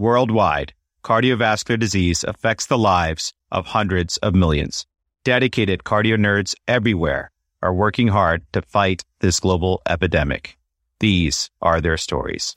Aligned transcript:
Worldwide, 0.00 0.72
cardiovascular 1.04 1.78
disease 1.78 2.24
affects 2.24 2.64
the 2.64 2.78
lives 2.78 3.34
of 3.52 3.66
hundreds 3.66 4.16
of 4.16 4.34
millions. 4.34 4.86
Dedicated 5.24 5.84
cardio 5.84 6.16
nerds 6.16 6.54
everywhere 6.66 7.30
are 7.60 7.74
working 7.74 8.08
hard 8.08 8.42
to 8.54 8.62
fight 8.62 9.04
this 9.18 9.40
global 9.40 9.82
epidemic. 9.86 10.56
These 11.00 11.50
are 11.60 11.82
their 11.82 11.98
stories. 11.98 12.54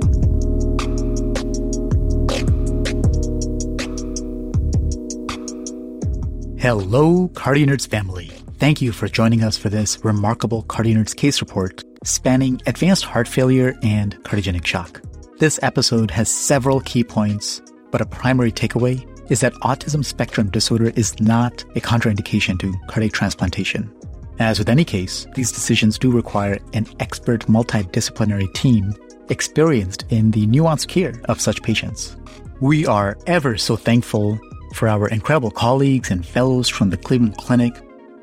Hello, 6.62 7.28
Cardio 7.28 7.66
Nerds 7.66 7.86
family. 7.86 8.28
Thank 8.58 8.82
you 8.82 8.94
for 8.94 9.10
joining 9.10 9.44
us 9.44 9.58
for 9.58 9.68
this 9.68 10.06
remarkable 10.06 10.64
Cardio 10.64 10.96
Nerds 10.96 11.14
case 11.14 11.42
report 11.42 11.84
spanning 12.06 12.62
advanced 12.68 13.04
heart 13.04 13.28
failure 13.28 13.78
and 13.84 14.16
cardiogenic 14.24 14.66
shock. 14.66 15.02
This 15.40 15.60
episode 15.64 16.12
has 16.12 16.30
several 16.30 16.80
key 16.82 17.04
points, 17.04 17.60
but 17.90 18.02
a 18.02 18.06
primary 18.06 18.52
takeaway 18.52 19.04
is 19.32 19.40
that 19.40 19.54
autism 19.56 20.06
spectrum 20.06 20.50
disorder 20.52 20.92
is 20.96 21.20
not 21.20 21.64
a 21.76 21.82
contraindication 21.82 22.60
to 22.60 22.74
cardiac 22.88 23.14
transplantation. 23.14 23.92
As 24.38 24.60
with 24.60 24.70
any 24.70 24.86
case, 24.86 25.26
these 25.34 25.52
decisions 25.52 25.98
do 25.98 26.12
require 26.12 26.60
an 26.74 26.86
expert 27.00 27.48
multidisciplinary 27.48 28.54
team 28.54 28.94
experienced 29.30 30.06
in 30.10 30.32
the 30.32 30.46
nuanced 30.48 30.88
care 30.88 31.16
of 31.26 31.42
such 31.42 31.64
patients. 31.64 32.16
We 32.62 32.86
are 32.86 33.18
ever 33.26 33.58
so 33.58 33.76
thankful 33.76 34.40
for 34.76 34.88
our 34.88 35.08
incredible 35.08 35.52
colleagues 35.52 36.12
and 36.12 36.26
fellows 36.26 36.70
from 36.70 36.92
the 36.92 36.98
Cleveland 36.98 37.38
Clinic, 37.38 37.74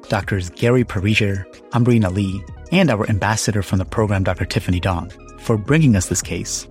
Doctors 0.08 0.48
Gary 0.50 0.84
Pariser, 0.84 1.44
Ambreen 1.72 2.04
Ali, 2.04 2.42
and 2.70 2.88
our 2.88 3.08
ambassador 3.10 3.62
from 3.62 3.80
the 3.80 3.84
program, 3.84 4.22
Dr. 4.22 4.44
Tiffany 4.44 4.78
Dong, 4.78 5.10
for 5.40 5.58
bringing 5.58 5.96
us 5.96 6.08
this 6.08 6.22
case, 6.22 6.68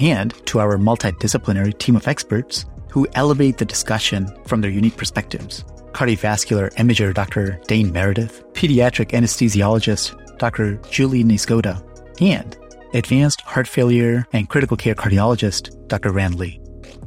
and 0.00 0.34
to 0.46 0.58
our 0.58 0.76
multidisciplinary 0.78 1.78
team 1.78 1.94
of 1.94 2.08
experts 2.08 2.64
who 2.90 3.06
elevate 3.14 3.58
the 3.58 3.64
discussion 3.64 4.28
from 4.46 4.60
their 4.60 4.70
unique 4.70 4.96
perspectives. 4.96 5.64
Cardiovascular 5.92 6.72
imager 6.74 7.12
Dr. 7.12 7.60
Dane 7.66 7.92
Meredith, 7.92 8.42
pediatric 8.52 9.10
anesthesiologist 9.10 10.38
Dr. 10.38 10.76
Julie 10.90 11.24
Niezgoda, 11.24 11.82
and 12.20 12.56
advanced 12.94 13.42
heart 13.42 13.68
failure 13.68 14.26
and 14.32 14.48
critical 14.48 14.76
care 14.76 14.94
cardiologist 14.94 15.88
Dr. 15.88 16.10
Rand 16.12 16.36
Lee. 16.36 16.60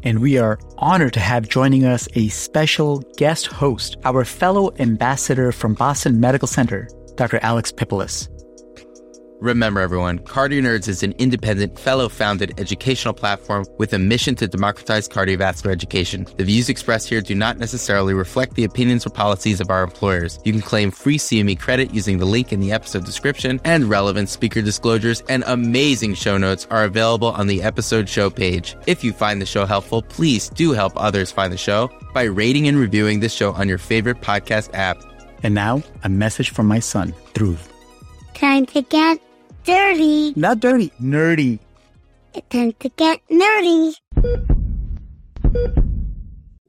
And 0.04 0.20
we 0.20 0.38
are 0.38 0.60
honored 0.78 1.14
to 1.14 1.20
have 1.20 1.48
joining 1.48 1.86
us 1.86 2.08
a 2.16 2.28
special 2.28 3.00
guest 3.18 3.48
host, 3.48 3.98
our 4.04 4.26
fellow 4.26 4.72
ambassador 4.80 5.52
from 5.52 5.74
Boston 5.74 6.20
Medical 6.20 6.48
Center, 6.48 6.90
Dr. 7.16 7.40
Alex 7.42 7.72
Pipilas. 7.72 8.30
Remember, 9.40 9.82
everyone, 9.82 10.20
Cardio 10.20 10.62
Nerds 10.62 10.88
is 10.88 11.04
an 11.04 11.12
independent, 11.18 11.78
fellow 11.78 12.08
founded 12.08 12.54
educational 12.58 13.14
platform 13.14 13.66
with 13.78 13.92
a 13.92 14.00
mission 14.00 14.36
to 14.36 14.48
democratize 14.48 15.10
cardiovascular 15.10 15.72
education. 15.72 16.26
The 16.38 16.46
views 16.46 16.70
expressed 16.70 17.10
here 17.10 17.20
do 17.20 17.36
not 17.36 17.58
necessarily 17.58 18.14
reflect 18.14 18.56
the 18.56 18.64
opinions 18.64 19.06
or 19.06 19.10
policies 19.10 19.60
of 19.60 19.70
our 19.70 19.84
employers. 19.84 20.40
You 20.46 20.54
can 20.54 20.62
claim 20.62 20.92
free 20.92 21.18
CME 21.18 21.60
credit 21.60 21.94
using 21.94 22.20
the 22.20 22.26
link 22.26 22.54
in 22.54 22.62
the 22.62 22.72
episode 22.72 23.04
description, 23.04 23.60
and 23.66 23.90
relevant 23.90 24.30
speaker 24.30 24.62
disclosures 24.62 25.22
and 25.28 25.44
amazing 25.48 26.14
show 26.14 26.38
notes 26.38 26.66
are 26.70 26.86
available 26.86 27.30
on 27.30 27.48
the 27.48 27.64
episode 27.64 28.08
show 28.08 28.30
page. 28.30 28.78
If 28.88 29.04
you 29.04 29.12
find 29.12 29.42
the 29.42 29.46
show 29.46 29.66
helpful, 29.66 30.04
please 30.04 30.48
do 30.50 30.72
help 30.72 30.94
others 30.96 31.32
find 31.32 31.52
the 31.52 31.58
show 31.58 31.90
by 32.14 32.24
rating 32.24 32.68
and 32.70 32.78
reviewing 32.78 33.20
this 33.20 33.34
show 33.34 33.52
on 33.52 33.68
your 33.68 33.78
favorite 33.78 34.22
podcast 34.22 34.70
app. 34.74 34.98
And 35.42 35.54
now, 35.54 35.84
a 36.06 36.10
message 36.10 36.52
from 36.52 36.68
my 36.68 36.80
son, 36.80 37.14
Dhruv. 37.34 37.73
Time 38.44 38.66
to 38.66 38.82
get 38.82 39.22
dirty. 39.64 40.34
Not 40.36 40.60
dirty, 40.60 40.92
nerdy. 41.02 41.60
It's 42.34 42.46
Time 42.50 42.74
to 42.82 42.90
get 42.90 43.22
nerdy. 43.32 43.96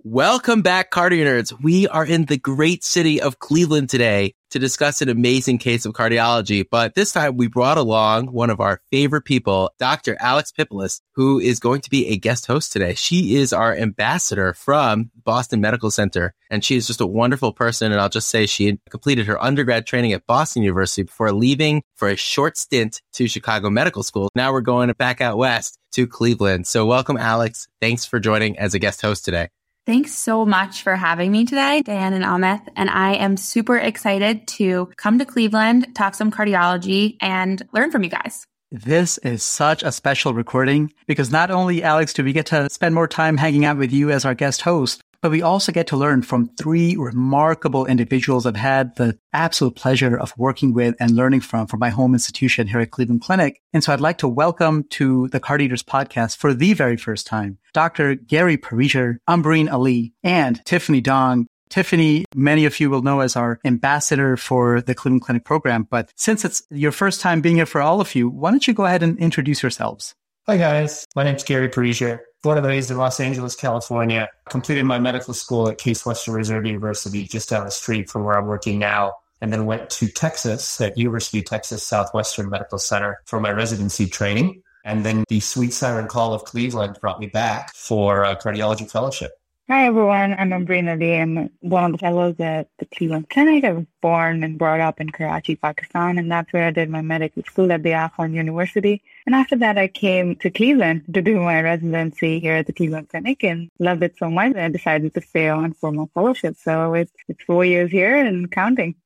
Welcome 0.05 0.63
back, 0.63 0.93
Cardio 0.93 1.25
Nerds. 1.25 1.53
We 1.61 1.89
are 1.89 2.07
in 2.07 2.27
the 2.27 2.39
great 2.39 2.85
city 2.85 3.21
of 3.21 3.41
Cleveland 3.41 3.91
today 3.91 4.35
to 4.55 4.61
discuss 4.61 5.03
an 5.03 5.09
amazing 5.09 5.59
case 5.59 5.85
of 5.85 5.95
cardiology. 5.95 6.65
But 6.71 6.95
this 6.95 7.11
time 7.11 7.37
we 7.37 7.49
brought 7.49 7.77
along 7.77 8.29
one 8.29 8.51
of 8.51 8.61
our 8.61 8.81
favorite 8.89 9.25
people, 9.25 9.73
Dr. 9.81 10.17
Alex 10.21 10.53
Pipilas, 10.57 11.01
who 11.17 11.41
is 11.41 11.59
going 11.59 11.81
to 11.81 11.91
be 11.91 12.07
a 12.07 12.17
guest 12.17 12.47
host 12.47 12.71
today. 12.73 12.95
She 12.95 13.35
is 13.35 13.53
our 13.53 13.75
ambassador 13.75 14.55
from 14.55 15.11
Boston 15.25 15.61
Medical 15.61 15.91
Center, 15.91 16.35
and 16.51 16.65
she 16.65 16.77
is 16.77 16.87
just 16.87 17.01
a 17.01 17.07
wonderful 17.07 17.53
person. 17.53 17.91
And 17.91 18.01
I'll 18.01 18.09
just 18.09 18.29
say 18.29 18.47
she 18.47 18.79
completed 18.91 19.27
her 19.27 19.43
undergrad 19.43 19.89
training 19.89 20.13
at 20.13 20.25
Boston 20.25 20.63
University 20.63 21.03
before 21.03 21.33
leaving 21.33 21.83
for 21.97 22.09
a 22.09 22.15
short 22.17 22.57
stint 22.57 23.03
to 23.15 23.27
Chicago 23.27 23.71
Medical 23.71 24.05
School. 24.05 24.31
Now 24.37 24.53
we're 24.53 24.61
going 24.61 24.93
back 24.93 25.21
out 25.21 25.37
west 25.37 25.81
to 25.95 26.07
Cleveland. 26.07 26.69
So 26.69 26.87
welcome, 26.87 27.17
Alex. 27.17 27.67
Thanks 27.81 28.05
for 28.05 28.21
joining 28.21 28.57
as 28.57 28.73
a 28.73 28.79
guest 28.79 29.03
host 29.03 29.25
today. 29.25 29.49
Thanks 29.87 30.15
so 30.15 30.47
much 30.47 30.83
for 30.83 30.97
having 30.97 31.31
me 31.31 31.45
today, 31.45 31.83
Dan 31.83 32.15
and 32.15 32.25
Amit. 32.25 32.67
And 32.75 32.89
I 32.89 33.17
am 33.17 33.37
super 33.37 33.77
excited 33.77 34.49
to 34.49 34.91
come 34.97 35.19
to 35.19 35.27
Cleveland, 35.27 35.95
talk 35.95 36.15
some 36.15 36.31
cardiology, 36.31 37.19
and 37.21 37.63
learn 37.75 37.91
from 37.91 38.03
you 38.03 38.09
guys. 38.09 38.47
This 38.71 39.19
is 39.19 39.43
such 39.43 39.83
a 39.83 39.93
special 39.93 40.33
recording 40.33 40.93
because 41.07 41.31
not 41.31 41.51
only, 41.51 41.83
Alex, 41.83 42.15
do 42.15 42.25
we 42.25 42.33
get 42.33 42.47
to 42.47 42.69
spend 42.71 42.95
more 42.95 43.07
time 43.07 43.37
hanging 43.37 43.67
out 43.67 43.77
with 43.77 43.93
you 43.93 44.11
as 44.11 44.25
our 44.25 44.35
guest 44.35 44.63
host, 44.63 45.03
but 45.25 45.31
we 45.31 45.41
also 45.41 45.73
get 45.73 45.87
to 45.87 45.97
learn 45.97 46.21
from 46.21 46.51
three 46.59 46.97
remarkable 46.97 47.87
individuals 47.87 48.45
I've 48.45 48.57
had 48.57 48.95
the 48.97 49.19
absolute 49.33 49.75
pleasure 49.75 50.19
of 50.19 50.35
working 50.37 50.75
with 50.75 50.97
and 51.01 51.13
learning 51.13 51.41
from 51.41 51.67
from 51.67 51.81
my 51.81 51.89
home 51.89 52.13
institution 52.13 52.67
here 52.67 52.81
at 52.81 52.91
Cleveland 52.91 53.23
Clinic. 53.23 53.63
And 53.73 53.83
so 53.83 53.95
I'd 53.95 54.03
like 54.03 54.19
to 54.19 54.29
welcome 54.29 54.85
to 54.91 55.29
the 55.29 55.41
Cardio 55.41 55.71
Nerds 55.71 55.83
podcast 55.83 56.37
for 56.37 56.53
the 56.53 56.75
very 56.75 56.99
first 56.99 57.27
time, 57.27 57.57
Dr. 57.73 58.17
Gary 58.17 58.59
Pariser, 58.59 59.17
Ambreen 59.27 59.73
Ali, 59.73 60.13
and 60.23 60.63
Tiffany 60.67 61.01
Dong. 61.01 61.47
Tiffany, 61.71 62.27
many 62.35 62.67
of 62.67 62.79
you 62.79 62.91
will 62.91 63.01
know 63.01 63.21
as 63.21 63.35
our 63.35 63.61
ambassador 63.65 64.37
for 64.37 64.83
the 64.83 64.95
Cleveland 64.95 65.23
Clinic 65.23 65.47
program. 65.47 65.89
But 65.91 66.13
since 66.17 66.45
it's 66.45 66.63
your 66.69 66.93
first 66.93 67.23
time 67.23 67.41
being 67.41 67.57
here 67.57 67.65
for 67.65 67.81
all 67.81 68.03
of 68.03 68.15
you, 68.15 68.29
why 68.29 68.51
don't 68.51 68.69
you 68.69 68.75
go 68.75 68.85
ahead 68.85 69.03
and 69.03 69.19
introduce 69.19 69.63
yourselves? 69.63 70.15
Hi 70.47 70.59
guys, 70.59 71.07
my 71.17 71.25
name's 71.25 71.45
Gary 71.45 71.71
Pariser, 71.71 72.21
born 72.45 72.59
and 72.59 72.67
raised 72.67 72.91
in 72.91 72.99
Los 72.99 73.19
Angeles, 73.19 73.57
California. 73.57 74.29
Completed 74.51 74.85
my 74.85 75.01
medical 75.01 75.35
school 75.35 75.69
at 75.69 75.79
Case 75.79 76.07
Western 76.07 76.35
Reserve 76.35 76.65
University, 76.67 77.25
just 77.25 77.49
down 77.49 77.65
the 77.65 77.71
street 77.71 78.09
from 78.09 78.23
where 78.23 78.39
I'm 78.39 78.47
working 78.47 78.79
now. 78.79 79.15
And 79.41 79.53
then 79.53 79.67
went 79.67 79.91
to 79.91 80.07
Texas 80.09 80.81
at 80.81 80.97
University 80.97 81.41
of 81.41 81.47
Texas 81.47 81.83
Southwestern 81.83 82.49
Medical 82.49 82.79
Center 82.79 83.21
for 83.25 83.41
my 83.41 83.51
residency 83.51 84.07
training. 84.07 84.63
And 84.85 85.05
then 85.05 85.25
the 85.29 85.41
sweet 85.41 85.73
siren 85.73 86.07
call 86.07 86.35
of 86.35 86.45
Cleveland 86.45 86.99
brought 87.01 87.19
me 87.19 87.27
back 87.27 87.75
for 87.75 88.23
a 88.23 88.37
cardiology 88.37 88.89
fellowship. 88.91 89.33
Hi, 89.67 89.87
everyone. 89.87 90.35
I'm 90.35 90.53
Ambreen 90.53 90.91
Ali. 90.91 91.19
I'm 91.19 91.49
one 91.61 91.87
of 91.87 91.93
the 91.93 91.99
fellows 91.99 92.37
at 92.39 92.69
the 92.79 92.85
Cleveland 92.85 93.31
Clinic. 93.31 93.65
I 93.65 93.73
was 93.73 93.87
born 94.03 94.45
and 94.45 94.59
brought 94.59 94.81
up 94.81 95.01
in 95.01 95.09
Karachi, 95.09 95.57
Pakistan, 95.57 96.19
and 96.19 96.31
that's 96.31 96.53
where 96.53 96.67
I 96.67 96.71
did 96.71 96.91
my 96.91 97.01
medical 97.01 97.43
school 97.45 97.73
at 97.73 97.83
the 97.83 97.95
Aga 97.95 98.13
Khan 98.15 98.35
University. 98.35 99.03
And 99.25 99.35
after 99.35 99.57
that, 99.57 99.79
I 99.79 99.89
came 99.89 100.37
to 100.37 100.51
Cleveland 100.51 101.05
to 101.15 101.23
do 101.23 101.41
my 101.41 101.63
residency 101.63 102.41
here 102.41 102.57
at 102.57 102.67
the 102.67 102.75
Cleveland 102.75 103.09
Clinic 103.09 103.43
and 103.43 103.71
loved 103.79 104.03
it 104.03 104.19
so 104.19 104.29
much 104.29 104.53
that 104.53 104.65
I 104.67 104.69
decided 104.69 105.15
to 105.15 105.23
stay 105.23 105.49
on 105.49 105.73
for 105.73 105.91
my 105.91 106.05
fellowship. 106.13 106.57
So 106.59 106.93
it's, 106.93 107.13
it's 107.29 107.43
four 107.45 107.65
years 107.65 107.91
here 107.91 108.17
and 108.17 108.53
counting. 108.53 108.97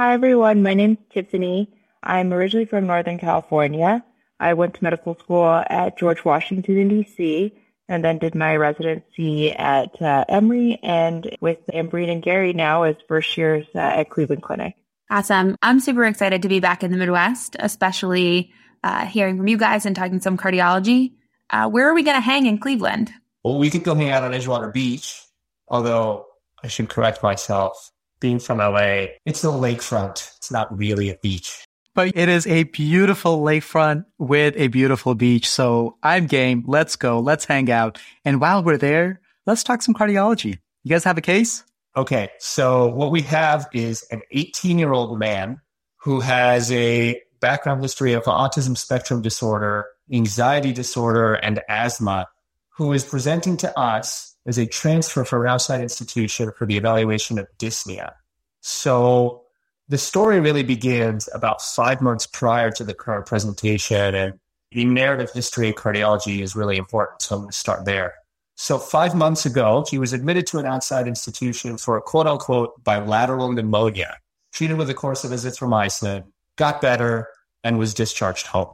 Hi, 0.00 0.14
everyone. 0.14 0.64
My 0.64 0.74
name's 0.74 0.98
Tiffany. 1.10 1.72
I'm 2.02 2.32
originally 2.32 2.66
from 2.66 2.88
Northern 2.88 3.20
California. 3.20 4.04
I 4.40 4.54
went 4.54 4.74
to 4.74 4.82
medical 4.82 5.16
school 5.16 5.62
at 5.70 5.96
George 5.96 6.24
Washington 6.24 6.76
in 6.76 6.88
D.C., 6.88 7.52
and 7.88 8.04
then 8.04 8.18
did 8.18 8.34
my 8.34 8.56
residency 8.56 9.52
at 9.52 10.00
uh, 10.00 10.24
Emory 10.28 10.78
and 10.82 11.36
with 11.40 11.58
Ambreen 11.72 12.10
and 12.10 12.22
Gary 12.22 12.52
now 12.52 12.82
as 12.82 12.96
first 13.06 13.36
years 13.36 13.66
uh, 13.74 13.78
at 13.78 14.10
Cleveland 14.10 14.42
Clinic. 14.42 14.74
Awesome. 15.10 15.56
I'm 15.62 15.80
super 15.80 16.04
excited 16.04 16.42
to 16.42 16.48
be 16.48 16.60
back 16.60 16.84
in 16.84 16.90
the 16.90 16.98
Midwest, 16.98 17.56
especially 17.58 18.52
uh, 18.84 19.06
hearing 19.06 19.38
from 19.38 19.48
you 19.48 19.56
guys 19.56 19.86
and 19.86 19.96
talking 19.96 20.20
some 20.20 20.36
cardiology. 20.36 21.12
Uh, 21.50 21.68
where 21.68 21.88
are 21.88 21.94
we 21.94 22.02
going 22.02 22.16
to 22.16 22.20
hang 22.20 22.44
in 22.44 22.58
Cleveland? 22.58 23.10
Well, 23.42 23.58
we 23.58 23.70
could 23.70 23.84
go 23.84 23.94
hang 23.94 24.10
out 24.10 24.22
on 24.22 24.32
Edgewater 24.32 24.72
Beach, 24.72 25.22
although 25.68 26.26
I 26.62 26.68
should 26.68 26.90
correct 26.90 27.22
myself. 27.22 27.90
Being 28.20 28.40
from 28.40 28.58
LA, 28.58 29.06
it's 29.24 29.42
the 29.42 29.52
lakefront. 29.52 30.36
It's 30.38 30.50
not 30.50 30.76
really 30.76 31.08
a 31.08 31.16
beach 31.22 31.64
but 31.98 32.12
it 32.14 32.28
is 32.28 32.46
a 32.46 32.62
beautiful 32.62 33.40
lakefront 33.42 34.04
with 34.18 34.54
a 34.56 34.68
beautiful 34.68 35.16
beach. 35.16 35.50
So 35.50 35.96
I'm 36.00 36.28
game. 36.28 36.62
Let's 36.64 36.94
go. 36.94 37.18
Let's 37.18 37.44
hang 37.44 37.72
out. 37.72 37.98
And 38.24 38.40
while 38.40 38.62
we're 38.62 38.76
there, 38.76 39.20
let's 39.46 39.64
talk 39.64 39.82
some 39.82 39.94
cardiology. 39.94 40.60
You 40.84 40.90
guys 40.90 41.02
have 41.02 41.18
a 41.18 41.20
case? 41.20 41.64
Okay. 41.96 42.30
So 42.38 42.86
what 42.86 43.10
we 43.10 43.22
have 43.22 43.66
is 43.72 44.06
an 44.12 44.22
18 44.30 44.78
year 44.78 44.92
old 44.92 45.18
man 45.18 45.60
who 45.96 46.20
has 46.20 46.70
a 46.70 47.20
background 47.40 47.82
history 47.82 48.12
of 48.12 48.22
autism 48.26 48.78
spectrum 48.78 49.20
disorder, 49.20 49.86
anxiety 50.12 50.72
disorder, 50.72 51.34
and 51.34 51.60
asthma, 51.68 52.28
who 52.76 52.92
is 52.92 53.02
presenting 53.02 53.56
to 53.56 53.76
us 53.76 54.36
as 54.46 54.56
a 54.56 54.66
transfer 54.66 55.24
from 55.24 55.48
outside 55.48 55.80
institution 55.80 56.52
for 56.56 56.64
the 56.64 56.76
evaluation 56.76 57.40
of 57.40 57.48
dyspnea. 57.58 58.12
So 58.60 59.46
the 59.88 59.98
story 59.98 60.38
really 60.40 60.62
begins 60.62 61.28
about 61.32 61.62
five 61.62 62.00
months 62.00 62.26
prior 62.26 62.70
to 62.72 62.84
the 62.84 62.94
current 62.94 63.26
presentation, 63.26 64.14
and 64.14 64.38
the 64.72 64.84
narrative 64.84 65.30
history 65.32 65.70
of 65.70 65.76
cardiology 65.76 66.40
is 66.40 66.54
really 66.54 66.76
important. 66.76 67.22
So 67.22 67.36
I'm 67.36 67.42
going 67.42 67.50
to 67.50 67.56
start 67.56 67.84
there. 67.84 68.14
So 68.56 68.78
five 68.78 69.14
months 69.14 69.46
ago, 69.46 69.84
he 69.88 69.98
was 69.98 70.12
admitted 70.12 70.46
to 70.48 70.58
an 70.58 70.66
outside 70.66 71.06
institution 71.06 71.78
for 71.78 71.96
a 71.96 72.02
quote 72.02 72.26
unquote 72.26 72.82
bilateral 72.84 73.50
pneumonia, 73.52 74.18
treated 74.52 74.76
with 74.76 74.90
a 74.90 74.94
course 74.94 75.24
of 75.24 75.30
azithromycin, 75.30 76.24
got 76.56 76.80
better, 76.80 77.28
and 77.64 77.78
was 77.78 77.94
discharged 77.94 78.46
home. 78.46 78.72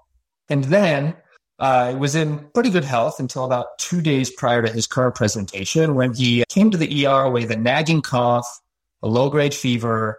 And 0.49 0.64
then 0.64 1.14
uh, 1.58 1.94
was 1.99 2.14
in 2.14 2.38
pretty 2.55 2.70
good 2.70 2.84
health 2.84 3.20
until 3.20 3.44
about 3.44 3.78
two 3.78 4.00
days 4.00 4.31
prior 4.31 4.62
to 4.62 4.72
his 4.72 4.87
current 4.87 5.14
presentation 5.14 5.94
when 5.94 6.12
he 6.12 6.44
came 6.49 6.70
to 6.70 6.78
the 6.78 7.06
ER 7.06 7.31
with 7.31 7.50
a 7.50 7.56
nagging 7.56 8.02
cough, 8.02 8.60
a 9.02 9.08
low 9.08 9.31
grade 9.31 9.55
fever, 9.55 10.19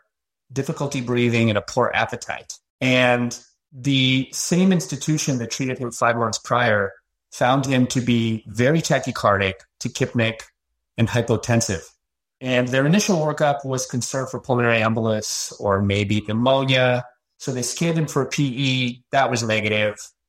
difficulty 0.52 1.02
breathing, 1.02 1.50
and 1.50 1.58
a 1.58 1.62
poor 1.62 1.92
appetite. 1.94 2.54
And 2.82 3.38
the 3.72 4.30
same 4.32 4.72
institution 4.72 5.38
that 5.40 5.52
treated 5.52 5.78
him 5.78 5.92
five 5.92 6.16
months 6.16 6.38
prior 6.38 6.94
found 7.32 7.66
him 7.66 7.88
to 7.88 8.02
be 8.02 8.44
very 8.48 8.82
tachycardic, 8.82 9.56
tachypneic, 9.82 10.42
and 10.98 11.08
hypotensive. 11.08 11.84
And 12.42 12.68
their 12.68 12.86
initial 12.86 13.18
workup 13.18 13.66
was 13.66 13.86
concern 13.86 14.28
for 14.28 14.40
pulmonary 14.40 14.80
embolus 14.80 15.54
or 15.60 15.82
maybe 15.82 16.22
pneumonia. 16.22 17.06
So 17.38 17.52
they 17.52 17.62
scanned 17.62 17.98
him 17.98 18.08
for 18.08 18.22
a 18.22 18.28
PE. 18.28 19.00
That 19.12 19.30
was. 19.30 19.44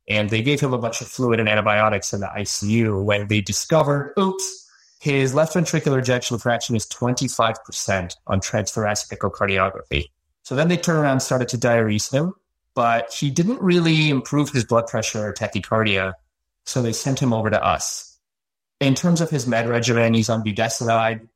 And 0.09 0.31
they 0.31 0.43
gave 0.43 0.61
him 0.61 0.73
a 0.73 0.79
bunch 0.79 1.01
of 1.01 1.09
fluid 1.09 1.41
and 1.41 1.49
antibiotics 1.49 2.13
in 2.13 2.21
the 2.21 2.29
ICU 2.29 3.05
when 3.05 3.29
they 3.29 3.41
discovered, 3.41 4.13
oops, 4.19 4.66
his 4.99 5.35
left 5.35 5.55
ventricular 5.55 5.99
ejection 5.99 6.39
fraction 6.39 6.75
is 6.75 6.87
25% 6.87 8.17
on 8.27 8.41
transthoracic 8.41 9.17
echocardiography. 9.17 10.11
So 10.43 10.55
then 10.55 10.69
they 10.69 10.77
turned 10.77 10.99
around 10.99 11.13
and 11.13 11.23
started 11.23 11.49
to 11.49 11.59
diurese 11.59 12.13
him, 12.13 12.35
but 12.75 13.13
he 13.13 13.31
didn't 13.31 13.61
really 13.61 14.11
improve 14.11 14.51
his 14.51 14.65
blood 14.65 14.87
pressure 14.87 15.27
or 15.29 15.33
tachycardia. 15.33 16.15
So 16.65 16.83
they 16.83 16.93
sent 16.93 17.21
him 17.21 17.33
over 17.33 17.51
to 17.51 17.63
us. 17.63 18.19
In 18.81 18.95
terms 18.95 19.21
of 19.21 19.31
his 19.31 19.47
med 19.47 19.69
regimen, 19.69 20.15
he's 20.15 20.29
on 20.29 20.45
budesonide, 20.45 21.27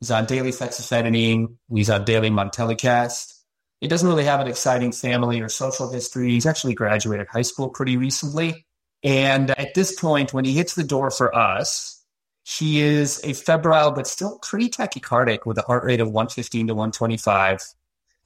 he's 0.00 0.10
on 0.10 0.26
daily 0.26 0.50
fexofenadine, 0.50 1.56
he's 1.72 1.90
on 1.90 2.04
daily 2.04 2.30
montelukast. 2.30 3.32
He 3.80 3.88
doesn't 3.88 4.08
really 4.08 4.24
have 4.24 4.40
an 4.40 4.46
exciting 4.46 4.92
family 4.92 5.40
or 5.40 5.48
social 5.48 5.90
history. 5.90 6.30
He's 6.30 6.46
actually 6.46 6.74
graduated 6.74 7.26
high 7.26 7.42
school 7.42 7.68
pretty 7.68 7.96
recently. 7.96 8.64
And 9.02 9.50
at 9.50 9.74
this 9.74 9.98
point, 10.00 10.32
when 10.32 10.44
he 10.44 10.54
hits 10.54 10.74
the 10.74 10.84
door 10.84 11.10
for 11.10 11.34
us, 11.34 12.03
he 12.44 12.80
is 12.80 13.22
a 13.24 13.32
febrile 13.32 13.90
but 13.90 14.06
still 14.06 14.38
pretty 14.40 14.68
tachycardic 14.68 15.46
with 15.46 15.56
a 15.56 15.62
heart 15.62 15.82
rate 15.82 16.00
of 16.00 16.08
115 16.08 16.68
to 16.68 16.74
125. 16.74 17.60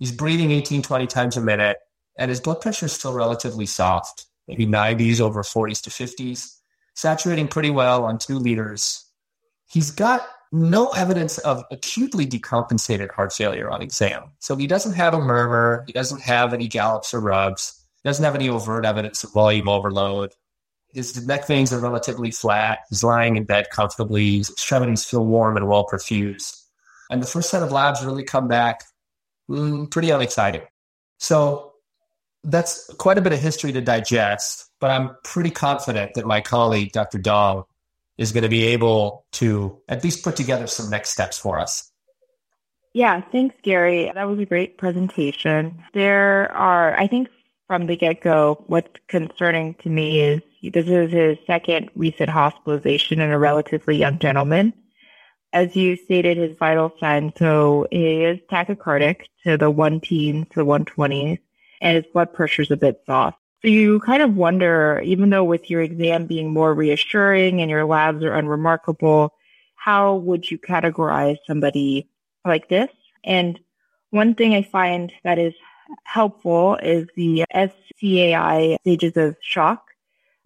He's 0.00 0.12
breathing 0.12 0.50
18, 0.50 0.82
20 0.82 1.06
times 1.06 1.36
a 1.36 1.40
minute, 1.40 1.78
and 2.18 2.28
his 2.28 2.40
blood 2.40 2.60
pressure 2.60 2.86
is 2.86 2.92
still 2.92 3.12
relatively 3.12 3.64
soft, 3.64 4.26
maybe 4.48 4.66
90s 4.66 5.20
over 5.20 5.42
40s 5.42 5.80
to 5.82 5.90
50s, 5.90 6.56
saturating 6.94 7.46
pretty 7.46 7.70
well 7.70 8.04
on 8.04 8.18
two 8.18 8.38
liters. 8.38 9.06
He's 9.66 9.92
got 9.92 10.26
no 10.50 10.88
evidence 10.90 11.38
of 11.38 11.62
acutely 11.70 12.26
decompensated 12.26 13.12
heart 13.12 13.32
failure 13.32 13.70
on 13.70 13.82
exam. 13.82 14.32
So 14.40 14.56
he 14.56 14.66
doesn't 14.66 14.94
have 14.94 15.14
a 15.14 15.20
murmur. 15.20 15.84
He 15.86 15.92
doesn't 15.92 16.22
have 16.22 16.52
any 16.52 16.66
gallops 16.66 17.14
or 17.14 17.20
rubs. 17.20 17.84
He 18.02 18.08
doesn't 18.08 18.24
have 18.24 18.34
any 18.34 18.48
overt 18.48 18.84
evidence 18.84 19.22
of 19.22 19.32
volume 19.32 19.68
overload. 19.68 20.34
His 20.92 21.26
neck 21.26 21.46
veins 21.46 21.72
are 21.72 21.80
relatively 21.80 22.30
flat. 22.30 22.80
He's 22.88 23.04
lying 23.04 23.36
in 23.36 23.44
bed 23.44 23.68
comfortably. 23.70 24.38
His 24.38 24.50
extremities 24.50 25.04
feel 25.04 25.24
warm 25.24 25.56
and 25.56 25.68
well 25.68 25.86
perfused. 25.86 26.62
And 27.10 27.22
the 27.22 27.26
first 27.26 27.50
set 27.50 27.62
of 27.62 27.72
labs 27.72 28.04
really 28.04 28.24
come 28.24 28.48
back 28.48 28.82
mm, 29.48 29.90
pretty 29.90 30.10
unexciting. 30.10 30.62
So 31.18 31.72
that's 32.44 32.92
quite 32.94 33.18
a 33.18 33.20
bit 33.20 33.32
of 33.32 33.40
history 33.40 33.72
to 33.72 33.80
digest, 33.80 34.70
but 34.80 34.90
I'm 34.90 35.10
pretty 35.24 35.50
confident 35.50 36.14
that 36.14 36.26
my 36.26 36.40
colleague, 36.40 36.92
Dr. 36.92 37.18
Dong, 37.18 37.64
is 38.16 38.32
going 38.32 38.42
to 38.42 38.48
be 38.48 38.64
able 38.64 39.24
to 39.32 39.78
at 39.88 40.02
least 40.02 40.24
put 40.24 40.36
together 40.36 40.66
some 40.66 40.90
next 40.90 41.10
steps 41.10 41.38
for 41.38 41.58
us. 41.58 41.90
Yeah, 42.94 43.20
thanks, 43.32 43.54
Gary. 43.62 44.10
That 44.12 44.24
was 44.24 44.38
a 44.38 44.44
great 44.44 44.78
presentation. 44.78 45.84
There 45.94 46.50
are, 46.52 46.98
I 46.98 47.06
think, 47.06 47.28
from 47.66 47.86
the 47.86 47.96
get 47.96 48.22
go, 48.22 48.64
what's 48.66 48.90
concerning 49.08 49.74
to 49.82 49.90
me 49.90 50.20
is 50.20 50.42
this 50.62 50.86
is 50.86 51.12
his 51.12 51.38
second 51.46 51.90
recent 51.94 52.30
hospitalization 52.30 53.20
in 53.20 53.30
a 53.30 53.38
relatively 53.38 53.96
young 53.96 54.18
gentleman. 54.18 54.72
As 55.52 55.74
you 55.74 55.96
stated, 55.96 56.36
his 56.36 56.56
vital 56.58 56.92
signs, 57.00 57.32
so 57.38 57.86
he 57.90 58.24
is 58.24 58.38
tachycardic 58.50 59.22
to 59.44 59.56
the 59.56 59.70
1 59.70 60.00
teens 60.00 60.46
to 60.50 60.60
the 60.60 60.66
120s, 60.66 61.38
and 61.80 61.96
his 61.96 62.04
blood 62.12 62.32
pressure 62.34 62.62
is 62.62 62.70
a 62.70 62.76
bit 62.76 63.00
soft. 63.06 63.38
So 63.62 63.68
you 63.68 64.00
kind 64.00 64.22
of 64.22 64.36
wonder, 64.36 65.00
even 65.04 65.30
though 65.30 65.44
with 65.44 65.70
your 65.70 65.80
exam 65.80 66.26
being 66.26 66.52
more 66.52 66.74
reassuring 66.74 67.60
and 67.60 67.70
your 67.70 67.86
labs 67.86 68.22
are 68.22 68.34
unremarkable, 68.34 69.32
how 69.74 70.16
would 70.16 70.50
you 70.50 70.58
categorize 70.58 71.38
somebody 71.46 72.08
like 72.44 72.68
this? 72.68 72.90
And 73.24 73.58
one 74.10 74.34
thing 74.34 74.54
I 74.54 74.62
find 74.62 75.12
that 75.24 75.38
is 75.38 75.54
helpful 76.04 76.76
is 76.76 77.08
the 77.16 77.44
SCAI 77.54 78.76
stages 78.80 79.16
of 79.16 79.36
shock. 79.40 79.87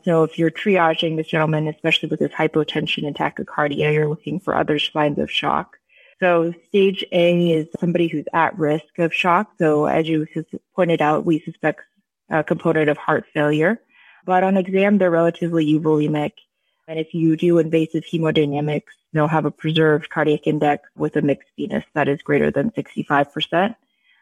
So 0.05 0.25
if 0.25 0.39
you're 0.39 0.51
triaging 0.51 1.17
this 1.17 1.29
gentleman, 1.29 1.69
especially 1.69 2.09
with 2.09 2.21
his 2.21 2.31
hypotension 2.31 3.07
and 3.07 3.15
tachycardia, 3.15 3.93
you're 3.93 4.09
looking 4.09 4.41
for 4.41 4.57
other 4.57 4.79
signs 4.79 5.19
of 5.19 5.31
shock. 5.31 5.79
So 6.21 6.53
stage 6.69 7.05
A 7.13 7.51
is 7.51 7.69
somebody 7.81 8.09
who's 8.09 8.27
at 8.33 8.59
risk 8.59 8.99
of 8.99 9.13
shock. 9.13 9.53
So 9.59 9.87
as 9.87 10.09
you 10.09 10.27
pointed 10.75 11.03
out, 11.03 11.25
we 11.25 11.41
suspect 11.41 11.83
a 12.31 12.45
component 12.45 12.89
of 12.89 12.97
heart 12.97 13.27
failure. 13.35 13.81
But 14.25 14.45
on 14.45 14.57
exam, 14.57 14.99
they're 14.99 15.11
relatively 15.11 15.67
euvolemic. 15.67 16.33
And 16.89 16.99
if 16.99 17.15
you 17.15 17.37
do 17.37 17.59
invasive 17.59 18.05
hemodynamics, 18.05 18.93
they'll 19.13 19.29
have 19.29 19.45
a 19.45 19.51
preserved 19.51 20.11
cardiac 20.11 20.47
index 20.47 20.89
with 20.97 21.17
a 21.17 21.23
mixed 21.23 21.49
venous 21.57 21.85
that 21.95 22.09
is 22.09 22.23
greater 22.23 22.51
than 22.51 22.71
65%. 22.71 23.75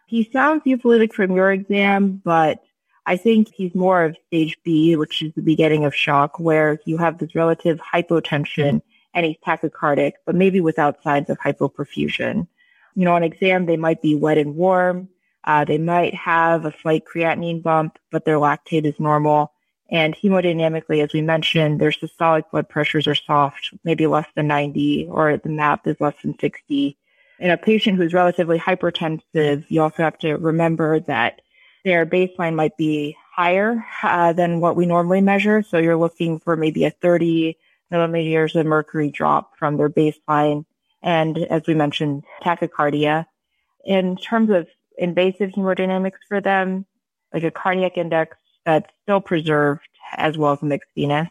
He 0.06 0.28
sounds 0.32 0.62
euvolemic 0.64 1.12
from 1.12 1.32
your 1.32 1.52
exam, 1.52 2.20
but 2.24 2.62
I 3.10 3.16
think 3.16 3.52
he's 3.52 3.74
more 3.74 4.04
of 4.04 4.16
stage 4.28 4.56
B, 4.62 4.94
which 4.94 5.20
is 5.20 5.32
the 5.34 5.42
beginning 5.42 5.84
of 5.84 5.92
shock, 5.92 6.38
where 6.38 6.78
you 6.84 6.96
have 6.98 7.18
this 7.18 7.34
relative 7.34 7.80
hypotension 7.80 8.82
and 9.12 9.26
he's 9.26 9.36
tachycardic, 9.44 10.12
but 10.24 10.36
maybe 10.36 10.60
without 10.60 11.02
signs 11.02 11.28
of 11.28 11.36
hypoperfusion. 11.40 12.46
You 12.94 13.04
know, 13.04 13.16
on 13.16 13.24
exam, 13.24 13.66
they 13.66 13.76
might 13.76 14.00
be 14.00 14.14
wet 14.14 14.38
and 14.38 14.54
warm. 14.54 15.08
Uh, 15.42 15.64
they 15.64 15.76
might 15.76 16.14
have 16.14 16.64
a 16.64 16.74
slight 16.82 17.02
creatinine 17.04 17.64
bump, 17.64 17.98
but 18.12 18.24
their 18.24 18.36
lactate 18.36 18.84
is 18.84 19.00
normal. 19.00 19.54
And 19.90 20.14
hemodynamically, 20.14 21.02
as 21.02 21.12
we 21.12 21.20
mentioned, 21.20 21.80
their 21.80 21.90
systolic 21.90 22.48
blood 22.52 22.68
pressures 22.68 23.08
are 23.08 23.16
soft, 23.16 23.74
maybe 23.82 24.06
less 24.06 24.28
than 24.36 24.46
90, 24.46 25.08
or 25.10 25.36
the 25.36 25.48
MAP 25.48 25.84
is 25.88 25.96
less 25.98 26.14
than 26.22 26.38
60. 26.38 26.96
In 27.40 27.50
a 27.50 27.56
patient 27.56 27.98
who's 27.98 28.14
relatively 28.14 28.60
hypertensive, 28.60 29.64
you 29.68 29.82
also 29.82 30.04
have 30.04 30.18
to 30.18 30.36
remember 30.36 31.00
that 31.00 31.40
their 31.84 32.06
baseline 32.06 32.54
might 32.54 32.76
be 32.76 33.16
higher 33.34 33.84
uh, 34.02 34.32
than 34.32 34.60
what 34.60 34.76
we 34.76 34.86
normally 34.86 35.20
measure. 35.20 35.62
So 35.62 35.78
you're 35.78 35.96
looking 35.96 36.38
for 36.40 36.56
maybe 36.56 36.84
a 36.84 36.90
30 36.90 37.56
millimeters 37.90 38.54
of 38.54 38.66
mercury 38.66 39.10
drop 39.10 39.56
from 39.58 39.76
their 39.76 39.90
baseline. 39.90 40.64
And 41.02 41.38
as 41.38 41.62
we 41.66 41.74
mentioned, 41.74 42.24
tachycardia. 42.42 43.26
In 43.84 44.16
terms 44.16 44.50
of 44.50 44.68
invasive 44.98 45.50
hemodynamics 45.50 46.18
for 46.28 46.40
them, 46.40 46.84
like 47.32 47.44
a 47.44 47.50
cardiac 47.50 47.96
index 47.96 48.36
that's 48.66 48.90
still 49.02 49.20
preserved 49.20 49.88
as 50.16 50.36
well 50.36 50.52
as 50.52 50.62
mixed 50.62 50.90
venous. 50.94 51.28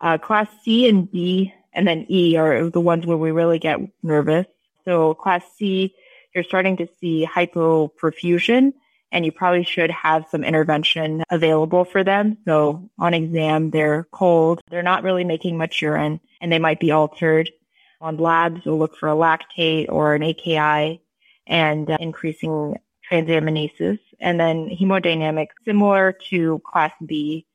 Uh, 0.00 0.18
class 0.18 0.48
C 0.64 0.88
and 0.88 1.10
D 1.10 1.54
and 1.72 1.86
then 1.86 2.06
E 2.08 2.36
are 2.36 2.68
the 2.70 2.80
ones 2.80 3.06
where 3.06 3.16
we 3.16 3.30
really 3.30 3.58
get 3.58 3.78
nervous. 4.02 4.46
So 4.84 5.14
class 5.14 5.42
C, 5.56 5.94
you're 6.34 6.44
starting 6.44 6.76
to 6.78 6.88
see 7.00 7.26
hypoperfusion 7.26 8.72
and 9.12 9.24
you 9.24 9.32
probably 9.32 9.64
should 9.64 9.90
have 9.90 10.26
some 10.30 10.44
intervention 10.44 11.22
available 11.30 11.84
for 11.84 12.02
them. 12.02 12.38
So 12.44 12.90
on 12.98 13.14
exam, 13.14 13.70
they're 13.70 14.06
cold. 14.10 14.60
They're 14.70 14.82
not 14.82 15.04
really 15.04 15.24
making 15.24 15.56
much 15.56 15.80
urine 15.80 16.20
and 16.40 16.52
they 16.52 16.58
might 16.58 16.80
be 16.80 16.90
altered. 16.90 17.50
On 18.00 18.16
labs, 18.16 18.62
we'll 18.66 18.78
look 18.78 18.96
for 18.96 19.08
a 19.08 19.14
lactate 19.14 19.86
or 19.88 20.14
an 20.14 20.22
AKI 20.22 21.00
and 21.46 21.90
uh, 21.90 21.96
increasing 22.00 22.76
transaminases, 23.10 23.98
and 24.20 24.38
then 24.38 24.68
hemodynamics 24.68 25.54
similar 25.64 26.12
to 26.30 26.60
class 26.66 26.92
B. 27.04 27.46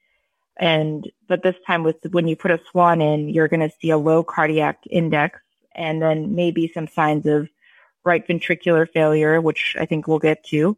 And, 0.58 1.10
but 1.28 1.44
this 1.44 1.56
time 1.68 1.84
with, 1.84 1.98
when 2.12 2.28
you 2.28 2.36
put 2.36 2.52
a 2.52 2.60
swan 2.72 3.02
in, 3.02 3.30
you're 3.30 3.48
going 3.48 3.68
to 3.68 3.76
see 3.82 3.90
a 3.90 3.98
low 3.98 4.24
cardiac 4.24 4.80
index 4.90 5.40
and 5.76 6.02
then 6.02 6.36
maybe 6.36 6.72
some 6.74 6.88
signs 6.88 7.26
of 7.26 7.50
right 8.04 8.28
ventricular 8.28 8.90
failure, 8.90 9.40
which 9.42 9.76
I 9.80 9.86
think 9.86 10.08
we'll 10.08 10.20
get 10.20 10.44
to. 10.46 10.78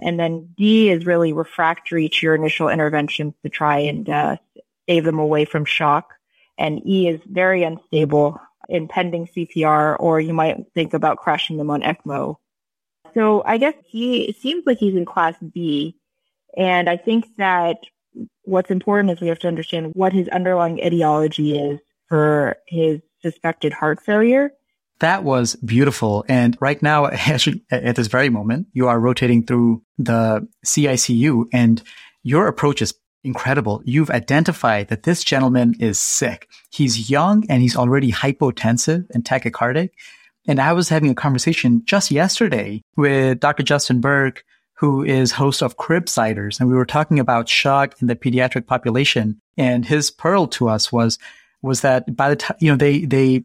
And 0.00 0.18
then 0.18 0.54
D 0.56 0.90
is 0.90 1.06
really 1.06 1.32
refractory 1.32 2.08
to 2.08 2.26
your 2.26 2.34
initial 2.34 2.68
interventions 2.68 3.34
to 3.42 3.48
try 3.48 3.78
and 3.80 4.08
uh, 4.08 4.36
save 4.88 5.04
them 5.04 5.18
away 5.18 5.44
from 5.44 5.64
shock. 5.64 6.14
And 6.56 6.86
E 6.86 7.08
is 7.08 7.20
very 7.26 7.62
unstable 7.62 8.40
in 8.68 8.88
pending 8.88 9.28
CPR, 9.28 9.96
or 9.98 10.20
you 10.20 10.34
might 10.34 10.56
think 10.74 10.94
about 10.94 11.18
crashing 11.18 11.56
them 11.56 11.70
on 11.70 11.82
ECMO 11.82 12.36
so 13.14 13.42
I 13.44 13.58
guess 13.58 13.74
he 13.84 14.34
seems 14.40 14.64
like 14.66 14.78
he's 14.78 14.94
in 14.94 15.04
class 15.04 15.34
B. 15.52 15.96
And 16.56 16.88
I 16.88 16.96
think 16.96 17.26
that 17.36 17.78
what's 18.42 18.70
important 18.70 19.10
is 19.10 19.20
we 19.20 19.28
have 19.28 19.38
to 19.40 19.48
understand 19.48 19.92
what 19.94 20.12
his 20.12 20.28
underlying 20.28 20.78
etiology 20.78 21.58
is 21.58 21.80
for 22.08 22.56
his 22.66 23.00
suspected 23.22 23.72
heart 23.72 24.00
failure. 24.04 24.52
That 25.00 25.22
was 25.22 25.56
beautiful. 25.56 26.24
And 26.28 26.56
right 26.60 26.82
now, 26.82 27.06
actually, 27.12 27.62
at 27.70 27.96
this 27.96 28.08
very 28.08 28.28
moment, 28.28 28.68
you 28.72 28.88
are 28.88 28.98
rotating 28.98 29.44
through 29.44 29.82
the 29.98 30.46
CICU 30.66 31.46
and 31.52 31.82
your 32.22 32.48
approach 32.48 32.82
is 32.82 32.94
incredible. 33.24 33.82
You've 33.84 34.10
identified 34.10 34.88
that 34.88 35.02
this 35.02 35.24
gentleman 35.24 35.74
is 35.80 35.98
sick. 35.98 36.48
He's 36.70 37.10
young 37.10 37.44
and 37.48 37.62
he's 37.62 37.76
already 37.76 38.12
hypotensive 38.12 39.06
and 39.10 39.24
tachycardic. 39.24 39.90
And 40.46 40.60
I 40.60 40.72
was 40.72 40.88
having 40.88 41.10
a 41.10 41.14
conversation 41.14 41.82
just 41.84 42.10
yesterday 42.10 42.82
with 42.96 43.40
Dr. 43.40 43.62
Justin 43.62 44.00
Berk, 44.00 44.44
who 44.74 45.02
is 45.04 45.32
host 45.32 45.62
of 45.62 45.76
Cribsiders. 45.76 46.60
And 46.60 46.68
we 46.68 46.76
were 46.76 46.86
talking 46.86 47.18
about 47.18 47.48
shock 47.48 48.00
in 48.00 48.06
the 48.06 48.16
pediatric 48.16 48.66
population. 48.66 49.40
And 49.56 49.84
his 49.84 50.10
pearl 50.10 50.46
to 50.48 50.68
us 50.68 50.90
was, 50.90 51.18
was 51.60 51.82
that 51.82 52.16
by 52.16 52.30
the 52.30 52.36
time, 52.36 52.56
you 52.60 52.70
know, 52.70 52.76
they, 52.76 53.04
they, 53.04 53.44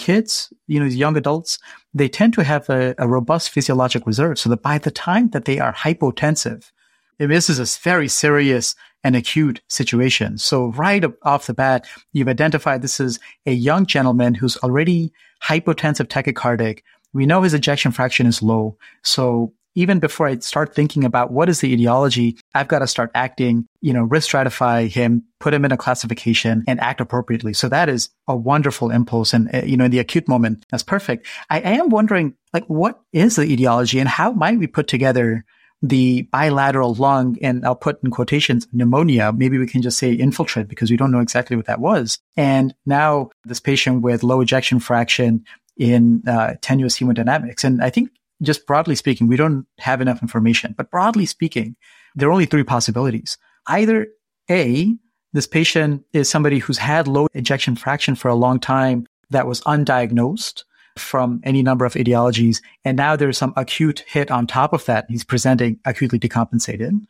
kids, 0.00 0.52
you 0.66 0.80
know, 0.80 0.86
young 0.86 1.16
adults, 1.16 1.58
they 1.92 2.08
tend 2.08 2.32
to 2.34 2.42
have 2.42 2.68
a, 2.70 2.94
a 2.98 3.06
robust 3.06 3.50
physiologic 3.50 4.06
reserve. 4.06 4.38
So 4.38 4.48
that 4.48 4.62
by 4.62 4.78
the 4.78 4.90
time 4.90 5.30
that 5.30 5.44
they 5.44 5.58
are 5.60 5.74
hypotensive, 5.74 6.72
this 7.18 7.50
is 7.50 7.58
a 7.58 7.66
very 7.82 8.08
serious 8.08 8.74
and 9.04 9.14
acute 9.14 9.60
situation. 9.68 10.38
So 10.38 10.72
right 10.72 11.04
off 11.22 11.46
the 11.46 11.54
bat, 11.54 11.86
you've 12.12 12.28
identified 12.28 12.80
this 12.80 12.98
is 12.98 13.20
a 13.44 13.52
young 13.52 13.84
gentleman 13.86 14.34
who's 14.34 14.56
already 14.58 15.12
hypotensive 15.42 16.06
tachycardic. 16.06 16.80
We 17.12 17.26
know 17.26 17.42
his 17.42 17.54
ejection 17.54 17.92
fraction 17.92 18.26
is 18.26 18.42
low. 18.42 18.76
So 19.02 19.52
even 19.74 19.98
before 19.98 20.26
I 20.26 20.38
start 20.38 20.74
thinking 20.74 21.04
about 21.04 21.32
what 21.32 21.48
is 21.48 21.60
the 21.60 21.72
etiology, 21.72 22.38
I've 22.54 22.68
got 22.68 22.80
to 22.80 22.86
start 22.86 23.10
acting, 23.14 23.66
you 23.80 23.92
know, 23.92 24.02
risk 24.02 24.30
stratify 24.30 24.88
him, 24.88 25.24
put 25.38 25.54
him 25.54 25.64
in 25.64 25.72
a 25.72 25.76
classification 25.76 26.64
and 26.66 26.80
act 26.80 27.00
appropriately. 27.00 27.52
So 27.52 27.68
that 27.68 27.88
is 27.88 28.10
a 28.26 28.36
wonderful 28.36 28.90
impulse. 28.90 29.32
And, 29.32 29.54
uh, 29.54 29.62
you 29.64 29.76
know, 29.76 29.84
in 29.84 29.90
the 29.90 29.98
acute 29.98 30.28
moment, 30.28 30.66
that's 30.70 30.82
perfect. 30.82 31.26
I, 31.48 31.60
am 31.60 31.90
wondering, 31.90 32.34
like, 32.52 32.66
what 32.66 33.00
is 33.12 33.36
the 33.36 33.42
etiology 33.42 33.98
and 33.98 34.08
how 34.08 34.32
might 34.32 34.58
we 34.58 34.66
put 34.66 34.88
together 34.88 35.44
the 35.82 36.22
bilateral 36.30 36.94
lung, 36.94 37.38
and 37.40 37.64
I'll 37.64 37.74
put 37.74 38.02
in 38.04 38.10
quotations 38.10 38.68
pneumonia. 38.72 39.32
Maybe 39.32 39.58
we 39.58 39.66
can 39.66 39.82
just 39.82 39.98
say 39.98 40.12
infiltrate 40.12 40.68
because 40.68 40.90
we 40.90 40.96
don't 40.96 41.10
know 41.10 41.20
exactly 41.20 41.56
what 41.56 41.66
that 41.66 41.80
was. 41.80 42.18
And 42.36 42.74
now 42.84 43.30
this 43.44 43.60
patient 43.60 44.02
with 44.02 44.22
low 44.22 44.42
ejection 44.42 44.78
fraction 44.78 45.44
in 45.78 46.22
uh, 46.28 46.56
tenuous 46.60 46.98
hemodynamics. 46.98 47.64
And 47.64 47.82
I 47.82 47.88
think 47.88 48.10
just 48.42 48.66
broadly 48.66 48.94
speaking, 48.94 49.28
we 49.28 49.36
don't 49.36 49.66
have 49.78 50.00
enough 50.00 50.22
information, 50.22 50.74
but 50.76 50.90
broadly 50.90 51.26
speaking, 51.26 51.76
there 52.14 52.28
are 52.28 52.32
only 52.32 52.46
three 52.46 52.64
possibilities. 52.64 53.38
Either 53.68 54.06
A, 54.50 54.94
this 55.32 55.46
patient 55.46 56.04
is 56.12 56.28
somebody 56.28 56.58
who's 56.58 56.78
had 56.78 57.06
low 57.06 57.28
ejection 57.34 57.76
fraction 57.76 58.14
for 58.14 58.28
a 58.28 58.34
long 58.34 58.58
time 58.58 59.06
that 59.30 59.46
was 59.46 59.60
undiagnosed 59.62 60.64
from 60.98 61.40
any 61.44 61.62
number 61.62 61.84
of 61.84 61.94
etiologies. 61.94 62.60
And 62.84 62.96
now 62.96 63.14
there's 63.14 63.38
some 63.38 63.54
acute 63.56 64.04
hit 64.08 64.30
on 64.30 64.46
top 64.46 64.72
of 64.72 64.84
that. 64.86 65.06
He's 65.08 65.24
presenting 65.24 65.78
acutely 65.84 66.18
decompensated. 66.18 67.00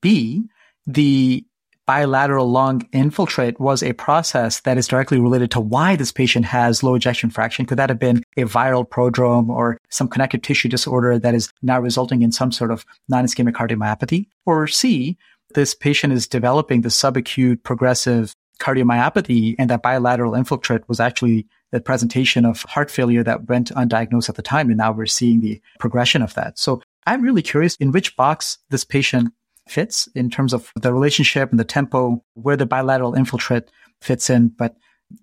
B, 0.00 0.44
the 0.86 1.44
bilateral 1.86 2.50
lung 2.50 2.88
infiltrate 2.92 3.58
was 3.58 3.82
a 3.82 3.92
process 3.92 4.60
that 4.60 4.78
is 4.78 4.86
directly 4.86 5.18
related 5.18 5.50
to 5.50 5.60
why 5.60 5.96
this 5.96 6.12
patient 6.12 6.44
has 6.44 6.82
low 6.82 6.94
ejection 6.94 7.30
fraction. 7.30 7.66
Could 7.66 7.78
that 7.78 7.90
have 7.90 7.98
been 7.98 8.22
a 8.36 8.42
viral 8.42 8.88
prodrome 8.88 9.48
or 9.48 9.78
some 9.90 10.08
connective 10.08 10.42
tissue 10.42 10.68
disorder 10.68 11.18
that 11.18 11.34
is 11.34 11.52
now 11.62 11.80
resulting 11.80 12.22
in 12.22 12.32
some 12.32 12.52
sort 12.52 12.70
of 12.70 12.84
non-ischemic 13.08 13.52
cardiomyopathy? 13.52 14.26
Or 14.46 14.66
C, 14.66 15.16
this 15.54 15.74
patient 15.74 16.12
is 16.12 16.26
developing 16.26 16.82
the 16.82 16.88
subacute 16.88 17.62
progressive 17.62 18.34
cardiomyopathy 18.60 19.56
and 19.58 19.68
that 19.70 19.82
bilateral 19.82 20.34
infiltrate 20.34 20.88
was 20.88 21.00
actually 21.00 21.46
the 21.72 21.80
presentation 21.80 22.44
of 22.44 22.62
heart 22.62 22.90
failure 22.90 23.24
that 23.24 23.48
went 23.48 23.72
undiagnosed 23.72 24.28
at 24.28 24.36
the 24.36 24.42
time. 24.42 24.68
And 24.68 24.78
now 24.78 24.92
we're 24.92 25.06
seeing 25.06 25.40
the 25.40 25.60
progression 25.80 26.22
of 26.22 26.34
that. 26.34 26.58
So 26.58 26.80
I'm 27.06 27.22
really 27.22 27.42
curious 27.42 27.74
in 27.76 27.90
which 27.90 28.14
box 28.16 28.58
this 28.70 28.84
patient 28.84 29.32
fits 29.68 30.08
in 30.14 30.30
terms 30.30 30.52
of 30.52 30.72
the 30.80 30.92
relationship 30.92 31.50
and 31.50 31.60
the 31.60 31.64
tempo, 31.64 32.22
where 32.34 32.56
the 32.56 32.66
bilateral 32.66 33.14
infiltrate 33.14 33.70
fits 34.00 34.30
in. 34.30 34.48
But, 34.48 34.76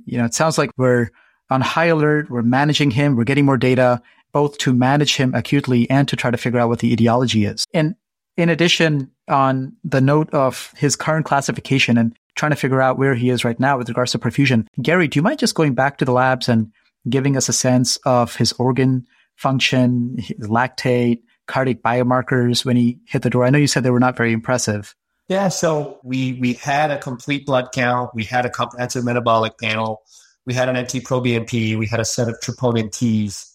you 0.06 0.18
know, 0.18 0.26
it 0.26 0.34
sounds 0.34 0.58
like 0.58 0.72
we're 0.78 1.10
on 1.50 1.62
high 1.62 1.86
alert. 1.86 2.30
We're 2.30 2.42
managing 2.42 2.92
him. 2.92 3.16
We're 3.16 3.24
getting 3.24 3.46
more 3.46 3.58
data, 3.58 4.02
both 4.32 4.58
to 4.60 4.74
manage 4.74 5.16
him 5.16 5.34
acutely 5.34 5.90
and 5.90 6.08
to 6.08 6.16
try 6.16 6.32
to 6.32 6.38
figure 6.38 6.60
out 6.60 6.70
what 6.70 6.80
the 6.80 6.94
etiology 6.94 7.46
is. 7.46 7.66
And 7.74 7.96
in 8.38 8.50
addition, 8.50 9.12
on 9.28 9.74
the 9.84 10.02
note 10.02 10.34
of 10.34 10.74
his 10.78 10.96
current 10.96 11.26
classification 11.26 11.98
and 11.98 12.16
trying 12.36 12.52
to 12.52 12.56
figure 12.56 12.82
out 12.82 12.98
where 12.98 13.14
he 13.14 13.30
is 13.30 13.44
right 13.44 13.60
now 13.60 13.78
with 13.78 13.90
regards 13.90 14.14
to 14.14 14.20
perfusion. 14.20 14.66
Gary, 14.82 15.08
do 15.08 15.18
you 15.18 15.24
mind 15.24 15.40
just 15.40 15.56
going 15.56 15.74
back 15.74 15.98
to 15.98 16.06
the 16.06 16.14
labs 16.14 16.48
and 16.48 16.72
giving 17.10 17.36
us 17.36 17.50
a 17.50 17.54
sense 17.54 17.98
of 18.06 18.36
his 18.36 18.54
organ 18.54 19.06
function, 19.36 20.18
lactate, 20.40 21.22
cardiac 21.50 21.82
biomarkers 21.82 22.64
when 22.64 22.78
he 22.78 23.00
hit 23.06 23.24
the 23.24 23.30
door? 23.30 23.44
I 23.44 23.50
know 23.50 23.58
you 23.58 23.68
said 23.68 23.84
they 23.84 23.90
were 23.90 24.00
not 24.00 24.16
very 24.16 24.32
impressive. 24.32 24.96
Yeah, 25.28 25.50
so 25.50 26.00
we 26.04 26.34
we 26.34 26.54
had 26.54 26.90
a 26.92 26.98
complete 26.98 27.46
blood 27.46 27.72
count, 27.74 28.12
we 28.16 28.24
had 28.24 28.46
a 28.46 28.50
comprehensive 28.50 29.04
metabolic 29.04 29.58
panel, 29.60 30.02
we 30.46 30.54
had 30.54 30.70
an 30.70 30.78
NT-proBNP, 30.82 31.78
we 31.78 31.86
had 31.86 32.00
a 32.00 32.06
set 32.06 32.30
of 32.30 32.40
troponin 32.40 32.92
Ts. 32.92 33.54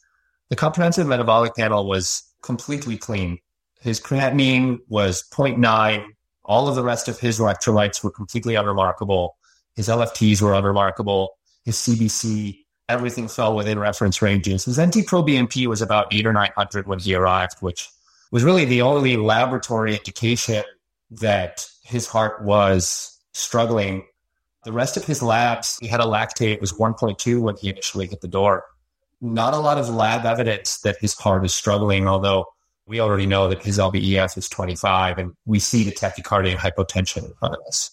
The 0.51 0.57
comprehensive 0.57 1.07
metabolic 1.07 1.57
panel 1.57 1.89
was 1.89 2.23
completely 2.43 2.97
clean. 2.97 3.39
His 3.81 4.01
creatinine 4.01 4.79
was 4.89 5.25
0.9, 5.33 6.07
all 6.45 6.69
of 6.69 6.77
the 6.77 6.85
rest 6.85 7.09
of 7.09 7.19
his 7.19 7.39
electrolytes 7.39 8.05
were 8.05 8.11
completely 8.11 8.55
unremarkable. 8.55 9.37
His 9.75 9.89
LFTs 9.89 10.43
were 10.43 10.55
unremarkable. 10.55 11.37
His 11.65 11.77
CBC, 11.77 12.64
everything 12.89 13.29
fell 13.29 13.55
within 13.55 13.79
reference 13.79 14.21
ranges. 14.21 14.65
His 14.65 14.79
NT-proBNP 14.79 15.67
was 15.67 15.83
about 15.83 16.13
eight 16.13 16.27
or 16.27 16.33
900 16.33 16.87
when 16.87 16.99
he 16.99 17.15
arrived, 17.15 17.57
which 17.61 17.89
was 18.31 18.45
really 18.45 18.65
the 18.65 18.83
only 18.83 19.17
laboratory 19.17 19.93
indication 19.93 20.65
that 21.11 21.67
his 21.85 22.07
heart 22.07 22.43
was 22.45 23.19
struggling. 23.33 24.05
The 24.65 24.73
rest 24.73 24.97
of 24.97 25.05
his 25.05 25.23
labs, 25.23 25.79
he 25.81 25.89
had 25.89 26.01
a 26.01 26.05
lactate 26.05 26.61
was 26.61 26.73
1.2 26.73 27.41
when 27.41 27.57
he 27.57 27.69
initially 27.69 28.07
hit 28.07 28.21
the 28.21 28.29
door. 28.29 28.65
Not 29.21 29.55
a 29.55 29.59
lot 29.59 29.79
of 29.79 29.89
lab 29.89 30.27
evidence 30.27 30.81
that 30.81 30.97
his 31.01 31.15
heart 31.15 31.45
is 31.45 31.55
struggling, 31.55 32.07
although 32.09 32.47
we 32.87 33.01
already 33.01 33.27
know 33.27 33.49
that 33.49 33.63
his 33.63 33.79
LVEF 33.79 34.37
is 34.37 34.49
25 34.49 35.19
and 35.19 35.33
we 35.47 35.59
see 35.59 35.85
the 35.85 35.93
tachycardia 35.93 36.51
and 36.51 36.61
hypotension 36.61 37.25
in 37.25 37.33
front 37.35 37.55
of 37.55 37.61
us. 37.67 37.91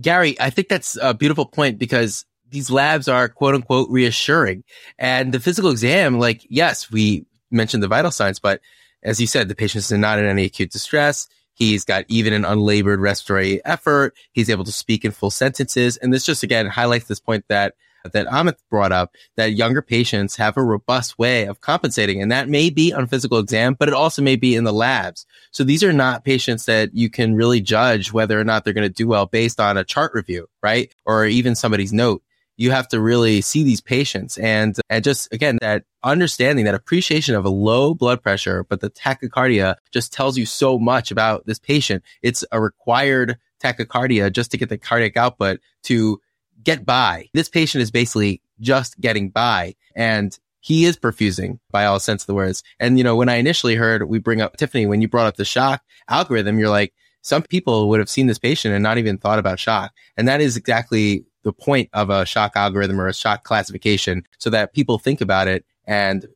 Gary, 0.00 0.36
I 0.40 0.50
think 0.50 0.68
that's 0.68 0.96
a 1.00 1.14
beautiful 1.14 1.46
point 1.46 1.78
because 1.78 2.24
these 2.50 2.70
labs 2.70 3.08
are 3.08 3.28
quote 3.28 3.54
unquote 3.54 3.90
reassuring 3.90 4.64
and 4.98 5.32
the 5.32 5.40
physical 5.40 5.70
exam, 5.70 6.18
like, 6.18 6.46
yes, 6.48 6.90
we 6.90 7.26
mentioned 7.50 7.82
the 7.82 7.88
vital 7.88 8.10
signs, 8.10 8.38
but 8.38 8.60
as 9.02 9.20
you 9.20 9.26
said, 9.26 9.48
the 9.48 9.54
patient 9.54 9.84
is 9.84 9.92
not 9.92 10.18
in 10.18 10.24
any 10.24 10.44
acute 10.44 10.72
distress. 10.72 11.28
He's 11.54 11.84
got 11.84 12.04
even 12.08 12.32
an 12.32 12.44
unlabored 12.44 13.00
respiratory 13.00 13.64
effort. 13.64 14.14
He's 14.32 14.50
able 14.50 14.64
to 14.64 14.72
speak 14.72 15.04
in 15.04 15.10
full 15.10 15.30
sentences. 15.30 15.96
And 15.96 16.12
this 16.12 16.24
just 16.24 16.42
again 16.42 16.66
highlights 16.66 17.06
this 17.06 17.20
point 17.20 17.44
that 17.48 17.74
that 18.12 18.28
Amit 18.28 18.54
brought 18.70 18.92
up 18.92 19.14
that 19.36 19.54
younger 19.54 19.82
patients 19.82 20.36
have 20.36 20.56
a 20.56 20.62
robust 20.62 21.18
way 21.18 21.46
of 21.46 21.60
compensating. 21.60 22.22
And 22.22 22.30
that 22.30 22.48
may 22.48 22.70
be 22.70 22.92
on 22.92 23.06
physical 23.06 23.38
exam, 23.38 23.74
but 23.74 23.88
it 23.88 23.94
also 23.94 24.22
may 24.22 24.36
be 24.36 24.54
in 24.54 24.64
the 24.64 24.72
labs. 24.72 25.26
So 25.50 25.64
these 25.64 25.82
are 25.82 25.92
not 25.92 26.24
patients 26.24 26.66
that 26.66 26.94
you 26.94 27.10
can 27.10 27.34
really 27.34 27.60
judge 27.60 28.12
whether 28.12 28.38
or 28.38 28.44
not 28.44 28.64
they're 28.64 28.72
going 28.72 28.88
to 28.88 28.94
do 28.94 29.08
well 29.08 29.26
based 29.26 29.60
on 29.60 29.76
a 29.76 29.84
chart 29.84 30.12
review, 30.14 30.48
right? 30.62 30.94
Or 31.04 31.26
even 31.26 31.54
somebody's 31.54 31.92
note. 31.92 32.22
You 32.58 32.70
have 32.72 32.88
to 32.88 33.00
really 33.00 33.40
see 33.40 33.64
these 33.64 33.80
patients 33.80 34.36
and, 34.36 34.76
and 34.90 35.02
just 35.02 35.32
again, 35.32 35.58
that 35.62 35.84
understanding 36.02 36.66
that 36.66 36.74
appreciation 36.74 37.34
of 37.34 37.46
a 37.46 37.50
low 37.50 37.94
blood 37.94 38.22
pressure, 38.22 38.64
but 38.68 38.80
the 38.80 38.90
tachycardia 38.90 39.76
just 39.92 40.12
tells 40.12 40.36
you 40.36 40.44
so 40.44 40.78
much 40.78 41.10
about 41.10 41.46
this 41.46 41.58
patient. 41.58 42.04
It's 42.20 42.44
a 42.52 42.60
required 42.60 43.38
tachycardia 43.62 44.30
just 44.32 44.50
to 44.50 44.58
get 44.58 44.68
the 44.68 44.76
cardiac 44.76 45.16
output 45.16 45.60
to 45.84 46.20
get 46.62 46.84
by. 46.84 47.30
This 47.32 47.48
patient 47.48 47.80
is 47.80 47.90
basically 47.90 48.42
just 48.60 49.00
getting 49.00 49.30
by 49.30 49.74
and 49.94 50.38
he 50.60 50.84
is 50.84 50.96
perfusing 50.96 51.60
by 51.70 51.86
all 51.86 52.00
sense 52.00 52.22
of 52.22 52.26
the 52.26 52.34
words. 52.34 52.62
And, 52.80 52.98
you 52.98 53.04
know, 53.04 53.16
when 53.16 53.28
I 53.28 53.36
initially 53.36 53.76
heard 53.76 54.08
we 54.08 54.18
bring 54.18 54.40
up 54.40 54.56
Tiffany, 54.56 54.86
when 54.86 55.00
you 55.00 55.08
brought 55.08 55.26
up 55.26 55.36
the 55.36 55.44
shock 55.44 55.82
algorithm, 56.08 56.58
you're 56.58 56.68
like, 56.68 56.92
some 57.22 57.42
people 57.42 57.88
would 57.88 58.00
have 58.00 58.08
seen 58.08 58.26
this 58.26 58.38
patient 58.38 58.74
and 58.74 58.82
not 58.82 58.98
even 58.98 59.18
thought 59.18 59.38
about 59.38 59.58
shock. 59.58 59.92
And 60.16 60.28
that 60.28 60.40
is 60.40 60.56
exactly 60.56 61.24
the 61.48 61.52
point 61.54 61.88
of 61.94 62.10
a 62.10 62.26
shock 62.26 62.52
algorithm 62.56 63.00
or 63.00 63.08
a 63.08 63.14
shock 63.14 63.42
classification 63.42 64.22
so 64.38 64.50
that 64.50 64.74
people 64.74 64.98
think 64.98 65.22
about 65.22 65.48
it 65.48 65.64
and 65.86 66.26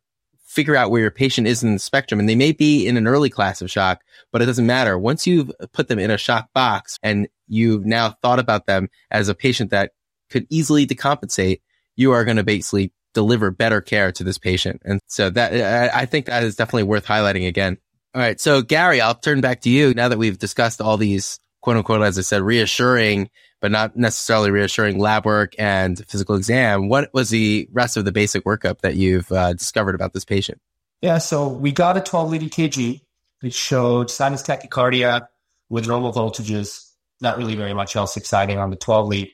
figure 0.47 0.75
out 0.75 0.91
where 0.91 1.03
your 1.03 1.11
patient 1.11 1.47
is 1.47 1.63
in 1.63 1.75
the 1.75 1.79
spectrum. 1.79 2.19
And 2.19 2.27
they 2.27 2.35
may 2.35 2.53
be 2.53 2.87
in 2.87 2.97
an 2.97 3.07
early 3.07 3.29
class 3.29 3.61
of 3.61 3.71
shock, 3.71 4.01
but 4.33 4.41
it 4.41 4.47
doesn't 4.47 4.67
matter. 4.67 4.99
Once 4.99 5.27
you've 5.27 5.53
put 5.73 5.89
them 5.89 5.99
in 5.99 6.11
a 6.11 6.17
shock 6.17 6.49
box 6.55 6.99
and 7.03 7.29
you've 7.47 7.85
now 7.85 8.17
thought 8.23 8.39
about 8.39 8.65
them 8.65 8.89
as 9.11 9.29
a 9.29 9.35
patient 9.35 9.71
that 9.71 9.93
could 10.31 10.47
easily 10.49 10.87
decompensate, 10.87 11.61
you 11.95 12.13
are 12.13 12.25
going 12.25 12.39
to 12.39 12.43
basically 12.43 12.91
deliver 13.13 13.51
better 13.51 13.83
care 13.83 14.13
to 14.13 14.25
this 14.25 14.39
patient. 14.39 14.81
And 14.83 14.99
so 15.09 15.29
that, 15.29 15.95
I 15.95 16.07
think 16.07 16.25
that 16.25 16.43
is 16.43 16.57
definitely 16.57 16.85
worth 16.85 17.05
highlighting 17.05 17.47
again. 17.47 17.77
All 18.15 18.23
right. 18.23 18.41
So 18.41 18.63
Gary, 18.63 19.03
I'll 19.03 19.15
turn 19.15 19.43
back 19.43 19.61
to 19.63 19.71
you 19.71 19.93
now 19.93 20.09
that 20.09 20.19
we've 20.19 20.39
discussed 20.39 20.81
all 20.81 20.97
these 20.97 21.39
quote 21.63 21.77
unquote, 21.77 22.03
as 22.03 22.19
I 22.19 22.23
said, 22.23 22.43
reassuring, 22.43 23.31
but 23.63 23.71
not 23.71 23.97
necessarily 23.97 24.51
reassuring 24.51 24.99
lab 24.99 25.25
work 25.25 25.55
and 25.57 26.05
physical 26.09 26.35
exam. 26.35 26.89
What 26.89 27.15
was 27.15 27.31
the 27.31 27.69
rest 27.73 27.97
of 27.97 28.05
the 28.05 28.13
basic 28.13 28.45
workup 28.45 28.81
that 28.81 28.97
you've 28.97 29.31
uh, 29.31 29.53
discovered 29.55 29.95
about 29.95 30.13
this 30.13 30.25
patient? 30.25 30.61
Yeah, 31.01 31.19
so 31.19 31.49
we 31.49 31.71
got 31.73 31.97
a 31.97 32.01
12 32.01 32.31
lead 32.31 32.43
EKG. 32.43 33.01
It 33.43 33.55
showed 33.55 34.11
sinus 34.11 34.43
tachycardia 34.43 35.29
with 35.71 35.87
normal 35.87 36.13
voltages. 36.13 36.91
Not 37.21 37.39
really 37.39 37.55
very 37.55 37.73
much 37.73 37.95
else 37.95 38.17
exciting 38.17 38.59
on 38.59 38.71
the 38.71 38.77
12 38.77 39.09
lead. 39.09 39.31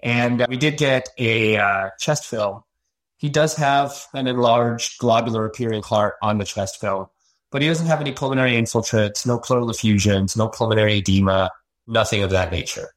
And 0.00 0.46
we 0.48 0.56
did 0.56 0.78
get 0.78 1.08
a 1.18 1.56
uh, 1.56 1.90
chest 1.98 2.26
film. 2.26 2.62
He 3.16 3.28
does 3.28 3.56
have 3.56 4.06
an 4.14 4.28
enlarged 4.28 4.98
globular 4.98 5.44
appearing 5.44 5.82
heart 5.82 6.14
on 6.22 6.38
the 6.38 6.44
chest 6.44 6.80
film, 6.80 7.06
but 7.50 7.62
he 7.62 7.68
doesn't 7.68 7.86
have 7.86 8.00
any 8.00 8.12
pulmonary 8.12 8.52
infiltrates, 8.52 9.26
no 9.26 9.38
pleural 9.38 9.70
effusions, 9.70 10.36
no 10.36 10.48
pulmonary 10.48 10.98
edema, 10.98 11.50
nothing 11.86 12.22
of 12.22 12.30
that 12.30 12.50
nature. 12.50 12.90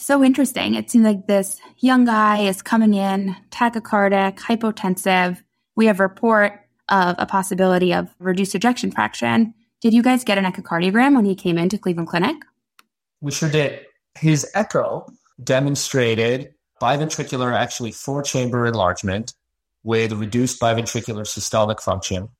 So 0.00 0.24
interesting. 0.24 0.74
It 0.74 0.90
seems 0.90 1.04
like 1.04 1.26
this 1.26 1.60
young 1.76 2.06
guy 2.06 2.38
is 2.38 2.62
coming 2.62 2.94
in 2.94 3.36
tachycardic, 3.50 4.38
hypotensive. 4.38 5.42
We 5.76 5.86
have 5.86 6.00
a 6.00 6.04
report 6.04 6.58
of 6.88 7.16
a 7.18 7.26
possibility 7.26 7.92
of 7.92 8.08
reduced 8.18 8.54
ejection 8.54 8.90
fraction. 8.90 9.52
Did 9.82 9.92
you 9.92 10.02
guys 10.02 10.24
get 10.24 10.38
an 10.38 10.44
echocardiogram 10.46 11.14
when 11.14 11.26
he 11.26 11.34
came 11.34 11.58
into 11.58 11.76
Cleveland 11.76 12.08
Clinic? 12.08 12.36
We 13.20 13.30
sure 13.30 13.50
did. 13.50 13.80
His 14.18 14.50
echo 14.54 15.06
demonstrated 15.44 16.54
biventricular, 16.80 17.52
actually 17.52 17.92
four 17.92 18.22
chamber 18.22 18.66
enlargement 18.66 19.34
with 19.82 20.12
reduced 20.12 20.60
biventricular 20.60 21.26
systolic 21.26 21.78
function. 21.78 22.30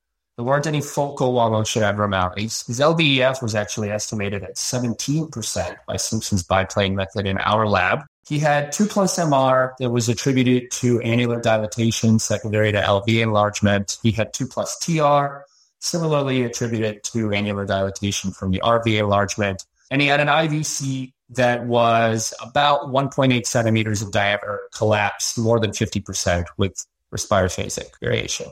There 0.41 0.47
weren't 0.47 0.67
any 0.67 0.81
focal 0.81 1.35
wall 1.35 1.51
motion 1.51 1.83
abnormalities. 1.83 2.65
His 2.67 2.81
LVEF 2.81 3.43
was 3.43 3.55
actually 3.55 3.91
estimated 3.91 4.43
at 4.43 4.57
17% 4.57 5.77
by 5.87 5.97
Simpson's 5.99 6.43
biplane 6.43 6.95
method 6.95 7.27
in 7.27 7.37
our 7.37 7.69
lab. 7.69 8.07
He 8.27 8.39
had 8.39 8.73
2 8.73 8.87
plus 8.87 9.19
MR 9.19 9.73
that 9.79 9.91
was 9.91 10.09
attributed 10.09 10.71
to 10.71 10.99
annular 11.03 11.43
dilatation 11.43 12.19
secondary 12.19 12.73
to 12.73 12.81
LV 12.81 13.21
enlargement. 13.21 13.99
He 14.03 14.13
had 14.13 14.33
2 14.33 14.47
plus 14.47 14.79
TR, 14.79 15.45
similarly 15.79 16.45
attributed 16.45 17.05
to 17.13 17.31
annular 17.33 17.67
dilatation 17.67 18.31
from 18.31 18.51
the 18.51 18.63
RV 18.65 18.99
enlargement. 18.99 19.67
And 19.91 20.01
he 20.01 20.09
had 20.09 20.21
an 20.21 20.29
IVC 20.29 21.13
that 21.35 21.67
was 21.67 22.33
about 22.41 22.89
1.8 22.89 23.45
centimeters 23.45 24.01
of 24.01 24.11
diameter, 24.11 24.59
collapsed 24.75 25.37
more 25.37 25.61
than 25.61 25.73
50% 25.73 26.47
with 26.57 26.87
respiratory 27.11 27.69
variation. 28.01 28.47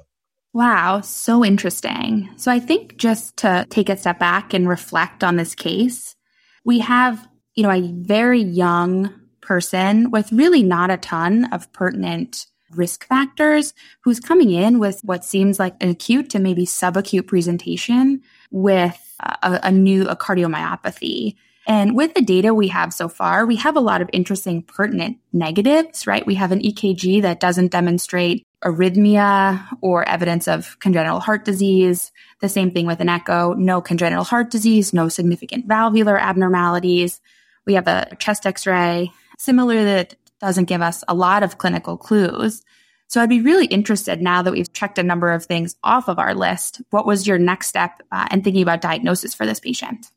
Wow, 0.54 1.02
so 1.02 1.44
interesting. 1.44 2.30
So 2.36 2.50
I 2.50 2.58
think 2.58 2.96
just 2.96 3.36
to 3.38 3.66
take 3.70 3.88
a 3.88 3.96
step 3.96 4.18
back 4.18 4.54
and 4.54 4.68
reflect 4.68 5.22
on 5.22 5.36
this 5.36 5.54
case, 5.54 6.16
we 6.64 6.78
have, 6.80 7.28
you 7.54 7.62
know, 7.62 7.70
a 7.70 7.92
very 7.92 8.40
young 8.40 9.12
person 9.40 10.10
with 10.10 10.32
really 10.32 10.62
not 10.62 10.90
a 10.90 10.96
ton 10.96 11.44
of 11.52 11.72
pertinent 11.72 12.46
risk 12.70 13.06
factors 13.06 13.72
who's 14.02 14.20
coming 14.20 14.50
in 14.50 14.78
with 14.78 15.00
what 15.02 15.24
seems 15.24 15.58
like 15.58 15.74
an 15.82 15.88
acute 15.88 16.30
to 16.30 16.38
maybe 16.38 16.66
subacute 16.66 17.26
presentation 17.26 18.22
with 18.50 19.16
a, 19.20 19.60
a 19.64 19.72
new 19.72 20.06
a 20.08 20.16
cardiomyopathy. 20.16 21.34
And 21.68 21.94
with 21.94 22.14
the 22.14 22.22
data 22.22 22.54
we 22.54 22.68
have 22.68 22.94
so 22.94 23.08
far, 23.08 23.44
we 23.44 23.56
have 23.56 23.76
a 23.76 23.80
lot 23.80 24.00
of 24.00 24.08
interesting 24.14 24.62
pertinent 24.62 25.18
negatives, 25.34 26.06
right? 26.06 26.26
We 26.26 26.34
have 26.36 26.50
an 26.50 26.60
EKG 26.60 27.20
that 27.22 27.40
doesn't 27.40 27.72
demonstrate 27.72 28.42
arrhythmia 28.64 29.66
or 29.82 30.08
evidence 30.08 30.48
of 30.48 30.78
congenital 30.80 31.20
heart 31.20 31.44
disease. 31.44 32.10
The 32.40 32.48
same 32.48 32.70
thing 32.70 32.86
with 32.86 33.00
an 33.00 33.10
echo, 33.10 33.52
no 33.52 33.82
congenital 33.82 34.24
heart 34.24 34.50
disease, 34.50 34.94
no 34.94 35.10
significant 35.10 35.66
valvular 35.66 36.18
abnormalities. 36.18 37.20
We 37.66 37.74
have 37.74 37.86
a 37.86 38.16
chest 38.18 38.46
x-ray, 38.46 39.12
similar 39.38 39.84
that 39.84 40.16
doesn't 40.40 40.64
give 40.64 40.80
us 40.80 41.04
a 41.06 41.14
lot 41.14 41.42
of 41.42 41.58
clinical 41.58 41.98
clues. 41.98 42.62
So 43.08 43.20
I'd 43.20 43.28
be 43.28 43.42
really 43.42 43.66
interested 43.66 44.22
now 44.22 44.40
that 44.40 44.52
we've 44.52 44.72
checked 44.72 44.98
a 44.98 45.02
number 45.02 45.32
of 45.32 45.44
things 45.44 45.76
off 45.84 46.08
of 46.08 46.18
our 46.18 46.34
list. 46.34 46.80
What 46.90 47.06
was 47.06 47.26
your 47.26 47.38
next 47.38 47.66
step 47.66 48.00
uh, 48.10 48.26
in 48.30 48.42
thinking 48.42 48.62
about 48.62 48.80
diagnosis 48.80 49.34
for 49.34 49.44
this 49.44 49.60
patient? 49.60 50.10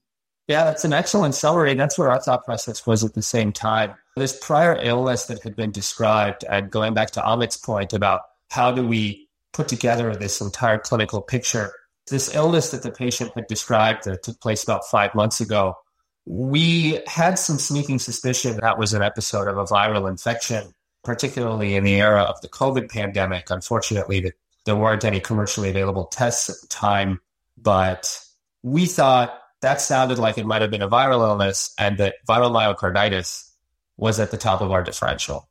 Yeah, 0.51 0.65
that's 0.65 0.83
an 0.83 0.91
excellent 0.91 1.33
summary. 1.33 1.75
That's 1.75 1.97
where 1.97 2.11
our 2.11 2.19
thought 2.19 2.43
process 2.43 2.85
was 2.85 3.05
at 3.05 3.13
the 3.13 3.21
same 3.21 3.53
time. 3.53 3.93
This 4.17 4.37
prior 4.37 4.77
illness 4.81 5.27
that 5.27 5.41
had 5.43 5.55
been 5.55 5.71
described, 5.71 6.43
and 6.43 6.69
going 6.69 6.93
back 6.93 7.11
to 7.11 7.21
Amit's 7.21 7.55
point 7.55 7.93
about 7.93 8.23
how 8.49 8.73
do 8.73 8.85
we 8.85 9.29
put 9.53 9.69
together 9.69 10.13
this 10.13 10.41
entire 10.41 10.77
clinical 10.77 11.21
picture, 11.21 11.71
this 12.09 12.35
illness 12.35 12.71
that 12.71 12.83
the 12.83 12.91
patient 12.91 13.31
had 13.33 13.47
described 13.47 14.03
that 14.03 14.23
took 14.23 14.41
place 14.41 14.61
about 14.61 14.85
five 14.85 15.15
months 15.15 15.39
ago, 15.39 15.77
we 16.25 16.99
had 17.07 17.39
some 17.39 17.57
sneaking 17.57 17.99
suspicion 17.99 18.59
that 18.61 18.77
was 18.77 18.93
an 18.93 19.01
episode 19.01 19.47
of 19.47 19.57
a 19.57 19.63
viral 19.63 20.09
infection, 20.09 20.73
particularly 21.05 21.77
in 21.77 21.85
the 21.85 21.95
era 21.95 22.23
of 22.23 22.41
the 22.41 22.49
COVID 22.49 22.89
pandemic. 22.89 23.49
Unfortunately, 23.49 24.33
there 24.65 24.75
weren't 24.75 25.05
any 25.05 25.21
commercially 25.21 25.69
available 25.69 26.07
tests 26.07 26.49
at 26.49 26.57
the 26.59 26.67
time, 26.67 27.21
but 27.57 28.19
we 28.63 28.85
thought 28.85 29.40
that 29.61 29.81
sounded 29.81 30.19
like 30.19 30.37
it 30.37 30.45
might 30.45 30.61
have 30.61 30.71
been 30.71 30.81
a 30.81 30.89
viral 30.89 31.27
illness 31.27 31.73
and 31.77 31.97
that 31.97 32.15
viral 32.27 32.51
myocarditis 32.51 33.49
was 33.97 34.19
at 34.19 34.31
the 34.31 34.37
top 34.37 34.61
of 34.61 34.71
our 34.71 34.83
differential. 34.83 35.47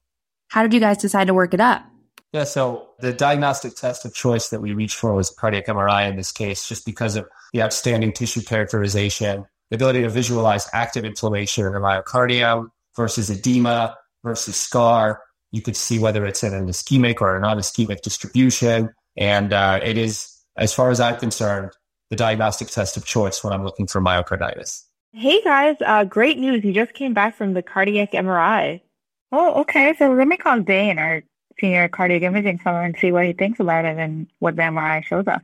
How 0.48 0.62
did 0.62 0.74
you 0.74 0.80
guys 0.80 0.98
decide 0.98 1.28
to 1.28 1.34
work 1.34 1.54
it 1.54 1.60
up? 1.60 1.84
Yeah, 2.32 2.44
so 2.44 2.90
the 3.00 3.12
diagnostic 3.12 3.74
test 3.74 4.04
of 4.04 4.14
choice 4.14 4.50
that 4.50 4.60
we 4.60 4.72
reached 4.72 4.96
for 4.96 5.14
was 5.14 5.30
cardiac 5.30 5.66
MRI 5.66 6.08
in 6.08 6.16
this 6.16 6.30
case, 6.30 6.68
just 6.68 6.84
because 6.86 7.16
of 7.16 7.26
the 7.52 7.62
outstanding 7.62 8.12
tissue 8.12 8.42
characterization, 8.42 9.46
the 9.70 9.76
ability 9.76 10.02
to 10.02 10.08
visualize 10.08 10.68
active 10.72 11.04
inflammation 11.04 11.66
in 11.66 11.72
the 11.72 11.80
myocardium 11.80 12.68
versus 12.96 13.30
edema 13.30 13.96
versus 14.22 14.56
scar. 14.56 15.22
You 15.50 15.62
could 15.62 15.76
see 15.76 15.98
whether 15.98 16.24
it's 16.24 16.44
in 16.44 16.54
an 16.54 16.68
ischemic 16.68 17.20
or 17.20 17.36
a 17.36 17.40
non 17.40 17.58
ischemic 17.58 18.02
distribution. 18.02 18.90
And 19.16 19.52
uh, 19.52 19.80
it 19.82 19.98
is, 19.98 20.32
as 20.56 20.72
far 20.72 20.90
as 20.90 21.00
I'm 21.00 21.18
concerned, 21.18 21.72
the 22.10 22.16
diagnostic 22.16 22.68
test 22.68 22.96
of 22.96 23.04
choice 23.04 23.42
when 23.42 23.52
I'm 23.52 23.64
looking 23.64 23.86
for 23.86 24.00
myocarditis. 24.00 24.84
Hey 25.12 25.42
guys, 25.42 25.76
uh, 25.84 26.04
great 26.04 26.38
news. 26.38 26.64
You 26.64 26.72
just 26.72 26.92
came 26.92 27.14
back 27.14 27.36
from 27.36 27.54
the 27.54 27.62
cardiac 27.62 28.12
MRI. 28.12 28.80
Oh, 29.32 29.60
okay. 29.62 29.94
So 29.98 30.12
let 30.12 30.28
me 30.28 30.36
call 30.36 30.60
Dane, 30.60 30.98
our 30.98 31.22
senior 31.58 31.88
cardiac 31.88 32.22
imaging 32.22 32.58
fellow, 32.58 32.80
and 32.80 32.96
see 32.98 33.12
what 33.12 33.26
he 33.26 33.32
thinks 33.32 33.60
about 33.60 33.84
it 33.84 33.96
and 33.98 34.26
what 34.40 34.56
the 34.56 34.62
MRI 34.62 35.04
shows 35.04 35.26
us. 35.26 35.40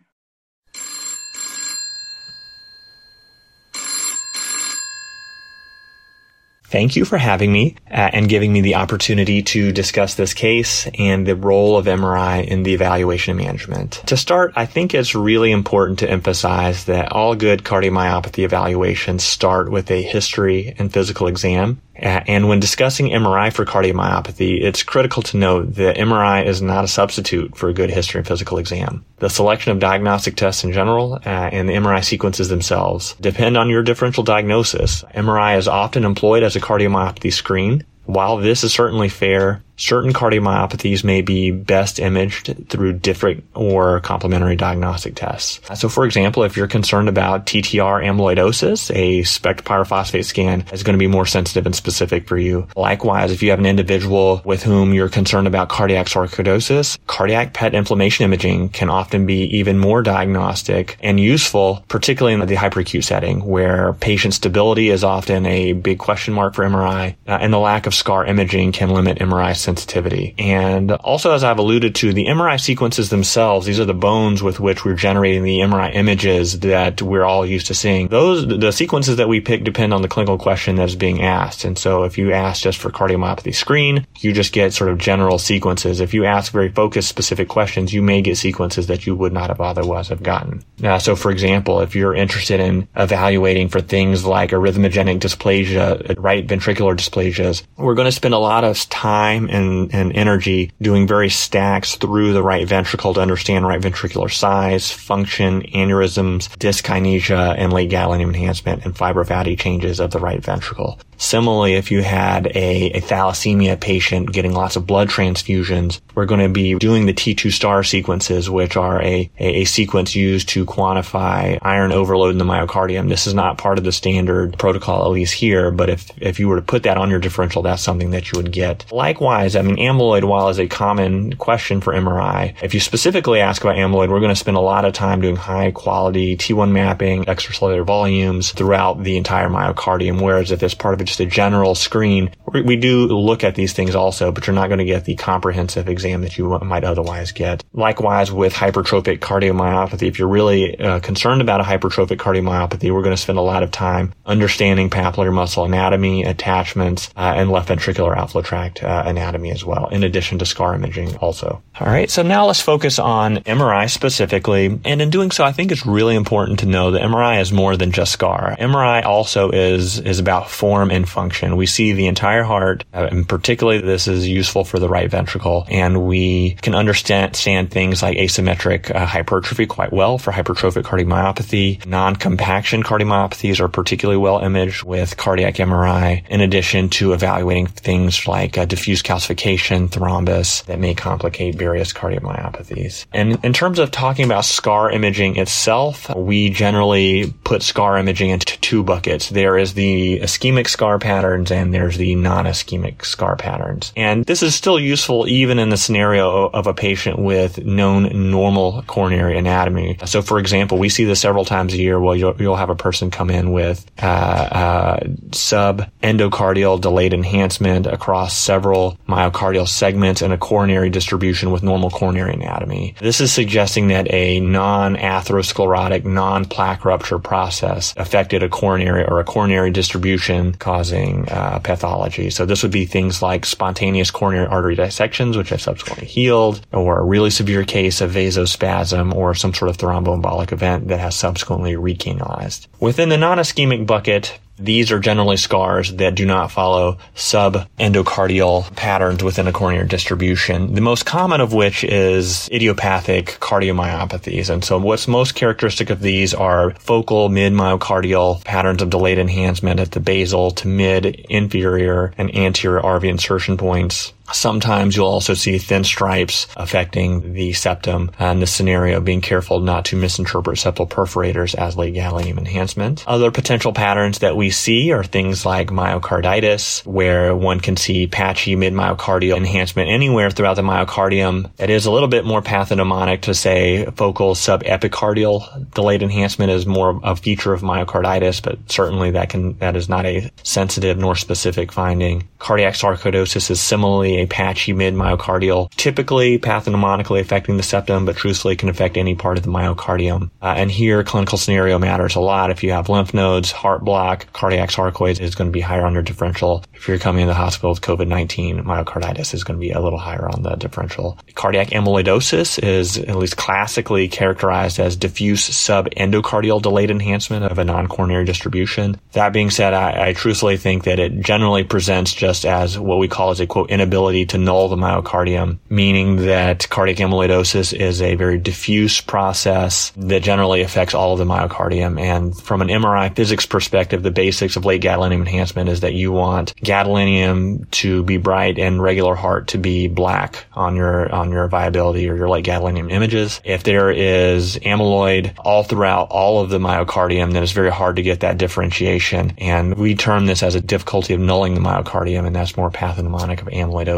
Thank 6.68 6.96
you 6.96 7.04
for 7.04 7.16
having 7.16 7.52
me 7.52 7.76
uh, 7.90 8.10
and 8.12 8.28
giving 8.28 8.52
me 8.52 8.60
the 8.60 8.74
opportunity 8.74 9.42
to 9.42 9.70
discuss 9.70 10.14
this 10.14 10.34
case 10.34 10.88
and 10.98 11.26
the 11.26 11.36
role 11.36 11.76
of 11.76 11.86
MRI 11.86 12.44
in 12.44 12.64
the 12.64 12.74
evaluation 12.74 13.32
and 13.32 13.46
management. 13.46 14.02
To 14.06 14.16
start, 14.16 14.52
I 14.56 14.66
think 14.66 14.92
it's 14.92 15.14
really 15.14 15.52
important 15.52 16.00
to 16.00 16.10
emphasize 16.10 16.86
that 16.86 17.12
all 17.12 17.36
good 17.36 17.62
cardiomyopathy 17.62 18.44
evaluations 18.44 19.22
start 19.22 19.70
with 19.70 19.90
a 19.90 20.02
history 20.02 20.74
and 20.78 20.92
physical 20.92 21.28
exam. 21.28 21.80
And 21.98 22.48
when 22.48 22.60
discussing 22.60 23.08
MRI 23.08 23.52
for 23.52 23.64
cardiomyopathy, 23.64 24.62
it's 24.62 24.82
critical 24.82 25.22
to 25.24 25.36
note 25.36 25.74
that 25.76 25.96
MRI 25.96 26.44
is 26.44 26.60
not 26.60 26.84
a 26.84 26.88
substitute 26.88 27.56
for 27.56 27.68
a 27.68 27.74
good 27.74 27.90
history 27.90 28.18
and 28.18 28.28
physical 28.28 28.58
exam. 28.58 29.04
The 29.18 29.30
selection 29.30 29.72
of 29.72 29.78
diagnostic 29.78 30.36
tests 30.36 30.62
in 30.62 30.72
general 30.72 31.14
uh, 31.14 31.20
and 31.26 31.68
the 31.68 31.74
MRI 31.74 32.04
sequences 32.04 32.48
themselves 32.48 33.14
depend 33.20 33.56
on 33.56 33.70
your 33.70 33.82
differential 33.82 34.24
diagnosis. 34.24 35.04
MRI 35.14 35.56
is 35.56 35.68
often 35.68 36.04
employed 36.04 36.42
as 36.42 36.54
a 36.56 36.60
cardiomyopathy 36.60 37.32
screen. 37.32 37.84
While 38.06 38.38
this 38.38 38.64
is 38.64 38.72
certainly 38.72 39.08
fair, 39.08 39.62
certain 39.76 40.12
cardiomyopathies 40.12 41.04
may 41.04 41.20
be 41.20 41.50
best 41.50 41.98
imaged 41.98 42.68
through 42.68 42.94
different 42.94 43.44
or 43.54 44.00
complementary 44.00 44.56
diagnostic 44.56 45.14
tests. 45.14 45.60
So 45.78 45.88
for 45.88 46.04
example, 46.04 46.42
if 46.44 46.56
you're 46.56 46.66
concerned 46.66 47.08
about 47.08 47.46
TTR 47.46 48.02
amyloidosis, 48.04 48.90
a 48.94 49.20
spectropyrophosphate 49.22 50.24
scan 50.24 50.64
is 50.72 50.82
going 50.82 50.94
to 50.94 50.98
be 50.98 51.06
more 51.06 51.26
sensitive 51.26 51.66
and 51.66 51.74
specific 51.74 52.26
for 52.26 52.38
you. 52.38 52.66
Likewise, 52.76 53.32
if 53.32 53.42
you 53.42 53.50
have 53.50 53.58
an 53.58 53.66
individual 53.66 54.40
with 54.44 54.62
whom 54.62 54.94
you're 54.94 55.08
concerned 55.08 55.46
about 55.46 55.68
cardiac 55.68 56.06
sarcoidosis, 56.06 56.98
cardiac 57.06 57.52
PET 57.52 57.74
inflammation 57.74 58.24
imaging 58.24 58.70
can 58.70 58.88
often 58.88 59.26
be 59.26 59.42
even 59.58 59.78
more 59.78 60.02
diagnostic 60.02 60.96
and 61.00 61.20
useful, 61.20 61.84
particularly 61.88 62.34
in 62.34 62.46
the 62.46 62.54
hyperacute 62.54 63.04
setting 63.04 63.44
where 63.44 63.92
patient 63.94 64.32
stability 64.32 64.88
is 64.88 65.04
often 65.04 65.44
a 65.46 65.72
big 65.74 65.98
question 65.98 66.32
mark 66.32 66.54
for 66.54 66.64
MRI 66.64 67.14
uh, 67.26 67.38
and 67.40 67.52
the 67.52 67.58
lack 67.58 67.86
of 67.86 67.94
scar 67.96 68.24
imaging 68.24 68.72
can 68.72 68.90
limit 68.90 69.18
MRI 69.18 69.56
sensitivity. 69.56 70.34
And 70.38 70.92
also, 70.92 71.32
as 71.32 71.44
I've 71.44 71.58
alluded 71.58 71.94
to, 71.96 72.12
the 72.12 72.26
MRI 72.26 72.60
sequences 72.60 73.10
themselves, 73.10 73.66
these 73.66 73.80
are 73.80 73.84
the 73.84 73.94
bones 73.94 74.42
with 74.42 74.60
which 74.60 74.84
we're 74.84 74.94
generating 74.94 75.42
the 75.42 75.58
MRI 75.60 75.94
images 75.94 76.60
that 76.60 77.02
we're 77.02 77.24
all 77.24 77.46
used 77.46 77.66
to 77.68 77.74
seeing. 77.74 78.08
Those, 78.08 78.46
the 78.46 78.72
sequences 78.72 79.16
that 79.16 79.28
we 79.28 79.40
pick 79.40 79.64
depend 79.64 79.92
on 79.92 80.02
the 80.02 80.08
clinical 80.08 80.38
question 80.38 80.76
that 80.76 80.88
is 80.88 80.96
being 80.96 81.22
asked. 81.22 81.64
And 81.64 81.78
so 81.78 82.04
if 82.04 82.18
you 82.18 82.32
ask 82.32 82.62
just 82.62 82.78
for 82.78 82.90
cardiomyopathy 82.90 83.54
screen, 83.54 84.06
you 84.18 84.32
just 84.32 84.52
get 84.52 84.72
sort 84.72 84.90
of 84.90 84.98
general 84.98 85.38
sequences. 85.38 86.00
If 86.00 86.14
you 86.14 86.24
ask 86.24 86.52
very 86.52 86.70
focused 86.70 87.08
specific 87.08 87.48
questions, 87.48 87.92
you 87.92 88.02
may 88.02 88.22
get 88.22 88.36
sequences 88.36 88.86
that 88.86 89.06
you 89.06 89.14
would 89.14 89.32
not 89.32 89.48
have 89.48 89.60
otherwise 89.60 90.08
have 90.08 90.22
gotten. 90.22 90.64
Uh, 90.82 90.98
so 90.98 91.16
for 91.16 91.30
example, 91.30 91.80
if 91.80 91.94
you're 91.94 92.14
interested 92.14 92.60
in 92.60 92.88
evaluating 92.96 93.68
for 93.68 93.80
things 93.80 94.24
like 94.24 94.50
arrhythmogenic 94.50 95.20
dysplasia, 95.20 96.14
right 96.18 96.46
ventricular 96.46 96.96
dysplasias, 96.96 97.62
we're 97.86 97.94
going 97.94 98.06
to 98.06 98.12
spend 98.12 98.34
a 98.34 98.38
lot 98.38 98.64
of 98.64 98.76
time 98.88 99.48
and, 99.48 99.94
and 99.94 100.12
energy 100.16 100.72
doing 100.82 101.06
various 101.06 101.36
stacks 101.36 101.94
through 101.94 102.32
the 102.32 102.42
right 102.42 102.66
ventricle 102.66 103.14
to 103.14 103.20
understand 103.20 103.64
right 103.64 103.80
ventricular 103.80 104.30
size, 104.30 104.90
function, 104.90 105.62
aneurysms, 105.62 106.48
dyskinesia, 106.58 107.54
and 107.56 107.72
late 107.72 107.88
gadolinium 107.88 108.28
enhancement 108.28 108.84
and 108.84 108.96
fibrofatty 108.96 109.56
changes 109.56 110.00
of 110.00 110.10
the 110.10 110.18
right 110.18 110.42
ventricle. 110.42 110.98
Similarly, 111.18 111.74
if 111.74 111.90
you 111.90 112.02
had 112.02 112.46
a, 112.48 112.90
a, 112.90 113.00
thalassemia 113.00 113.80
patient 113.80 114.32
getting 114.32 114.52
lots 114.52 114.76
of 114.76 114.86
blood 114.86 115.08
transfusions, 115.08 116.00
we're 116.14 116.26
going 116.26 116.40
to 116.40 116.48
be 116.48 116.74
doing 116.74 117.06
the 117.06 117.14
T2 117.14 117.52
star 117.52 117.82
sequences, 117.82 118.50
which 118.50 118.76
are 118.76 119.00
a, 119.02 119.30
a, 119.38 119.62
a, 119.62 119.64
sequence 119.64 120.14
used 120.14 120.48
to 120.50 120.66
quantify 120.66 121.58
iron 121.62 121.92
overload 121.92 122.32
in 122.32 122.38
the 122.38 122.44
myocardium. 122.44 123.08
This 123.08 123.26
is 123.26 123.34
not 123.34 123.58
part 123.58 123.78
of 123.78 123.84
the 123.84 123.92
standard 123.92 124.58
protocol, 124.58 125.04
at 125.04 125.10
least 125.10 125.34
here, 125.34 125.70
but 125.70 125.88
if, 125.88 126.10
if 126.18 126.38
you 126.38 126.48
were 126.48 126.56
to 126.56 126.62
put 126.62 126.82
that 126.82 126.98
on 126.98 127.10
your 127.10 127.18
differential, 127.18 127.62
that's 127.62 127.82
something 127.82 128.10
that 128.10 128.30
you 128.30 128.38
would 128.38 128.52
get. 128.52 128.90
Likewise, 128.92 129.56
I 129.56 129.62
mean, 129.62 129.76
amyloid, 129.76 130.24
while 130.24 130.48
is 130.48 130.58
a 130.58 130.68
common 130.68 131.34
question 131.36 131.80
for 131.80 131.94
MRI, 131.94 132.54
if 132.62 132.74
you 132.74 132.80
specifically 132.80 133.40
ask 133.40 133.62
about 133.62 133.76
amyloid, 133.76 134.10
we're 134.10 134.20
going 134.20 134.30
to 134.30 134.36
spend 134.36 134.56
a 134.56 134.60
lot 134.60 134.84
of 134.84 134.92
time 134.92 135.20
doing 135.20 135.36
high 135.36 135.70
quality 135.70 136.36
T1 136.36 136.70
mapping, 136.70 137.24
extracellular 137.24 137.84
volumes 137.84 138.52
throughout 138.52 139.02
the 139.02 139.16
entire 139.16 139.48
myocardium, 139.48 140.20
whereas 140.20 140.50
if 140.50 140.62
it's 140.62 140.74
part 140.74 140.94
of 140.94 141.05
just 141.06 141.20
a 141.20 141.26
general 141.26 141.74
screen, 141.74 142.30
we 142.52 142.76
do 142.76 143.06
look 143.06 143.44
at 143.44 143.54
these 143.54 143.72
things 143.72 143.94
also, 143.94 144.30
but 144.32 144.46
you're 144.46 144.54
not 144.54 144.68
going 144.68 144.78
to 144.78 144.84
get 144.84 145.04
the 145.04 145.16
comprehensive 145.16 145.88
exam 145.88 146.22
that 146.22 146.36
you 146.38 146.58
might 146.60 146.84
otherwise 146.84 147.32
get. 147.32 147.64
Likewise 147.72 148.30
with 148.32 148.52
hypertrophic 148.52 149.18
cardiomyopathy, 149.18 150.06
if 150.06 150.18
you're 150.18 150.28
really 150.28 150.78
uh, 150.78 151.00
concerned 151.00 151.40
about 151.40 151.60
a 151.60 151.64
hypertrophic 151.64 152.18
cardiomyopathy, 152.18 152.92
we're 152.92 153.02
going 153.02 153.16
to 153.16 153.20
spend 153.20 153.38
a 153.38 153.42
lot 153.42 153.62
of 153.62 153.70
time 153.70 154.12
understanding 154.24 154.90
papillary 154.90 155.32
muscle 155.32 155.64
anatomy, 155.64 156.24
attachments, 156.24 157.10
uh, 157.16 157.34
and 157.36 157.50
left 157.50 157.68
ventricular 157.68 158.16
outflow 158.16 158.42
tract 158.42 158.82
uh, 158.82 159.04
anatomy 159.06 159.50
as 159.50 159.64
well, 159.64 159.88
in 159.88 160.04
addition 160.04 160.38
to 160.38 160.46
scar 160.46 160.74
imaging 160.74 161.16
also. 161.16 161.62
All 161.80 161.86
right, 161.86 162.10
so 162.10 162.22
now 162.22 162.46
let's 162.46 162.60
focus 162.60 162.98
on 162.98 163.36
MRI 163.38 163.90
specifically. 163.90 164.80
And 164.84 165.02
in 165.02 165.10
doing 165.10 165.30
so, 165.30 165.44
I 165.44 165.52
think 165.52 165.72
it's 165.72 165.86
really 165.86 166.16
important 166.16 166.60
to 166.60 166.66
know 166.66 166.92
that 166.92 167.02
MRI 167.02 167.40
is 167.40 167.52
more 167.52 167.76
than 167.76 167.92
just 167.92 168.12
scar. 168.12 168.56
MRI 168.58 169.04
also 169.04 169.50
is, 169.50 169.98
is 169.98 170.18
about 170.18 170.50
form 170.50 170.90
and 170.96 171.08
function. 171.08 171.56
We 171.56 171.66
see 171.66 171.92
the 171.92 172.06
entire 172.06 172.42
heart, 172.42 172.84
uh, 172.92 173.08
and 173.10 173.28
particularly 173.28 173.80
this 173.80 174.08
is 174.08 174.26
useful 174.26 174.64
for 174.64 174.78
the 174.78 174.88
right 174.88 175.10
ventricle, 175.10 175.66
and 175.70 176.06
we 176.06 176.56
can 176.62 176.74
understand 176.74 177.36
things 177.36 178.02
like 178.02 178.16
asymmetric 178.16 178.94
uh, 178.94 179.06
hypertrophy 179.06 179.66
quite 179.66 179.92
well 179.92 180.18
for 180.18 180.32
hypertrophic 180.32 180.82
cardiomyopathy. 180.82 181.84
Non-compaction 181.86 182.82
cardiomyopathies 182.82 183.60
are 183.60 183.68
particularly 183.68 184.18
well 184.18 184.40
imaged 184.40 184.82
with 184.82 185.16
cardiac 185.16 185.56
MRI, 185.56 186.26
in 186.28 186.40
addition 186.40 186.88
to 186.88 187.12
evaluating 187.12 187.66
things 187.66 188.26
like 188.26 188.58
uh, 188.58 188.64
diffuse 188.64 189.02
calcification, 189.02 189.88
thrombus 189.88 190.64
that 190.64 190.78
may 190.78 190.94
complicate 190.94 191.54
various 191.54 191.92
cardiomyopathies. 191.92 193.06
And 193.12 193.44
in 193.44 193.52
terms 193.52 193.78
of 193.78 193.90
talking 193.90 194.24
about 194.24 194.44
scar 194.44 194.90
imaging 194.90 195.36
itself, 195.36 196.14
we 196.14 196.50
generally 196.50 197.32
put 197.44 197.62
scar 197.62 197.98
imaging 197.98 198.30
into 198.30 198.58
two 198.60 198.82
buckets. 198.82 199.28
There 199.28 199.58
is 199.58 199.74
the 199.74 200.20
ischemic 200.20 200.68
scar 200.68 200.85
patterns 200.98 201.50
and 201.50 201.74
there's 201.74 201.96
the 201.96 202.14
non-ischemic 202.14 203.04
scar 203.04 203.36
patterns. 203.36 203.92
And 203.96 204.24
this 204.24 204.42
is 204.42 204.54
still 204.54 204.78
useful 204.78 205.26
even 205.28 205.58
in 205.58 205.68
the 205.68 205.76
scenario 205.76 206.48
of 206.48 206.66
a 206.66 206.74
patient 206.74 207.18
with 207.18 207.64
known 207.64 208.30
normal 208.30 208.82
coronary 208.86 209.36
anatomy. 209.38 209.98
So 210.06 210.22
for 210.22 210.38
example, 210.38 210.78
we 210.78 210.88
see 210.88 211.04
this 211.04 211.20
several 211.20 211.44
times 211.44 211.74
a 211.74 211.78
year 211.78 212.00
where 212.00 212.16
you'll, 212.16 212.36
you'll 212.40 212.56
have 212.56 212.70
a 212.70 212.76
person 212.76 213.10
come 213.10 213.30
in 213.30 213.52
with 213.52 213.84
uh, 214.02 214.06
uh, 214.06 215.06
sub-endocardial 215.32 216.80
delayed 216.80 217.12
enhancement 217.12 217.86
across 217.86 218.36
several 218.36 218.98
myocardial 219.08 219.68
segments 219.68 220.22
and 220.22 220.32
a 220.32 220.38
coronary 220.38 220.90
distribution 220.90 221.50
with 221.50 221.62
normal 221.62 221.90
coronary 221.90 222.34
anatomy. 222.34 222.94
This 223.00 223.20
is 223.20 223.32
suggesting 223.32 223.88
that 223.88 224.12
a 224.12 224.40
non-atherosclerotic, 224.40 226.04
non-plaque 226.04 226.84
rupture 226.84 227.18
process 227.18 227.94
affected 227.96 228.42
a 228.42 228.48
coronary 228.48 229.04
or 229.04 229.20
a 229.20 229.24
coronary 229.24 229.70
distribution 229.70 230.54
causing 230.76 231.26
uh, 231.30 231.58
pathology. 231.60 232.28
So 232.28 232.44
this 232.44 232.62
would 232.62 232.70
be 232.70 232.84
things 232.84 233.22
like 233.22 233.46
spontaneous 233.46 234.10
coronary 234.10 234.46
artery 234.46 234.74
dissections, 234.74 235.34
which 235.34 235.48
have 235.48 235.62
subsequently 235.62 236.06
healed, 236.06 236.66
or 236.70 236.98
a 236.98 237.04
really 237.04 237.30
severe 237.30 237.64
case 237.64 238.02
of 238.02 238.10
vasospasm 238.10 239.14
or 239.14 239.34
some 239.34 239.54
sort 239.54 239.70
of 239.70 239.78
thromboembolic 239.78 240.52
event 240.52 240.88
that 240.88 241.00
has 241.00 241.16
subsequently 241.16 241.72
recanalized. 241.72 242.66
Within 242.78 243.08
the 243.08 243.16
non-ischemic 243.16 243.86
bucket, 243.86 244.38
these 244.58 244.90
are 244.90 244.98
generally 244.98 245.36
scars 245.36 245.94
that 245.94 246.14
do 246.14 246.26
not 246.26 246.50
follow 246.50 246.98
subendocardial 247.14 248.74
patterns 248.76 249.22
within 249.22 249.46
a 249.46 249.52
coronary 249.52 249.86
distribution. 249.86 250.74
The 250.74 250.80
most 250.80 251.04
common 251.04 251.40
of 251.40 251.52
which 251.52 251.84
is 251.84 252.48
idiopathic 252.50 253.38
cardiomyopathies. 253.40 254.50
And 254.50 254.64
so 254.64 254.78
what's 254.78 255.08
most 255.08 255.34
characteristic 255.34 255.90
of 255.90 256.00
these 256.00 256.34
are 256.34 256.72
focal 256.72 257.28
mid-myocardial 257.28 258.44
patterns 258.44 258.82
of 258.82 258.90
delayed 258.90 259.18
enhancement 259.18 259.80
at 259.80 259.92
the 259.92 260.00
basal 260.00 260.50
to 260.52 260.68
mid, 260.68 261.06
inferior, 261.06 262.12
and 262.16 262.34
anterior 262.34 262.80
RV 262.80 263.04
insertion 263.04 263.56
points 263.56 264.12
Sometimes 264.32 264.96
you'll 264.96 265.06
also 265.06 265.34
see 265.34 265.58
thin 265.58 265.84
stripes 265.84 266.46
affecting 266.56 267.32
the 267.32 267.52
septum 267.52 268.10
and 268.18 268.42
the 268.42 268.46
scenario 268.46 269.00
being 269.00 269.20
careful 269.20 269.60
not 269.60 269.84
to 269.86 269.96
misinterpret 269.96 270.58
septal 270.58 270.88
perforators 270.88 271.54
as 271.54 271.76
late 271.76 271.94
gadolinium 271.94 272.38
enhancement. 272.38 273.04
Other 273.06 273.30
potential 273.30 273.72
patterns 273.72 274.18
that 274.18 274.36
we 274.36 274.50
see 274.50 274.92
are 274.92 275.04
things 275.04 275.46
like 275.46 275.68
myocarditis, 275.68 276.84
where 276.86 277.34
one 277.34 277.60
can 277.60 277.76
see 277.76 278.06
patchy 278.06 278.56
mid-myocardial 278.56 279.36
enhancement 279.36 279.90
anywhere 279.90 280.30
throughout 280.30 280.54
the 280.54 280.62
myocardium. 280.62 281.50
It 281.58 281.70
is 281.70 281.86
a 281.86 281.90
little 281.90 282.08
bit 282.08 282.24
more 282.24 282.42
pathognomonic 282.42 283.22
to 283.22 283.34
say 283.34 283.86
focal 283.96 284.34
subepicardial 284.34 285.72
delayed 285.72 286.02
enhancement 286.02 286.50
is 286.50 286.66
more 286.66 287.00
a 287.02 287.16
feature 287.16 287.52
of 287.52 287.62
myocarditis, 287.62 288.42
but 288.42 288.58
certainly 288.70 289.12
that 289.12 289.28
can, 289.28 289.56
that 289.58 289.76
is 289.76 289.88
not 289.88 290.04
a 290.04 290.30
sensitive 290.42 290.98
nor 290.98 291.14
specific 291.14 291.72
finding. 291.72 292.28
Cardiac 292.38 292.74
sarcoidosis 292.74 293.50
is 293.50 293.60
similarly 293.60 294.15
a 294.16 294.26
patchy 294.26 294.72
mid-myocardial, 294.72 295.70
typically 295.76 296.38
pathognomically 296.38 297.20
affecting 297.20 297.56
the 297.56 297.62
septum, 297.62 298.04
but 298.04 298.16
truthfully 298.16 298.56
can 298.56 298.68
affect 298.68 298.96
any 298.96 299.14
part 299.14 299.38
of 299.38 299.44
the 299.44 299.50
myocardium. 299.50 300.30
Uh, 300.42 300.54
and 300.56 300.70
here, 300.70 301.02
clinical 301.04 301.38
scenario 301.38 301.78
matters 301.78 302.14
a 302.14 302.20
lot. 302.20 302.50
If 302.50 302.62
you 302.62 302.72
have 302.72 302.88
lymph 302.88 303.14
nodes, 303.14 303.52
heart 303.52 303.84
block, 303.84 304.32
cardiac 304.32 304.70
sarcoids 304.70 305.20
is 305.20 305.34
going 305.34 305.48
to 305.48 305.52
be 305.52 305.60
higher 305.60 305.84
on 305.84 305.94
your 305.94 306.02
differential. 306.02 306.64
If 306.74 306.88
you're 306.88 306.98
coming 306.98 307.22
in 307.22 307.28
the 307.28 307.34
hospital 307.34 307.70
with 307.70 307.80
COVID-19, 307.80 308.62
myocarditis 308.62 309.34
is 309.34 309.44
going 309.44 309.58
to 309.58 309.60
be 309.60 309.72
a 309.72 309.80
little 309.80 309.98
higher 309.98 310.28
on 310.28 310.42
the 310.42 310.56
differential. 310.56 311.18
Cardiac 311.34 311.68
amyloidosis 311.68 312.62
is 312.62 312.98
at 312.98 313.16
least 313.16 313.36
classically 313.36 314.08
characterized 314.08 314.78
as 314.78 314.96
diffuse 314.96 315.48
subendocardial 315.48 316.62
delayed 316.62 316.90
enhancement 316.90 317.44
of 317.44 317.58
a 317.58 317.64
non-coronary 317.64 318.24
distribution. 318.24 318.98
That 319.12 319.32
being 319.32 319.50
said, 319.50 319.74
I, 319.74 320.08
I 320.08 320.12
truthfully 320.12 320.56
think 320.56 320.84
that 320.84 320.98
it 320.98 321.20
generally 321.20 321.64
presents 321.64 322.12
just 322.12 322.44
as 322.44 322.78
what 322.78 322.98
we 322.98 323.08
call 323.08 323.30
as 323.30 323.40
a 323.40 323.46
quote 323.46 323.70
inability 323.70 324.05
ability 324.06 324.26
to 324.26 324.38
null 324.38 324.68
the 324.68 324.76
myocardium, 324.76 325.58
meaning 325.68 326.26
that 326.26 326.68
cardiac 326.68 326.98
amyloidosis 326.98 327.72
is 327.72 328.00
a 328.00 328.14
very 328.14 328.38
diffuse 328.38 329.00
process 329.00 329.92
that 329.96 330.22
generally 330.22 330.62
affects 330.62 330.94
all 330.94 331.14
of 331.14 331.18
the 331.18 331.24
myocardium. 331.24 332.00
And 332.00 332.36
from 332.36 332.62
an 332.62 332.68
MRI 332.68 333.14
physics 333.14 333.46
perspective, 333.46 334.04
the 334.04 334.12
basics 334.12 334.54
of 334.54 334.64
late 334.64 334.82
gadolinium 334.82 335.20
enhancement 335.20 335.68
is 335.68 335.80
that 335.80 335.94
you 335.94 336.12
want 336.12 336.54
gadolinium 336.56 337.68
to 337.72 338.04
be 338.04 338.16
bright 338.16 338.58
and 338.60 338.80
regular 338.80 339.16
heart 339.16 339.48
to 339.48 339.58
be 339.58 339.88
black 339.88 340.46
on 340.52 340.76
your, 340.76 341.12
on 341.12 341.32
your 341.32 341.48
viability 341.48 342.08
or 342.08 342.16
your 342.16 342.28
late 342.28 342.44
gadolinium 342.44 342.92
images. 342.92 343.40
If 343.44 343.64
there 343.64 343.90
is 343.90 344.56
amyloid 344.58 345.32
all 345.38 345.64
throughout 345.64 346.08
all 346.10 346.40
of 346.40 346.50
the 346.50 346.58
myocardium, 346.58 347.32
then 347.32 347.42
it's 347.42 347.52
very 347.52 347.72
hard 347.72 347.96
to 347.96 348.02
get 348.02 348.20
that 348.20 348.38
differentiation. 348.38 349.34
And 349.38 349.74
we 349.74 349.96
term 349.96 350.26
this 350.26 350.44
as 350.44 350.54
a 350.54 350.60
difficulty 350.60 351.12
of 351.12 351.20
nulling 351.20 351.54
the 351.54 351.60
myocardium, 351.60 352.24
and 352.24 352.36
that's 352.36 352.56
more 352.56 352.70
pathognomonic 352.70 353.40
of 353.40 353.48
amyloidosis 353.48 353.95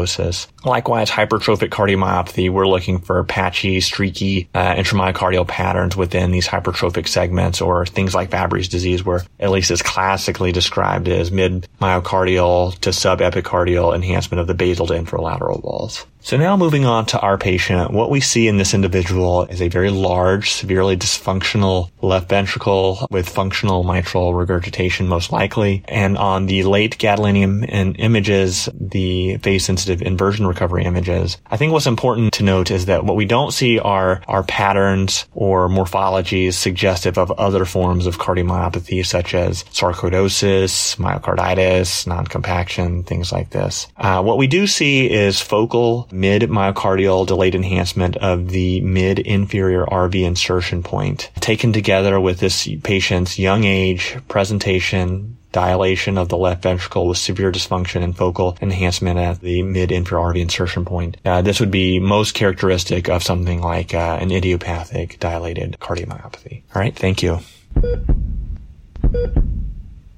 Likewise, 0.65 1.09
hypertrophic 1.09 1.69
cardiomyopathy, 1.69 2.49
we're 2.49 2.67
looking 2.67 2.99
for 2.99 3.23
patchy, 3.23 3.79
streaky 3.81 4.49
uh, 4.53 4.75
intramyocardial 4.75 5.47
patterns 5.47 5.95
within 5.95 6.31
these 6.31 6.47
hypertrophic 6.47 7.07
segments 7.07 7.61
or 7.61 7.85
things 7.85 8.13
like 8.13 8.31
Fabry's 8.31 8.67
disease, 8.67 9.03
where 9.03 9.23
at 9.39 9.51
least 9.51 9.71
it's 9.71 9.81
classically 9.81 10.51
described 10.51 11.07
as 11.07 11.31
mid 11.31 11.67
myocardial 11.81 12.77
to 12.79 12.89
subepicardial 12.89 13.95
enhancement 13.95 14.41
of 14.41 14.47
the 14.47 14.53
basal 14.53 14.87
to 14.87 14.93
inferolateral 14.93 15.63
walls. 15.63 16.05
So 16.21 16.35
now 16.37 16.57
moving 16.57 16.85
on 16.85 17.05
to 17.07 17.19
our 17.19 17.37
patient, 17.37 17.91
what 17.91 18.11
we 18.11 18.19
see 18.19 18.47
in 18.47 18.57
this 18.57 18.73
individual 18.73 19.45
is 19.45 19.61
a 19.61 19.69
very 19.69 19.89
large, 19.89 20.51
severely 20.51 20.97
dysfunctional 20.97 21.89
left 22.01 22.29
ventricle 22.29 23.07
with 23.09 23.27
functional 23.27 23.83
mitral 23.83 24.33
regurgitation 24.33 25.07
most 25.07 25.31
likely. 25.31 25.83
And 25.87 26.17
on 26.17 26.45
the 26.45 26.63
late 26.63 26.97
gadolinium 26.97 27.65
and 27.67 27.97
images, 27.99 28.67
the 28.79 29.37
phase 29.37 29.63
sensitive 29.63 30.01
inversion 30.01 30.45
recovery 30.45 30.83
images, 30.83 31.37
I 31.49 31.57
think 31.57 31.71
what's 31.71 31.87
important 31.87 32.33
to 32.33 32.43
note 32.43 32.69
is 32.69 32.87
that 32.87 33.05
what 33.05 33.15
we 33.15 33.25
don't 33.25 33.51
see 33.51 33.79
are, 33.79 34.21
are 34.27 34.43
patterns 34.43 35.25
or 35.33 35.69
morphologies 35.69 36.53
suggestive 36.53 37.17
of 37.17 37.31
other 37.31 37.63
forms 37.63 38.05
of 38.05 38.19
cardiomyopathy 38.19 39.05
such 39.05 39.33
as 39.33 39.63
sarcoidosis, 39.63 40.97
myocarditis, 40.97 42.05
non-compaction, 42.05 43.03
things 43.03 43.31
like 43.31 43.51
this. 43.51 43.87
Uh, 43.95 44.21
what 44.21 44.37
we 44.37 44.47
do 44.47 44.67
see 44.67 45.09
is 45.09 45.39
focal 45.39 46.08
mid 46.11 46.43
myocardial 46.43 47.25
delayed 47.25 47.55
enhancement 47.55 48.17
of 48.17 48.49
the 48.49 48.81
mid 48.81 49.19
inferior 49.19 49.85
RV 49.85 50.15
insertion 50.23 50.83
point. 50.83 51.29
Taken 51.39 51.73
together 51.73 52.19
with 52.19 52.39
this 52.39 52.67
patient's 52.83 53.39
young 53.39 53.63
age, 53.63 54.17
presentation, 54.27 55.37
dilation 55.51 56.17
of 56.17 56.29
the 56.29 56.37
left 56.37 56.63
ventricle 56.63 57.07
with 57.07 57.17
severe 57.17 57.51
dysfunction 57.51 58.03
and 58.03 58.15
focal 58.15 58.57
enhancement 58.61 59.19
at 59.19 59.41
the 59.41 59.61
mid 59.63 59.91
inferior 59.91 60.25
RV 60.25 60.39
insertion 60.39 60.85
point. 60.85 61.17
Uh, 61.25 61.41
this 61.41 61.59
would 61.59 61.71
be 61.71 61.99
most 61.99 62.33
characteristic 62.33 63.09
of 63.09 63.23
something 63.23 63.61
like 63.61 63.93
uh, 63.93 64.17
an 64.21 64.31
idiopathic 64.31 65.19
dilated 65.19 65.77
cardiomyopathy. 65.79 66.63
All 66.75 66.81
right, 66.81 66.95
thank 66.95 67.23
you. 67.23 67.39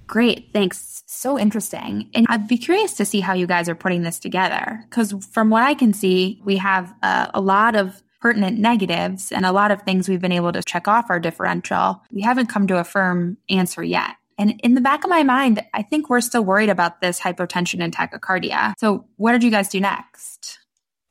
Great, 0.08 0.50
thanks. 0.52 1.04
So 1.22 1.38
interesting. 1.38 2.10
And 2.16 2.26
I'd 2.30 2.48
be 2.48 2.58
curious 2.58 2.94
to 2.94 3.06
see 3.06 3.20
how 3.20 3.34
you 3.34 3.46
guys 3.46 3.70
are 3.70 3.76
putting 3.76 4.02
this 4.02 4.18
together. 4.18 4.84
Because 4.90 5.14
from 5.32 5.52
what 5.52 5.62
I 5.62 5.76
can 5.76 5.94
see, 5.94 6.42
we 6.44 6.58
have 6.58 6.92
uh, 7.04 7.28
a 7.36 7.40
lot 7.40 7.76
of 7.76 8.02
pertinent 8.22 8.58
negatives 8.58 9.32
and 9.32 9.46
a 9.46 9.52
lot 9.52 9.70
of 9.70 9.84
things 9.84 10.10
we've 10.10 10.20
been 10.20 10.32
able 10.32 10.52
to 10.52 10.64
check 10.64 10.88
off 10.88 11.12
our 11.12 11.20
differential. 11.20 12.02
We 12.12 12.22
haven't 12.22 12.48
come 12.48 12.66
to 12.66 12.80
a 12.80 12.84
firm 12.84 13.38
answer 13.52 13.84
yet. 13.84 14.16
And 14.40 14.60
in 14.64 14.74
the 14.74 14.82
back 14.82 15.04
of 15.04 15.12
my 15.12 15.22
mind, 15.22 15.64
I 15.76 15.84
think 15.84 16.10
we're 16.10 16.22
still 16.22 16.44
worried 16.44 16.70
about 16.70 17.02
this 17.02 17.20
hypotension 17.20 17.84
and 17.84 17.96
tachycardia. 17.96 18.74
So, 18.80 19.06
what 19.18 19.34
did 19.34 19.44
you 19.44 19.52
guys 19.52 19.70
do 19.70 19.80
next? 19.80 20.58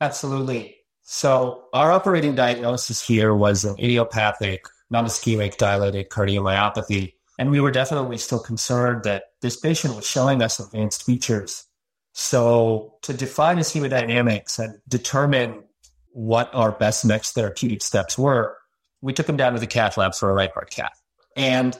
Absolutely. 0.01 0.75
So, 1.03 1.63
our 1.71 1.89
operating 1.89 2.35
diagnosis 2.35 3.01
here 3.01 3.33
was 3.33 3.63
an 3.63 3.75
idiopathic, 3.79 4.65
non 4.89 5.05
ischemic 5.05 5.55
dilated 5.55 6.09
cardiomyopathy 6.09 7.13
and 7.41 7.49
we 7.49 7.59
were 7.59 7.71
definitely 7.71 8.19
still 8.19 8.37
concerned 8.37 9.03
that 9.03 9.30
this 9.41 9.57
patient 9.57 9.95
was 9.95 10.05
showing 10.05 10.41
us 10.41 10.59
advanced 10.59 11.03
features. 11.03 11.65
So 12.13 12.95
to 13.03 13.13
define 13.13 13.57
his 13.57 13.73
hemodynamics 13.73 14.59
and 14.59 14.79
determine 14.87 15.63
what 16.11 16.53
our 16.53 16.71
best 16.71 17.05
next 17.05 17.31
therapeutic 17.31 17.81
steps 17.81 18.17
were, 18.17 18.57
we 19.01 19.13
took 19.13 19.27
him 19.27 19.37
down 19.37 19.53
to 19.53 19.59
the 19.59 19.67
cath 19.67 19.97
lab 19.97 20.13
for 20.13 20.29
a 20.29 20.33
right 20.33 20.51
heart 20.51 20.69
cath. 20.69 21.01
And 21.35 21.77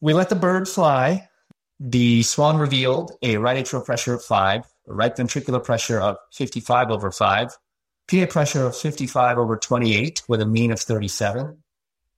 we 0.00 0.12
let 0.12 0.28
the 0.28 0.36
bird 0.36 0.68
fly. 0.68 1.28
The 1.80 2.22
swan 2.22 2.56
revealed 2.56 3.12
a 3.22 3.36
right 3.36 3.62
atrial 3.62 3.84
pressure 3.84 4.14
of 4.14 4.24
five, 4.24 4.64
a 4.88 4.94
right 4.94 5.14
ventricular 5.14 5.62
pressure 5.62 6.00
of 6.00 6.16
55 6.32 6.90
over 6.90 7.10
five, 7.10 7.56
PA 8.10 8.26
pressure 8.28 8.66
of 8.66 8.76
55 8.76 9.38
over 9.38 9.56
28 9.56 10.22
with 10.28 10.40
a 10.40 10.46
mean 10.46 10.70
of 10.72 10.80
37, 10.80 11.58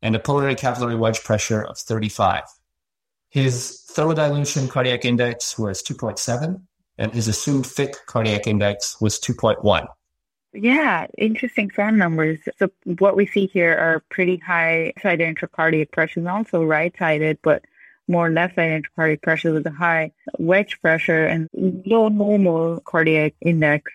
and 0.03 0.17
a 0.17 0.19
pulmonary 0.19 0.55
capillary 0.55 0.95
wedge 0.95 1.23
pressure 1.23 1.63
of 1.63 1.79
35. 1.79 2.43
His 3.37 3.85
thermodilution 3.91 4.71
cardiac 4.71 5.05
index 5.05 5.59
was 5.59 5.83
2.7, 5.83 6.59
and 6.97 7.13
his 7.13 7.29
assumed 7.29 7.67
Fick 7.67 7.95
cardiac 8.07 8.47
index 8.47 8.99
was 8.99 9.21
2.1. 9.21 9.87
Yeah, 10.55 11.07
interesting 11.19 11.69
fan 11.69 11.99
numbers. 11.99 12.39
So 12.59 12.71
what 12.99 13.15
we 13.15 13.27
see 13.27 13.47
here 13.47 13.77
are 13.77 14.03
pretty 14.09 14.39
high 14.39 14.95
sided 15.03 15.37
intracardiac 15.37 15.91
pressures, 15.91 16.25
also 16.25 16.65
right-sided, 16.65 17.39
but 17.43 17.63
more 18.09 18.31
left-sided 18.31 18.85
intracardiac 18.85 19.21
pressures 19.21 19.53
with 19.53 19.67
a 19.67 19.71
high 19.71 20.13
wedge 20.39 20.81
pressure 20.81 21.27
and 21.27 21.51
low 21.53 22.09
normal 22.09 22.81
cardiac 22.87 23.35
index. 23.43 23.93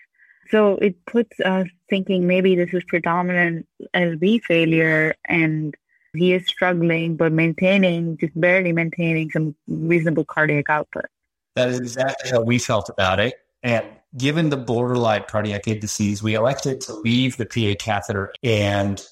So 0.52 0.76
it 0.76 1.04
puts 1.04 1.40
us 1.40 1.66
thinking 1.90 2.28
maybe 2.28 2.54
this 2.54 2.72
is 2.72 2.84
predominant 2.84 3.66
LV 3.92 4.44
failure 4.44 5.16
and 5.24 5.74
he 6.14 6.32
is 6.32 6.46
struggling, 6.46 7.16
but 7.16 7.32
maintaining, 7.32 8.16
just 8.18 8.38
barely 8.38 8.72
maintaining 8.72 9.30
some 9.30 9.54
reasonable 9.66 10.24
cardiac 10.24 10.68
output. 10.68 11.06
That 11.56 11.68
is 11.68 11.80
exactly 11.80 12.30
how 12.30 12.42
we 12.42 12.58
felt 12.58 12.88
about 12.88 13.20
it. 13.20 13.34
And 13.62 13.84
given 14.16 14.50
the 14.50 14.56
borderline 14.56 15.24
cardiac 15.28 15.68
indices, 15.68 16.22
we 16.22 16.34
elected 16.34 16.80
to 16.82 16.94
leave 16.94 17.36
the 17.36 17.46
PA 17.46 17.82
catheter 17.82 18.32
and 18.42 19.04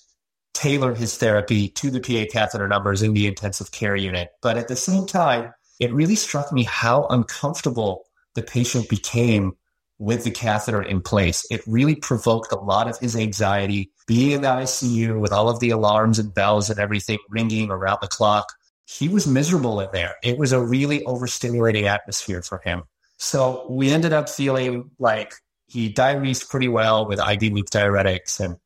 tailor 0.54 0.94
his 0.94 1.16
therapy 1.16 1.68
to 1.68 1.90
the 1.90 2.00
PA 2.00 2.30
catheter 2.30 2.68
numbers 2.68 3.02
in 3.02 3.14
the 3.14 3.26
intensive 3.26 3.70
care 3.72 3.96
unit. 3.96 4.30
But 4.42 4.56
at 4.56 4.68
the 4.68 4.76
same 4.76 5.06
time, 5.06 5.52
it 5.78 5.92
really 5.92 6.16
struck 6.16 6.52
me 6.52 6.64
how 6.64 7.06
uncomfortable 7.08 8.04
the 8.34 8.42
patient 8.42 8.88
became 8.88 9.56
with 10.00 10.24
the 10.24 10.30
catheter 10.30 10.82
in 10.82 11.02
place. 11.02 11.46
It 11.50 11.62
really 11.66 11.94
provoked 11.94 12.50
a 12.52 12.58
lot 12.58 12.88
of 12.88 12.98
his 12.98 13.14
anxiety. 13.14 13.92
Being 14.06 14.32
in 14.32 14.40
the 14.40 14.48
ICU 14.48 15.20
with 15.20 15.30
all 15.30 15.50
of 15.50 15.60
the 15.60 15.70
alarms 15.70 16.18
and 16.18 16.34
bells 16.34 16.70
and 16.70 16.80
everything 16.80 17.18
ringing 17.28 17.70
around 17.70 17.98
the 18.00 18.08
clock, 18.08 18.46
he 18.86 19.08
was 19.08 19.26
miserable 19.26 19.78
in 19.78 19.90
there. 19.92 20.16
It 20.24 20.38
was 20.38 20.52
a 20.52 20.60
really 20.60 21.00
overstimulating 21.00 21.84
atmosphere 21.84 22.42
for 22.42 22.62
him. 22.64 22.84
So 23.18 23.66
we 23.68 23.90
ended 23.90 24.14
up 24.14 24.30
feeling 24.30 24.90
like 24.98 25.34
he 25.66 25.92
diuresed 25.92 26.48
pretty 26.48 26.68
well 26.68 27.06
with 27.06 27.20
IV 27.20 27.52
loop 27.52 27.68
diuretics. 27.68 28.40
And 28.40 28.56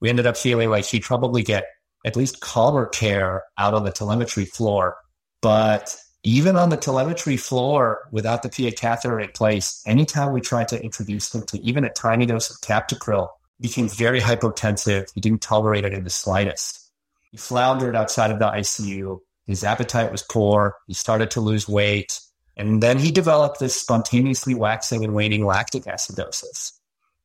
we 0.00 0.08
ended 0.10 0.26
up 0.26 0.36
feeling 0.36 0.70
like 0.70 0.86
he'd 0.86 1.04
probably 1.04 1.44
get 1.44 1.66
at 2.04 2.16
least 2.16 2.40
calmer 2.40 2.86
care 2.86 3.44
out 3.56 3.74
on 3.74 3.84
the 3.84 3.92
telemetry 3.92 4.44
floor. 4.44 4.96
But 5.40 5.96
even 6.22 6.56
on 6.56 6.68
the 6.68 6.76
telemetry 6.76 7.36
floor 7.36 8.08
without 8.10 8.42
the 8.42 8.48
PA 8.48 8.74
catheter 8.76 9.20
in 9.20 9.30
place, 9.30 9.82
anytime 9.86 10.32
we 10.32 10.40
tried 10.40 10.68
to 10.68 10.82
introduce 10.82 11.34
him 11.34 11.42
to 11.46 11.58
even 11.60 11.84
a 11.84 11.90
tiny 11.90 12.26
dose 12.26 12.50
of 12.50 12.60
captopril, 12.60 13.28
became 13.60 13.88
very 13.88 14.20
hypotensive. 14.20 15.10
He 15.14 15.20
didn't 15.20 15.42
tolerate 15.42 15.84
it 15.84 15.92
in 15.92 16.04
the 16.04 16.10
slightest. 16.10 16.90
He 17.30 17.36
floundered 17.36 17.96
outside 17.96 18.30
of 18.30 18.38
the 18.38 18.46
ICU. 18.46 19.20
His 19.46 19.64
appetite 19.64 20.12
was 20.12 20.22
poor. 20.22 20.76
He 20.86 20.94
started 20.94 21.30
to 21.32 21.40
lose 21.40 21.68
weight. 21.68 22.20
And 22.56 22.82
then 22.82 22.98
he 22.98 23.10
developed 23.10 23.58
this 23.58 23.80
spontaneously 23.80 24.54
waxing 24.54 25.04
and 25.04 25.14
waning 25.14 25.46
lactic 25.46 25.84
acidosis. 25.84 26.72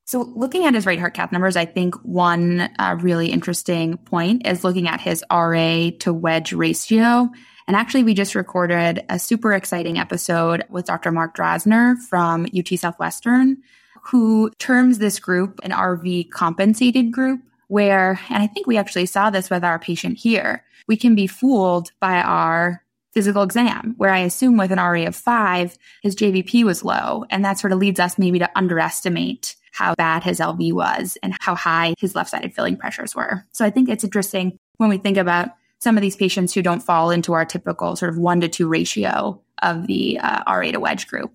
So, 0.08 0.21
looking 0.21 0.65
at 0.65 0.75
his 0.75 0.86
right 0.86 0.99
heart 0.99 1.15
cath 1.15 1.31
numbers, 1.31 1.55
I 1.55 1.65
think 1.65 1.95
one 2.03 2.69
uh, 2.77 2.95
really 2.99 3.31
interesting 3.31 3.97
point 3.97 4.45
is 4.45 4.63
looking 4.63 4.88
at 4.88 5.01
his 5.01 5.23
RA 5.31 5.89
to 5.99 6.13
wedge 6.13 6.53
ratio. 6.53 7.29
And 7.67 7.75
actually, 7.75 8.04
we 8.04 8.13
just 8.13 8.36
recorded 8.36 9.04
a 9.10 9.17
super 9.17 9.54
exciting 9.54 9.97
episode 9.97 10.63
with 10.69 10.86
Dr. 10.86 11.12
Mark 11.12 11.36
Drazner 11.36 11.97
from 11.97 12.45
UT 12.56 12.67
Southwestern, 12.78 13.58
who 14.04 14.51
terms 14.60 14.99
this 14.99 15.19
group 15.19 15.60
an 15.63 15.71
RV 15.71 16.30
compensated 16.30 17.12
group, 17.12 17.41
where, 17.67 18.19
and 18.30 18.43
I 18.43 18.47
think 18.47 18.67
we 18.67 18.78
actually 18.78 19.08
saw 19.08 19.32
this 19.32 19.49
with 19.49 19.63
our 19.63 19.80
patient 19.80 20.19
here, 20.19 20.63
we 20.88 20.95
can 20.95 21.15
be 21.15 21.25
fooled 21.25 21.91
by 21.99 22.21
our 22.21 22.84
physical 23.15 23.41
exam, 23.41 23.95
where 23.97 24.12
I 24.12 24.19
assume 24.19 24.58
with 24.58 24.71
an 24.71 24.78
RA 24.78 25.08
of 25.08 25.15
five, 25.15 25.78
his 26.04 26.15
JVP 26.15 26.63
was 26.65 26.84
low. 26.84 27.25
And 27.32 27.43
that 27.45 27.58
sort 27.58 27.73
of 27.73 27.80
leads 27.80 27.99
us 27.99 28.19
maybe 28.19 28.38
to 28.39 28.49
underestimate 28.56 29.56
how 29.71 29.95
bad 29.95 30.23
his 30.23 30.39
LV 30.39 30.73
was 30.73 31.17
and 31.23 31.34
how 31.39 31.56
high 31.56 31.95
his 31.97 32.13
left 32.13 32.30
sided 32.30 32.54
filling 32.54 32.78
pressures 32.78 33.15
were. 33.15 33.45
So 33.51 33.65
I 33.65 33.69
think 33.69 33.89
it's 33.89 34.04
interesting 34.04 34.58
when 34.78 34.89
we 34.89 34.97
think 34.97 35.17
about 35.17 35.49
some 35.86 35.98
of 35.98 36.02
these 36.02 36.15
patients 36.15 36.52
who 36.52 36.63
don't 36.63 36.82
fall 36.82 37.12
into 37.12 37.34
our 37.34 37.45
typical 37.45 37.95
sort 37.95 38.10
of 38.10 38.17
one 38.17 38.41
to 38.41 38.48
two 38.48 38.67
ratio 38.67 39.39
of 39.62 39.86
the 39.86 40.17
uh, 40.17 40.41
RA 40.48 40.71
to 40.71 40.80
wedge 40.80 41.08
group. 41.08 41.32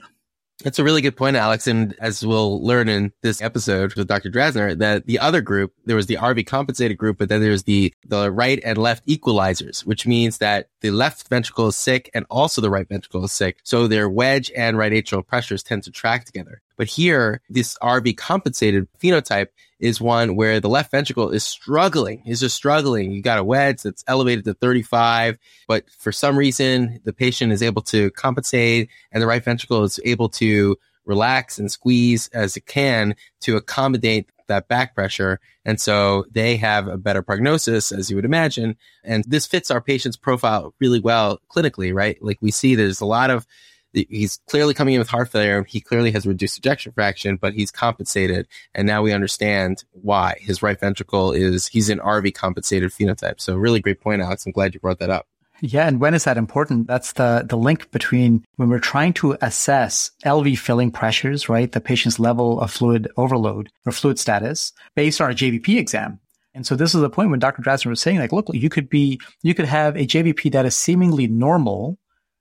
That's 0.65 0.81
a 0.81 0.85
really 0.85 1.03
good 1.03 1.17
point, 1.17 1.37
Alex. 1.37 1.69
And 1.69 1.95
as 2.01 2.27
we'll 2.27 2.61
learn 2.61 2.89
in 2.89 3.13
this 3.23 3.41
episode 3.41 3.95
with 3.95 4.09
Dr. 4.09 4.29
Drazner, 4.29 4.77
that 4.77 5.07
the 5.07 5.21
other 5.21 5.41
group, 5.41 5.73
there 5.87 5.95
was 5.95 6.07
the 6.07 6.17
RV 6.17 6.47
compensated 6.47 6.99
group, 6.99 7.17
but 7.17 7.29
then 7.29 7.41
there's 7.41 7.63
the, 7.63 7.95
the 8.05 8.33
right 8.33 8.61
and 8.65 8.77
left 8.77 9.07
equalizers, 9.07 9.87
which 9.87 10.05
means 10.05 10.39
that 10.39 10.69
the 10.81 10.91
left 10.91 11.29
ventricle 11.29 11.69
is 11.69 11.77
sick 11.77 12.11
and 12.13 12.27
also 12.29 12.61
the 12.61 12.71
right 12.71 12.89
ventricle 12.89 13.25
is 13.25 13.33
sick. 13.33 13.59
So 13.63 13.87
their 13.87 14.11
wedge 14.11 14.51
and 14.57 14.77
right 14.77 14.93
atrial 14.93 15.25
pressures 15.25 15.63
tend 15.63 15.85
to 15.85 15.93
track 15.93 16.25
together. 16.25 16.61
But 16.81 16.89
here, 16.89 17.43
this 17.51 17.77
RV 17.83 18.17
compensated 18.17 18.89
phenotype 18.99 19.49
is 19.81 20.01
one 20.01 20.35
where 20.35 20.61
the 20.61 20.71
left 20.71 20.91
ventricle 20.91 21.29
is 21.29 21.45
struggling, 21.45 22.23
is 22.25 22.41
just 22.41 22.57
struggling. 22.57 23.13
You 23.13 23.21
got 23.21 23.39
a 23.39 23.45
wedge 23.45 23.83
that's 23.83 24.03
elevated 24.09 24.47
to 24.47 24.55
35, 24.55 25.37
but 25.69 25.85
for 25.91 26.11
some 26.11 26.39
reason, 26.39 26.99
the 27.05 27.13
patient 27.13 27.53
is 27.53 27.63
able 27.63 27.83
to 27.83 28.11
compensate 28.13 28.89
and 29.13 29.23
the 29.23 29.27
right 29.27 29.45
ventricle 29.45 29.85
is 29.85 30.01
able 30.07 30.31
to 30.31 30.79
relax 31.05 31.59
and 31.59 31.71
squeeze 31.71 32.29
as 32.29 32.57
it 32.57 32.65
can 32.65 33.15
to 33.43 33.59
accommodate 33.59 34.31
that 34.47 34.67
back 34.67 34.95
pressure. 34.95 35.39
And 35.67 35.79
so 35.79 36.25
they 36.31 36.57
have 36.57 36.89
a 36.89 36.97
better 36.97 37.21
prognosis, 37.21 37.93
as 37.93 38.09
you 38.09 38.17
would 38.17 38.25
imagine. 38.25 38.75
And 39.05 39.23
this 39.25 39.47
fits 39.47 39.71
our 39.71 39.83
patient's 39.83 40.17
profile 40.17 40.73
really 40.81 41.01
well 41.01 41.43
clinically, 41.55 41.93
right? 41.93 42.17
Like 42.23 42.39
we 42.41 42.51
see 42.51 42.75
there's 42.75 43.03
a 43.03 43.07
lot 43.07 43.29
of 43.29 43.47
he's 43.93 44.41
clearly 44.49 44.75
coming 44.75 44.95
in 44.95 45.01
with 45.01 45.09
heart 45.09 45.29
failure. 45.29 45.65
He 45.65 45.81
clearly 45.81 46.11
has 46.13 46.27
reduced 46.27 46.59
ejection 46.59 46.93
fraction, 46.93 47.37
but 47.37 47.55
he's 47.55 47.71
compensated. 47.71 48.47
And 48.75 48.87
now 48.87 49.03
we 49.03 49.13
understand 49.13 49.85
why 49.93 50.37
his 50.41 50.63
right 50.63 50.79
ventricle 50.79 51.33
is, 51.33 51.67
he's 51.67 51.91
an 51.91 51.99
RV 51.99 52.35
compensated 52.35 52.91
phenotype. 52.91 53.41
So 53.41 53.57
really 53.57 53.81
great 53.81 54.01
point, 54.01 54.23
Alex. 54.23 54.47
I'm 54.47 54.53
glad 54.53 54.75
you 54.75 54.81
brought 54.81 54.99
that 54.99 55.11
up. 55.11 55.27
Yeah. 55.63 55.87
And 55.87 56.01
when 56.01 56.15
is 56.15 56.25
that 56.25 56.39
important? 56.39 56.87
That's 56.87 57.13
the, 57.13 57.45
the 57.47 57.57
link 57.57 57.91
between 57.91 58.45
when 58.57 58.71
we're 58.71 58.79
trying 58.79 59.13
to 59.15 59.37
assess 59.43 60.11
LV 60.25 60.59
filling 60.59 60.91
pressures, 60.91 61.49
right? 61.49 61.71
The 61.71 61.83
patient's 61.83 62.19
level 62.19 62.61
of 62.61 62.71
fluid 62.71 63.09
overload 63.17 63.71
or 63.85 63.93
fluid 63.93 64.19
status 64.19 64.73
based 64.97 65.21
on 65.21 65.31
a 65.31 65.35
JVP 65.35 65.77
exam. 65.77 66.19
And 66.55 66.67
so 66.67 66.75
this 66.75 66.95
is 66.95 67.01
the 67.01 67.11
point 67.11 67.31
when 67.31 67.39
Dr. 67.39 67.63
Drazner 67.63 67.91
was 67.91 68.01
saying, 68.01 68.19
like, 68.19 68.33
look, 68.33 68.47
you 68.53 68.69
could 68.69 68.89
be, 68.89 69.21
you 69.43 69.55
could 69.55 69.67
have 69.67 69.97
a 69.97 70.07
JVP 70.07 70.51
that 70.53 70.67
is 70.67 70.75
seemingly 70.75 71.27
normal, 71.27 71.99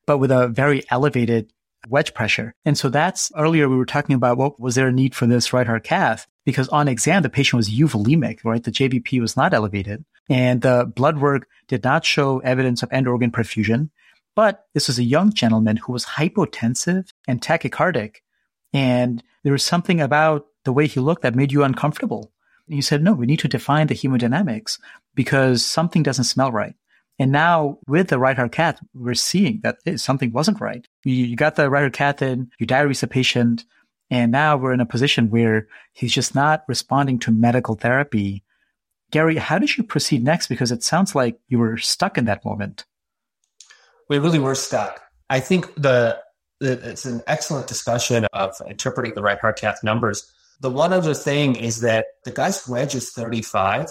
but 0.10 0.18
with 0.18 0.32
a 0.32 0.48
very 0.48 0.82
elevated 0.90 1.54
wedge 1.88 2.16
pressure. 2.16 2.56
And 2.66 2.76
so 2.76 2.90
that's 2.90 3.32
earlier 3.38 3.70
we 3.70 3.76
were 3.76 3.86
talking 3.86 4.16
about 4.16 4.40
what 4.40 4.60
was 4.60 4.74
there 4.74 4.88
a 4.88 4.92
need 4.92 5.14
for 5.14 5.28
this 5.28 5.54
right 5.54 5.68
heart 5.68 5.84
cath? 5.84 6.26
Because 6.46 6.68
on 6.70 6.88
exam, 6.88 7.22
the 7.22 7.30
patient 7.30 7.58
was 7.58 7.70
euvolemic, 7.70 8.44
right? 8.44 8.64
The 8.64 8.72
JVP 8.72 9.22
was 9.22 9.38
not 9.38 9.54
elevated 9.54 10.04
and 10.28 10.64
the 10.64 10.92
blood 10.96 11.20
work 11.22 11.48
did 11.68 11.84
not 11.84 12.06
show 12.06 12.40
evidence 12.40 12.82
of 12.82 12.92
end 12.92 13.08
organ 13.08 13.30
perfusion. 13.30 13.92
But 14.36 14.66
this 14.74 14.88
was 14.88 14.98
a 14.98 15.04
young 15.04 15.32
gentleman 15.32 15.78
who 15.78 15.94
was 15.94 16.06
hypotensive 16.06 17.14
and 17.28 17.40
tachycardic. 17.40 18.16
And 18.74 19.22
there 19.44 19.54
was 19.54 19.64
something 19.64 20.02
about 20.02 20.48
the 20.64 20.74
way 20.74 20.88
he 20.88 21.00
looked 21.00 21.22
that 21.22 21.36
made 21.36 21.52
you 21.52 21.64
uncomfortable. 21.64 22.32
And 22.66 22.76
you 22.76 22.82
said, 22.82 23.04
no, 23.04 23.14
we 23.14 23.28
need 23.28 23.42
to 23.42 23.48
define 23.48 23.86
the 23.86 23.94
hemodynamics 23.94 24.80
because 25.14 25.64
something 25.64 26.02
doesn't 26.02 26.24
smell 26.24 26.52
right. 26.52 26.74
And 27.20 27.34
now 27.34 27.78
with 27.86 28.08
the 28.08 28.18
right 28.18 28.38
heart 28.38 28.54
cath, 28.54 28.80
we're 28.94 29.14
seeing 29.14 29.60
that 29.64 29.78
something 30.00 30.32
wasn't 30.32 30.62
right. 30.62 30.88
You, 31.04 31.14
you 31.14 31.36
got 31.36 31.58
the 31.58 31.70
right 31.70 31.82
heart 31.82 31.94
cath 31.94 32.22
in, 32.22 32.50
you 32.58 32.66
diuresed 32.66 33.02
the 33.02 33.08
patient, 33.08 33.66
and 34.10 34.32
now 34.32 34.56
we're 34.56 34.74
in 34.74 34.80
a 34.80 34.86
position 34.86 35.30
where 35.30 35.68
he's 35.92 36.14
just 36.14 36.34
not 36.34 36.64
responding 36.68 37.20
to 37.20 37.32
medical 37.32 37.76
therapy. 37.76 38.44
Gary, 39.12 39.36
how 39.36 39.60
did 39.60 39.78
you 39.78 39.84
proceed 39.84 40.24
next? 40.24 40.48
Because 40.48 40.72
it 40.72 40.82
sounds 40.82 41.14
like 41.14 41.38
you 41.50 41.60
were 41.60 41.78
stuck 41.78 42.18
in 42.18 42.26
that 42.26 42.46
moment. 42.46 42.86
We 44.08 44.18
really 44.18 44.40
were 44.40 44.56
stuck. 44.56 45.02
I 45.30 45.42
think 45.42 45.76
the, 45.76 46.20
the 46.60 46.90
it's 46.90 47.06
an 47.06 47.22
excellent 47.28 47.68
discussion 47.68 48.26
of 48.34 48.56
interpreting 48.68 49.14
the 49.14 49.22
right 49.22 49.40
heart 49.40 49.60
cath 49.60 49.84
numbers. 49.84 50.32
The 50.62 50.72
one 50.72 50.94
other 50.94 51.14
thing 51.14 51.56
is 51.56 51.82
that 51.82 52.06
the 52.24 52.32
guy's 52.32 52.68
wedge 52.68 52.96
is 52.96 53.12
35 53.12 53.90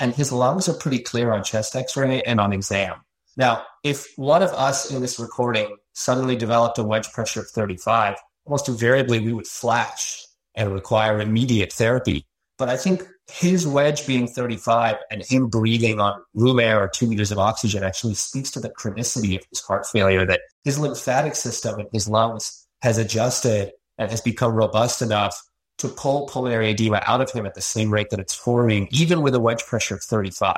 and 0.00 0.14
his 0.14 0.32
lungs 0.32 0.68
are 0.68 0.74
pretty 0.74 0.98
clear 0.98 1.32
on 1.32 1.44
chest 1.44 1.76
x-ray 1.76 2.22
and 2.22 2.40
on 2.40 2.52
exam. 2.52 2.96
Now, 3.36 3.64
if 3.82 4.06
one 4.16 4.42
of 4.42 4.50
us 4.50 4.90
in 4.90 5.00
this 5.00 5.18
recording 5.18 5.76
suddenly 5.92 6.36
developed 6.36 6.78
a 6.78 6.84
wedge 6.84 7.10
pressure 7.12 7.40
of 7.40 7.48
35, 7.48 8.16
almost 8.44 8.68
invariably 8.68 9.20
we 9.20 9.32
would 9.32 9.46
flash 9.46 10.24
and 10.54 10.72
require 10.72 11.20
immediate 11.20 11.72
therapy. 11.72 12.26
But 12.58 12.68
I 12.68 12.76
think 12.76 13.02
his 13.30 13.66
wedge 13.66 14.06
being 14.06 14.28
35 14.28 14.96
and 15.10 15.24
him 15.24 15.48
breathing 15.48 15.98
on 15.98 16.22
room 16.34 16.60
air 16.60 16.80
or 16.80 16.88
two 16.88 17.06
liters 17.06 17.32
of 17.32 17.38
oxygen 17.38 17.82
actually 17.82 18.14
speaks 18.14 18.50
to 18.52 18.60
the 18.60 18.70
chronicity 18.70 19.36
of 19.36 19.44
his 19.50 19.60
heart 19.60 19.86
failure 19.86 20.26
that 20.26 20.40
his 20.62 20.78
lymphatic 20.78 21.34
system 21.34 21.80
and 21.80 21.88
his 21.92 22.08
lungs 22.08 22.66
has 22.82 22.98
adjusted 22.98 23.72
and 23.98 24.10
has 24.10 24.20
become 24.20 24.52
robust 24.52 25.02
enough 25.02 25.40
to 25.84 25.94
pull 25.94 26.26
pulmonary 26.26 26.70
edema 26.70 27.02
out 27.06 27.20
of 27.20 27.30
him 27.30 27.44
at 27.44 27.54
the 27.54 27.60
same 27.60 27.92
rate 27.92 28.08
that 28.10 28.18
it's 28.18 28.34
forming, 28.34 28.88
even 28.90 29.20
with 29.20 29.34
a 29.34 29.40
wedge 29.40 29.64
pressure 29.64 29.94
of 29.94 30.02
35. 30.02 30.56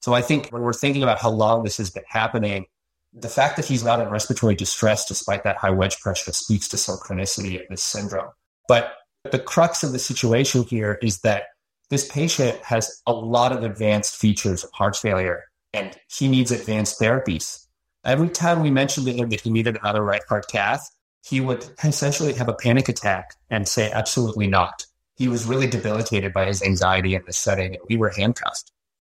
So 0.00 0.14
I 0.14 0.20
think 0.20 0.48
when 0.50 0.62
we're 0.62 0.72
thinking 0.72 1.04
about 1.04 1.20
how 1.20 1.30
long 1.30 1.62
this 1.62 1.76
has 1.76 1.90
been 1.90 2.02
happening, 2.08 2.66
the 3.12 3.28
fact 3.28 3.56
that 3.56 3.64
he's 3.64 3.84
not 3.84 4.00
in 4.00 4.08
respiratory 4.08 4.56
distress 4.56 5.06
despite 5.06 5.44
that 5.44 5.56
high 5.56 5.70
wedge 5.70 6.00
pressure 6.00 6.32
speaks 6.32 6.66
to 6.68 6.76
some 6.76 6.96
chronicity 6.96 7.60
of 7.60 7.68
this 7.70 7.82
syndrome. 7.82 8.30
But 8.66 8.94
the 9.30 9.38
crux 9.38 9.84
of 9.84 9.92
the 9.92 9.98
situation 9.98 10.64
here 10.64 10.98
is 11.02 11.20
that 11.20 11.44
this 11.90 12.10
patient 12.10 12.58
has 12.64 13.00
a 13.06 13.12
lot 13.12 13.52
of 13.52 13.62
advanced 13.62 14.16
features 14.16 14.64
of 14.64 14.70
heart 14.72 14.96
failure 14.96 15.44
and 15.72 15.96
he 16.08 16.26
needs 16.26 16.50
advanced 16.50 16.98
therapies. 16.98 17.66
Every 18.04 18.28
time 18.28 18.60
we 18.60 18.70
mentioned 18.70 19.06
to 19.06 19.12
him 19.12 19.28
that 19.28 19.42
he 19.42 19.50
needed 19.50 19.76
another 19.76 20.02
right 20.02 20.22
heart 20.28 20.48
cath, 20.50 20.90
he 21.24 21.40
would 21.40 21.64
essentially 21.82 22.32
have 22.34 22.48
a 22.48 22.54
panic 22.54 22.88
attack 22.88 23.34
and 23.50 23.68
say, 23.68 23.90
absolutely 23.90 24.46
not. 24.46 24.86
He 25.16 25.28
was 25.28 25.46
really 25.46 25.68
debilitated 25.68 26.32
by 26.32 26.46
his 26.46 26.62
anxiety 26.62 27.14
in 27.14 27.22
the 27.26 27.32
setting, 27.32 27.74
and 27.74 27.84
we 27.88 27.96
were 27.96 28.10
handcuffed. 28.10 28.72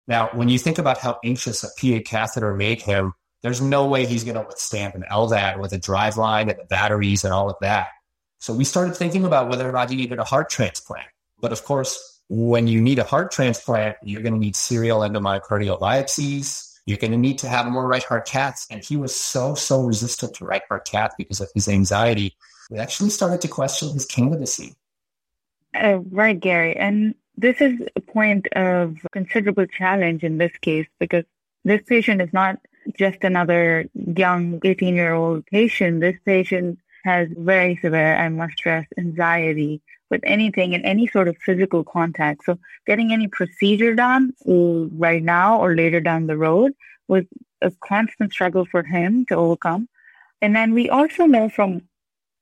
Now, 0.07 0.29
when 0.33 0.49
you 0.49 0.59
think 0.59 0.77
about 0.77 0.99
how 0.99 1.17
anxious 1.23 1.63
a 1.63 1.69
PA 1.79 2.03
catheter 2.05 2.53
made 2.53 2.81
him, 2.81 3.13
there's 3.41 3.61
no 3.61 3.87
way 3.87 4.05
he's 4.05 4.23
going 4.23 4.35
to 4.35 4.45
withstand 4.47 4.93
an 4.95 5.03
LVAD 5.11 5.59
with 5.59 5.73
a 5.73 5.77
drive 5.77 6.17
line 6.17 6.49
and 6.49 6.59
the 6.59 6.65
batteries 6.65 7.23
and 7.23 7.33
all 7.33 7.49
of 7.49 7.55
that. 7.61 7.87
So 8.39 8.53
we 8.53 8.63
started 8.63 8.95
thinking 8.95 9.25
about 9.25 9.49
whether 9.49 9.67
or 9.67 9.71
not 9.71 9.89
he 9.89 9.95
needed 9.95 10.19
a 10.19 10.23
heart 10.23 10.49
transplant. 10.49 11.07
But 11.39 11.51
of 11.51 11.63
course, 11.63 12.21
when 12.29 12.67
you 12.67 12.81
need 12.81 12.99
a 12.99 13.03
heart 13.03 13.31
transplant, 13.31 13.97
you're 14.03 14.21
going 14.21 14.33
to 14.33 14.39
need 14.39 14.55
serial 14.55 14.99
endomyocardial 14.99 15.79
biopsies. 15.79 16.71
You're 16.85 16.97
going 16.97 17.11
to 17.11 17.17
need 17.17 17.39
to 17.39 17.47
have 17.47 17.65
more 17.67 17.87
right 17.87 18.03
heart 18.03 18.27
caths. 18.27 18.67
And 18.69 18.83
he 18.83 18.95
was 18.95 19.15
so, 19.15 19.55
so 19.55 19.81
resistant 19.81 20.35
to 20.35 20.45
right 20.45 20.61
heart 20.69 20.85
cath 20.85 21.13
because 21.17 21.41
of 21.41 21.49
his 21.53 21.67
anxiety. 21.67 22.35
We 22.69 22.77
actually 22.77 23.09
started 23.09 23.41
to 23.41 23.47
question 23.47 23.89
his 23.89 24.05
candidacy. 24.05 24.75
Uh, 25.73 25.99
right, 26.11 26.39
Gary. 26.39 26.75
And 26.75 27.15
this 27.37 27.59
is 27.59 27.79
a 27.95 28.01
point 28.01 28.47
of 28.53 28.97
considerable 29.11 29.65
challenge 29.65 30.23
in 30.23 30.37
this 30.37 30.55
case 30.61 30.87
because 30.99 31.25
this 31.63 31.81
patient 31.85 32.21
is 32.21 32.31
not 32.31 32.59
just 32.97 33.23
another 33.23 33.89
young 33.93 34.59
18 34.63 34.95
year 34.95 35.13
old 35.13 35.45
patient. 35.47 36.01
This 36.01 36.17
patient 36.23 36.79
has 37.03 37.27
very 37.35 37.77
severe, 37.77 38.15
I 38.15 38.29
must 38.29 38.57
stress, 38.57 38.87
anxiety 38.97 39.81
with 40.09 40.21
anything 40.23 40.73
and 40.73 40.85
any 40.85 41.07
sort 41.07 41.27
of 41.27 41.37
physical 41.37 41.83
contact. 41.83 42.45
So 42.45 42.59
getting 42.85 43.11
any 43.11 43.27
procedure 43.27 43.95
done 43.95 44.33
uh, 44.47 44.87
right 44.95 45.23
now 45.23 45.59
or 45.59 45.75
later 45.75 45.99
down 45.99 46.27
the 46.27 46.37
road 46.37 46.73
was 47.07 47.25
a 47.61 47.71
constant 47.83 48.31
struggle 48.31 48.65
for 48.65 48.83
him 48.83 49.25
to 49.27 49.35
overcome. 49.35 49.87
And 50.41 50.55
then 50.55 50.73
we 50.73 50.89
also 50.89 51.25
know 51.25 51.49
from 51.49 51.81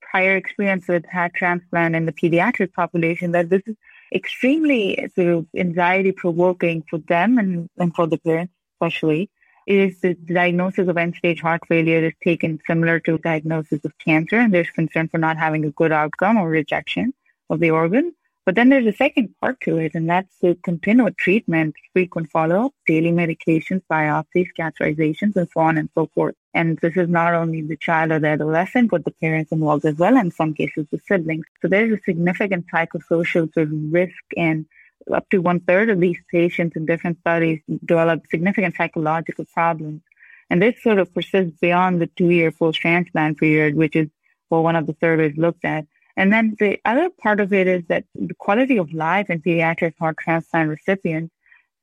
prior 0.01 0.35
experience 0.35 0.87
with 0.87 1.05
heart 1.05 1.33
transplant 1.33 1.95
in 1.95 2.05
the 2.05 2.11
pediatric 2.11 2.73
population 2.73 3.31
that 3.31 3.49
this 3.49 3.61
is 3.65 3.75
extremely 4.13 5.09
sort 5.15 5.27
of 5.27 5.47
anxiety 5.55 6.11
provoking 6.11 6.83
for 6.89 6.99
them 6.99 7.37
and, 7.37 7.69
and 7.77 7.95
for 7.95 8.05
the 8.05 8.17
parents 8.17 8.53
especially 8.75 9.29
is 9.65 9.99
the 10.01 10.13
diagnosis 10.13 10.87
of 10.87 10.97
end-stage 10.97 11.41
heart 11.41 11.61
failure 11.67 12.05
is 12.05 12.13
taken 12.23 12.59
similar 12.67 12.99
to 12.99 13.17
diagnosis 13.19 13.83
of 13.85 13.97
cancer, 13.97 14.37
and 14.37 14.53
there's 14.53 14.69
concern 14.71 15.07
for 15.07 15.17
not 15.17 15.37
having 15.37 15.63
a 15.63 15.71
good 15.71 15.91
outcome 15.91 16.37
or 16.37 16.49
rejection 16.49 17.13
of 17.49 17.59
the 17.59 17.71
organ. 17.71 18.13
But 18.45 18.55
then 18.55 18.67
there's 18.67 18.85
a 18.85 18.93
second 18.93 19.33
part 19.39 19.61
to 19.61 19.77
it, 19.77 19.95
and 19.95 20.09
that's 20.09 20.35
the 20.41 20.57
continued 20.63 21.17
treatment, 21.17 21.75
frequent 21.93 22.29
follow-up, 22.29 22.73
daily 22.85 23.11
medications, 23.11 23.81
biopsies, 23.89 24.49
catheterizations, 24.59 25.37
and 25.37 25.47
so 25.53 25.61
on 25.61 25.77
and 25.77 25.89
so 25.95 26.09
forth. 26.13 26.35
And 26.53 26.77
this 26.81 26.97
is 26.97 27.07
not 27.07 27.33
only 27.33 27.61
the 27.61 27.77
child 27.77 28.11
or 28.11 28.19
the 28.19 28.27
adolescent, 28.27 28.91
but 28.91 29.05
the 29.05 29.11
parents 29.11 29.53
involved 29.53 29.85
as 29.85 29.95
well, 29.95 30.17
and 30.17 30.25
in 30.25 30.31
some 30.31 30.53
cases 30.53 30.87
the 30.91 30.99
siblings. 31.07 31.45
So 31.61 31.69
there's 31.69 31.97
a 31.97 32.03
significant 32.03 32.65
psychosocial 32.73 33.53
sort 33.53 33.67
of 33.67 33.93
risk 33.93 34.23
and 34.35 34.65
up 35.11 35.29
to 35.29 35.39
one 35.39 35.59
third 35.61 35.89
of 35.89 35.99
these 35.99 36.17
patients 36.29 36.75
in 36.75 36.85
different 36.85 37.19
studies 37.19 37.61
develop 37.85 38.23
significant 38.29 38.75
psychological 38.75 39.45
problems. 39.53 40.01
And 40.49 40.61
this 40.61 40.81
sort 40.83 40.99
of 40.99 41.13
persists 41.13 41.57
beyond 41.59 42.01
the 42.01 42.07
two 42.07 42.29
year 42.29 42.51
post 42.51 42.79
transplant 42.79 43.37
period, 43.37 43.75
which 43.75 43.95
is 43.95 44.09
what 44.49 44.63
one 44.63 44.75
of 44.75 44.85
the 44.85 44.95
surveys 44.99 45.35
looked 45.37 45.65
at. 45.65 45.85
And 46.15 46.31
then 46.31 46.55
the 46.59 46.79
other 46.85 47.09
part 47.09 47.39
of 47.39 47.53
it 47.53 47.67
is 47.67 47.83
that 47.87 48.05
the 48.13 48.35
quality 48.35 48.77
of 48.77 48.93
life 48.93 49.29
in 49.29 49.41
pediatric 49.41 49.93
heart 49.99 50.17
transplant 50.17 50.69
recipients, 50.69 51.33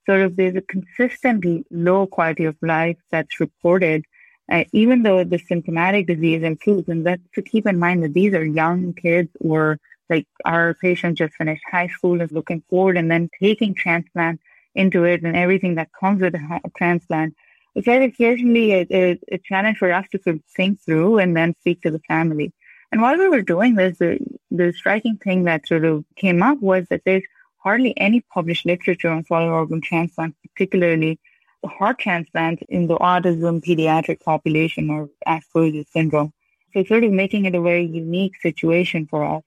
sort 0.06 0.20
of 0.22 0.36
there's 0.36 0.56
a 0.56 0.60
consistently 0.62 1.64
low 1.70 2.06
quality 2.06 2.44
of 2.44 2.56
life 2.62 2.96
that's 3.10 3.40
reported, 3.40 4.04
uh, 4.50 4.64
even 4.72 5.02
though 5.02 5.24
the 5.24 5.38
symptomatic 5.38 6.06
disease 6.06 6.42
improves. 6.42 6.88
And 6.88 7.04
that's 7.04 7.22
to 7.34 7.42
keep 7.42 7.66
in 7.66 7.78
mind 7.78 8.04
that 8.04 8.14
these 8.14 8.34
are 8.34 8.44
young 8.44 8.94
kids 8.94 9.30
or 9.40 9.78
like 10.08 10.26
our 10.44 10.74
patient 10.74 11.18
just 11.18 11.34
finished 11.34 11.62
high 11.70 11.86
school 11.86 12.20
is 12.20 12.32
looking 12.32 12.62
forward 12.68 12.96
and 12.96 13.10
then 13.10 13.30
taking 13.40 13.74
transplant 13.74 14.40
into 14.74 15.04
it 15.04 15.22
and 15.22 15.36
everything 15.36 15.76
that 15.76 15.90
comes 15.98 16.20
with 16.20 16.34
a 16.34 16.60
transplant. 16.76 17.34
It's 17.74 17.86
occasionally 17.86 18.72
a, 18.72 18.86
a, 18.90 19.20
a, 19.30 19.38
challenge 19.38 19.78
for 19.78 19.92
us 19.92 20.06
to 20.10 20.20
sort 20.20 20.36
of 20.36 20.42
think 20.56 20.80
through 20.80 21.18
and 21.18 21.36
then 21.36 21.54
speak 21.60 21.82
to 21.82 21.90
the 21.92 22.00
family. 22.00 22.52
And 22.92 23.00
while 23.00 23.16
we 23.16 23.28
were 23.28 23.42
doing 23.42 23.74
this, 23.74 23.98
the, 23.98 24.18
the 24.50 24.72
striking 24.72 25.16
thing 25.16 25.44
that 25.44 25.66
sort 25.66 25.84
of 25.84 26.04
came 26.16 26.42
up 26.42 26.60
was 26.60 26.86
that 26.90 27.02
there's 27.04 27.22
hardly 27.58 27.96
any 27.98 28.20
published 28.20 28.66
literature 28.66 29.10
on 29.10 29.24
solid 29.24 29.50
organ 29.50 29.80
transplant, 29.80 30.34
particularly 30.42 31.20
heart 31.64 31.98
transplant 31.98 32.62
in 32.68 32.86
the 32.86 32.96
autism 32.96 33.64
pediatric 33.64 34.20
population 34.22 34.90
or 34.90 35.08
Asperger's 35.26 35.90
syndrome. 35.92 36.32
So 36.72 36.84
sort 36.84 37.04
of 37.04 37.12
making 37.12 37.44
it 37.44 37.54
a 37.54 37.60
very 37.60 37.84
unique 37.84 38.40
situation 38.40 39.06
for 39.06 39.24
us. 39.24 39.42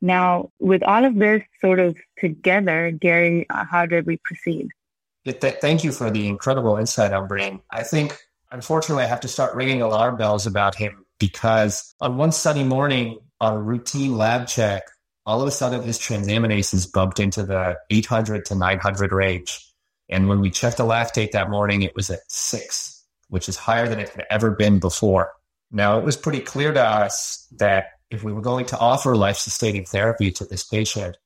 Now, 0.00 0.50
with 0.60 0.82
all 0.82 1.04
of 1.04 1.16
this 1.16 1.42
sort 1.60 1.80
of 1.80 1.96
together, 2.18 2.90
Gary, 2.90 3.46
how 3.50 3.86
did 3.86 4.06
we 4.06 4.18
proceed? 4.18 4.68
Thank 5.26 5.84
you 5.84 5.90
for 5.90 6.10
the 6.10 6.28
incredible 6.28 6.76
insight, 6.76 7.12
Ambreen. 7.12 7.60
I 7.70 7.82
think, 7.82 8.16
unfortunately, 8.52 9.04
I 9.04 9.08
have 9.08 9.20
to 9.20 9.28
start 9.28 9.56
ringing 9.56 9.82
alarm 9.82 10.16
bells 10.16 10.46
about 10.46 10.76
him 10.76 11.05
because 11.18 11.94
on 12.00 12.16
one 12.16 12.32
sunny 12.32 12.64
morning 12.64 13.18
on 13.40 13.54
a 13.54 13.60
routine 13.60 14.16
lab 14.16 14.46
check, 14.46 14.84
all 15.24 15.42
of 15.42 15.48
a 15.48 15.50
sudden 15.50 15.82
his 15.82 15.98
transaminases 15.98 16.90
bumped 16.90 17.18
into 17.18 17.44
the 17.44 17.76
800 17.90 18.44
to 18.46 18.54
900 18.54 19.12
range. 19.12 19.60
And 20.08 20.28
when 20.28 20.40
we 20.40 20.50
checked 20.50 20.76
the 20.76 20.84
lactate 20.84 21.32
that 21.32 21.50
morning, 21.50 21.82
it 21.82 21.96
was 21.96 22.10
at 22.10 22.20
six, 22.28 23.04
which 23.28 23.48
is 23.48 23.56
higher 23.56 23.88
than 23.88 23.98
it 23.98 24.10
had 24.10 24.24
ever 24.30 24.52
been 24.52 24.78
before. 24.78 25.32
Now, 25.72 25.98
it 25.98 26.04
was 26.04 26.16
pretty 26.16 26.40
clear 26.40 26.72
to 26.72 26.82
us 26.82 27.48
that 27.56 27.86
if 28.10 28.22
we 28.22 28.32
were 28.32 28.40
going 28.40 28.66
to 28.66 28.78
offer 28.78 29.16
life 29.16 29.36
sustaining 29.36 29.84
therapy 29.84 30.30
to 30.30 30.44
this 30.44 30.62
patient, 30.62 31.16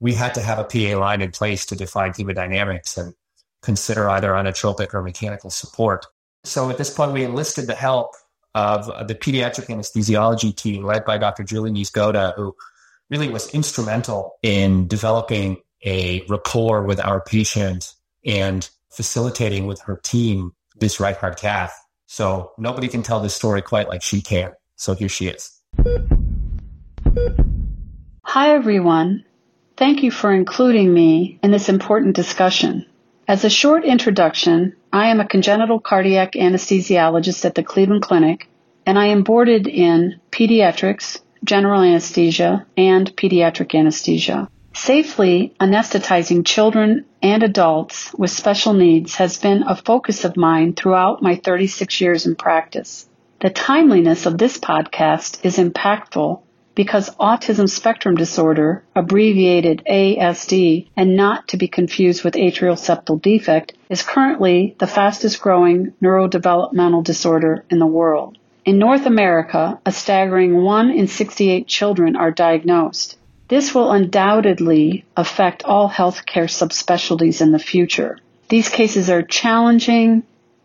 we 0.00 0.12
had 0.12 0.34
to 0.34 0.42
have 0.42 0.58
a 0.58 0.64
PA 0.64 0.98
line 0.98 1.22
in 1.22 1.30
place 1.30 1.64
to 1.66 1.76
define 1.76 2.12
hemodynamics 2.12 2.98
and 2.98 3.14
consider 3.62 4.08
either 4.10 4.32
inotropic 4.32 4.92
or 4.92 5.02
mechanical 5.02 5.48
support. 5.48 6.06
So 6.44 6.68
at 6.68 6.76
this 6.76 6.90
point, 6.90 7.12
we 7.12 7.24
enlisted 7.24 7.66
the 7.66 7.74
help 7.74 8.14
of 8.56 8.86
the 9.06 9.14
pediatric 9.14 9.66
anesthesiology 9.66 10.56
team 10.56 10.82
led 10.82 11.04
by 11.04 11.18
Dr. 11.18 11.44
Julie 11.44 11.70
Niezgoda, 11.70 12.34
who 12.36 12.56
really 13.10 13.28
was 13.28 13.52
instrumental 13.54 14.38
in 14.42 14.88
developing 14.88 15.58
a 15.84 16.24
rapport 16.30 16.82
with 16.82 16.98
our 16.98 17.20
patient 17.20 17.92
and 18.24 18.68
facilitating 18.90 19.66
with 19.66 19.82
her 19.82 20.00
team 20.02 20.54
this 20.78 20.98
right 20.98 21.16
heart 21.18 21.38
cath. 21.38 21.78
So 22.06 22.52
nobody 22.56 22.88
can 22.88 23.02
tell 23.02 23.20
this 23.20 23.34
story 23.34 23.60
quite 23.60 23.88
like 23.88 24.02
she 24.02 24.22
can. 24.22 24.52
So 24.76 24.94
here 24.94 25.10
she 25.10 25.28
is. 25.28 25.60
Hi, 28.22 28.54
everyone. 28.54 29.26
Thank 29.76 30.02
you 30.02 30.10
for 30.10 30.32
including 30.32 30.94
me 30.94 31.38
in 31.42 31.50
this 31.50 31.68
important 31.68 32.16
discussion. 32.16 32.86
As 33.28 33.44
a 33.44 33.50
short 33.50 33.84
introduction, 33.84 34.74
I 34.92 35.08
am 35.08 35.18
a 35.18 35.26
congenital 35.26 35.80
cardiac 35.80 36.34
anesthesiologist 36.34 37.44
at 37.44 37.56
the 37.56 37.64
Cleveland 37.64 38.02
Clinic, 38.02 38.48
and 38.86 38.96
I 38.96 39.06
am 39.06 39.24
boarded 39.24 39.66
in 39.66 40.20
pediatrics, 40.30 41.18
general 41.42 41.82
anesthesia, 41.82 42.64
and 42.76 43.16
pediatric 43.16 43.74
anesthesia. 43.74 44.48
Safely 44.74 45.52
anesthetizing 45.58 46.46
children 46.46 47.04
and 47.20 47.42
adults 47.42 48.14
with 48.14 48.30
special 48.30 48.74
needs 48.74 49.16
has 49.16 49.38
been 49.38 49.64
a 49.64 49.74
focus 49.74 50.24
of 50.24 50.36
mine 50.36 50.74
throughout 50.74 51.20
my 51.20 51.34
36 51.34 52.00
years 52.00 52.26
in 52.26 52.36
practice. 52.36 53.08
The 53.40 53.50
timeliness 53.50 54.26
of 54.26 54.38
this 54.38 54.56
podcast 54.56 55.44
is 55.44 55.58
impactful 55.58 56.42
because 56.76 57.08
autism 57.16 57.68
spectrum 57.68 58.14
disorder, 58.14 58.84
abbreviated 58.94 59.82
ASD, 59.90 60.86
and 60.94 61.16
not 61.16 61.48
to 61.48 61.56
be 61.56 61.66
confused 61.66 62.22
with 62.22 62.34
atrial 62.34 62.76
septal 62.76 63.20
defect, 63.20 63.72
is 63.88 64.02
currently 64.02 64.76
the 64.78 64.86
fastest 64.86 65.40
growing 65.40 65.94
neurodevelopmental 66.02 67.02
disorder 67.02 67.64
in 67.70 67.78
the 67.78 67.86
world. 67.86 68.36
In 68.66 68.78
North 68.78 69.06
America, 69.06 69.80
a 69.86 69.90
staggering 69.90 70.62
1 70.62 70.90
in 70.90 71.06
68 71.06 71.66
children 71.66 72.14
are 72.14 72.30
diagnosed. 72.30 73.16
This 73.48 73.74
will 73.74 73.90
undoubtedly 73.90 75.04
affect 75.16 75.64
all 75.64 75.88
healthcare 75.88 76.50
subspecialties 76.50 77.40
in 77.40 77.52
the 77.52 77.58
future. 77.58 78.18
These 78.50 78.68
cases 78.68 79.08
are 79.08 79.22
challenging, 79.22 80.24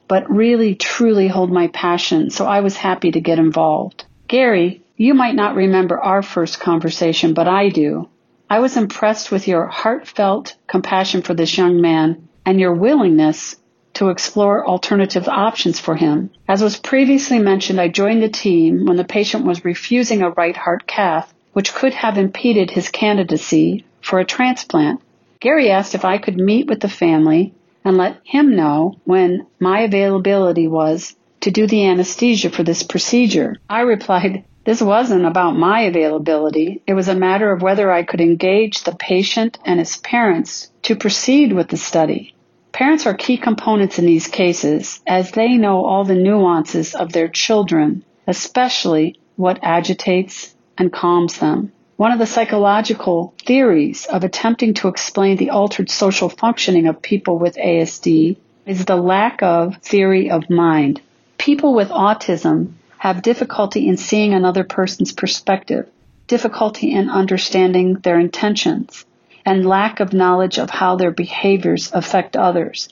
but 0.09 0.29
really 0.29 0.75
truly 0.75 1.29
hold 1.29 1.51
my 1.51 1.67
passion, 1.67 2.31
so 2.31 2.45
I 2.45 2.59
was 2.59 2.75
happy 2.75 3.11
to 3.11 3.21
get 3.21 3.39
involved. 3.39 4.03
Gary, 4.27 4.81
you 5.01 5.15
might 5.15 5.33
not 5.33 5.55
remember 5.55 5.99
our 5.99 6.21
first 6.21 6.59
conversation, 6.59 7.33
but 7.33 7.47
I 7.47 7.69
do. 7.69 8.07
I 8.47 8.59
was 8.59 8.77
impressed 8.77 9.31
with 9.31 9.47
your 9.47 9.65
heartfelt 9.65 10.55
compassion 10.67 11.23
for 11.23 11.33
this 11.33 11.57
young 11.57 11.81
man 11.81 12.29
and 12.45 12.59
your 12.59 12.75
willingness 12.75 13.55
to 13.95 14.09
explore 14.09 14.67
alternative 14.67 15.27
options 15.27 15.79
for 15.79 15.95
him. 15.95 16.29
As 16.47 16.61
was 16.61 16.77
previously 16.77 17.39
mentioned, 17.39 17.81
I 17.81 17.87
joined 17.87 18.21
the 18.21 18.29
team 18.29 18.85
when 18.85 18.95
the 18.95 19.03
patient 19.03 19.43
was 19.43 19.65
refusing 19.65 20.21
a 20.21 20.29
right 20.29 20.55
heart 20.55 20.85
cath, 20.85 21.33
which 21.53 21.73
could 21.73 21.95
have 21.95 22.19
impeded 22.19 22.69
his 22.69 22.89
candidacy 22.89 23.85
for 24.01 24.19
a 24.19 24.25
transplant. 24.25 25.01
Gary 25.39 25.71
asked 25.71 25.95
if 25.95 26.05
I 26.05 26.19
could 26.19 26.37
meet 26.37 26.67
with 26.67 26.79
the 26.79 26.87
family 26.87 27.55
and 27.83 27.97
let 27.97 28.21
him 28.23 28.55
know 28.55 28.99
when 29.05 29.47
my 29.59 29.79
availability 29.79 30.67
was 30.67 31.15
to 31.39 31.49
do 31.49 31.65
the 31.65 31.87
anesthesia 31.87 32.51
for 32.51 32.61
this 32.61 32.83
procedure. 32.83 33.55
I 33.67 33.81
replied, 33.81 34.45
this 34.63 34.81
wasn't 34.81 35.25
about 35.25 35.57
my 35.57 35.81
availability. 35.81 36.81
It 36.85 36.93
was 36.93 37.07
a 37.07 37.15
matter 37.15 37.51
of 37.51 37.61
whether 37.61 37.91
I 37.91 38.03
could 38.03 38.21
engage 38.21 38.83
the 38.83 38.95
patient 38.95 39.57
and 39.65 39.79
his 39.79 39.97
parents 39.97 40.69
to 40.83 40.95
proceed 40.95 41.51
with 41.51 41.69
the 41.69 41.77
study. 41.77 42.35
Parents 42.71 43.05
are 43.05 43.13
key 43.13 43.37
components 43.37 43.97
in 43.97 44.05
these 44.05 44.27
cases 44.27 45.01
as 45.07 45.31
they 45.31 45.57
know 45.57 45.83
all 45.83 46.03
the 46.03 46.15
nuances 46.15 46.93
of 46.93 47.11
their 47.11 47.27
children, 47.27 48.03
especially 48.27 49.19
what 49.35 49.59
agitates 49.63 50.55
and 50.77 50.93
calms 50.93 51.39
them. 51.39 51.71
One 51.97 52.11
of 52.11 52.19
the 52.19 52.25
psychological 52.25 53.33
theories 53.45 54.05
of 54.05 54.23
attempting 54.23 54.75
to 54.75 54.87
explain 54.87 55.37
the 55.37 55.49
altered 55.49 55.89
social 55.89 56.29
functioning 56.29 56.87
of 56.87 57.01
people 57.01 57.37
with 57.37 57.57
ASD 57.57 58.37
is 58.65 58.85
the 58.85 58.95
lack 58.95 59.43
of 59.43 59.77
theory 59.77 60.31
of 60.31 60.49
mind. 60.49 61.01
People 61.37 61.73
with 61.73 61.89
autism 61.89 62.73
have 63.01 63.23
difficulty 63.23 63.87
in 63.87 63.97
seeing 63.97 64.31
another 64.31 64.63
person's 64.63 65.11
perspective, 65.11 65.89
difficulty 66.27 66.91
in 66.91 67.09
understanding 67.09 67.95
their 67.95 68.19
intentions, 68.19 69.05
and 69.43 69.65
lack 69.65 69.99
of 69.99 70.13
knowledge 70.13 70.59
of 70.59 70.69
how 70.69 70.95
their 70.95 71.09
behaviors 71.09 71.91
affect 71.93 72.37
others. 72.37 72.89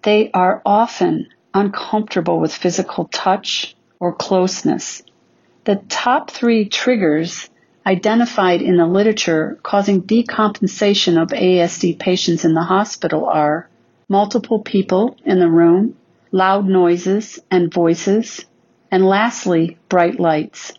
They 0.00 0.30
are 0.32 0.62
often 0.64 1.28
uncomfortable 1.52 2.40
with 2.40 2.54
physical 2.54 3.04
touch 3.12 3.76
or 3.98 4.14
closeness. 4.14 5.02
The 5.64 5.76
top 5.90 6.30
three 6.30 6.64
triggers 6.64 7.50
identified 7.84 8.62
in 8.62 8.78
the 8.78 8.86
literature 8.86 9.58
causing 9.62 10.00
decompensation 10.00 11.20
of 11.20 11.28
ASD 11.28 11.98
patients 11.98 12.46
in 12.46 12.54
the 12.54 12.62
hospital 12.62 13.26
are 13.26 13.68
multiple 14.08 14.60
people 14.60 15.18
in 15.26 15.38
the 15.38 15.50
room, 15.50 15.96
loud 16.32 16.66
noises 16.66 17.38
and 17.50 17.70
voices, 17.70 18.46
and 18.90 19.06
lastly, 19.06 19.78
bright 19.88 20.18
lights. 20.18 20.72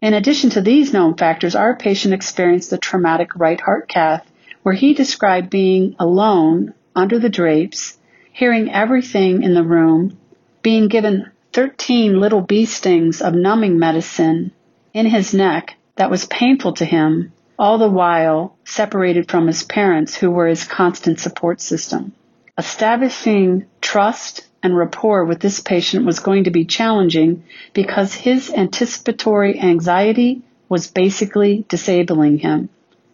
In 0.00 0.14
addition 0.14 0.50
to 0.50 0.60
these 0.60 0.92
known 0.92 1.16
factors, 1.16 1.54
our 1.54 1.76
patient 1.76 2.14
experienced 2.14 2.72
a 2.72 2.78
traumatic 2.78 3.34
right 3.34 3.60
heart 3.60 3.88
cath 3.88 4.24
where 4.62 4.74
he 4.74 4.94
described 4.94 5.50
being 5.50 5.96
alone 5.98 6.74
under 6.94 7.18
the 7.18 7.28
drapes, 7.28 7.96
hearing 8.32 8.70
everything 8.72 9.42
in 9.42 9.54
the 9.54 9.64
room, 9.64 10.18
being 10.62 10.88
given 10.88 11.30
13 11.52 12.20
little 12.20 12.40
bee 12.40 12.64
stings 12.64 13.20
of 13.20 13.34
numbing 13.34 13.78
medicine 13.78 14.52
in 14.92 15.06
his 15.06 15.34
neck 15.34 15.76
that 15.96 16.10
was 16.10 16.26
painful 16.26 16.72
to 16.74 16.84
him, 16.84 17.32
all 17.58 17.78
the 17.78 17.88
while 17.88 18.56
separated 18.64 19.28
from 19.28 19.46
his 19.46 19.62
parents 19.64 20.14
who 20.14 20.30
were 20.30 20.46
his 20.46 20.64
constant 20.64 21.18
support 21.18 21.60
system. 21.60 22.12
Establishing 22.56 23.66
trust 23.80 24.47
and 24.62 24.76
rapport 24.76 25.24
with 25.24 25.40
this 25.40 25.60
patient 25.60 26.04
was 26.04 26.20
going 26.20 26.44
to 26.44 26.50
be 26.50 26.64
challenging 26.64 27.44
because 27.72 28.14
his 28.14 28.52
anticipatory 28.52 29.58
anxiety 29.60 30.42
was 30.68 30.90
basically 30.90 31.64
disabling 31.68 32.38
him. 32.38 32.68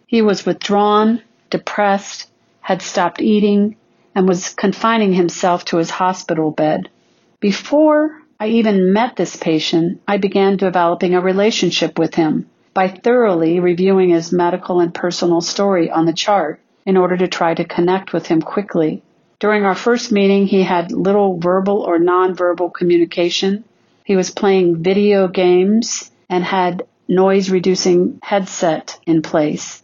He 0.07 0.21
was 0.21 0.45
withdrawn 0.45 1.21
depressed, 1.49 2.29
had 2.61 2.81
stopped 2.81 3.21
eating, 3.21 3.75
and 4.13 4.27
was 4.27 4.49
confining 4.49 5.13
himself 5.13 5.65
to 5.65 5.77
his 5.77 5.89
hospital 5.89 6.51
bed. 6.51 6.89
Before 7.39 8.21
I 8.39 8.47
even 8.47 8.91
met 8.91 9.15
this 9.15 9.35
patient, 9.35 10.01
I 10.07 10.17
began 10.17 10.57
developing 10.57 11.15
a 11.15 11.21
relationship 11.21 11.99
with 11.99 12.15
him 12.15 12.49
by 12.73 12.89
thoroughly 12.89 13.59
reviewing 13.59 14.09
his 14.09 14.33
medical 14.33 14.79
and 14.79 14.93
personal 14.93 15.41
story 15.41 15.89
on 15.89 16.05
the 16.05 16.13
chart 16.13 16.59
in 16.85 16.97
order 16.97 17.15
to 17.17 17.27
try 17.27 17.53
to 17.53 17.63
connect 17.63 18.11
with 18.11 18.27
him 18.27 18.41
quickly. 18.41 19.01
During 19.39 19.65
our 19.65 19.75
first 19.75 20.11
meeting, 20.11 20.47
he 20.47 20.63
had 20.63 20.91
little 20.91 21.37
verbal 21.37 21.81
or 21.81 21.99
nonverbal 21.99 22.73
communication. 22.73 23.65
He 24.05 24.15
was 24.15 24.31
playing 24.31 24.81
video 24.81 25.27
games 25.27 26.09
and 26.29 26.43
had 26.43 26.83
noise 27.07 27.49
reducing 27.49 28.19
headset 28.23 28.97
in 29.05 29.21
place. 29.21 29.83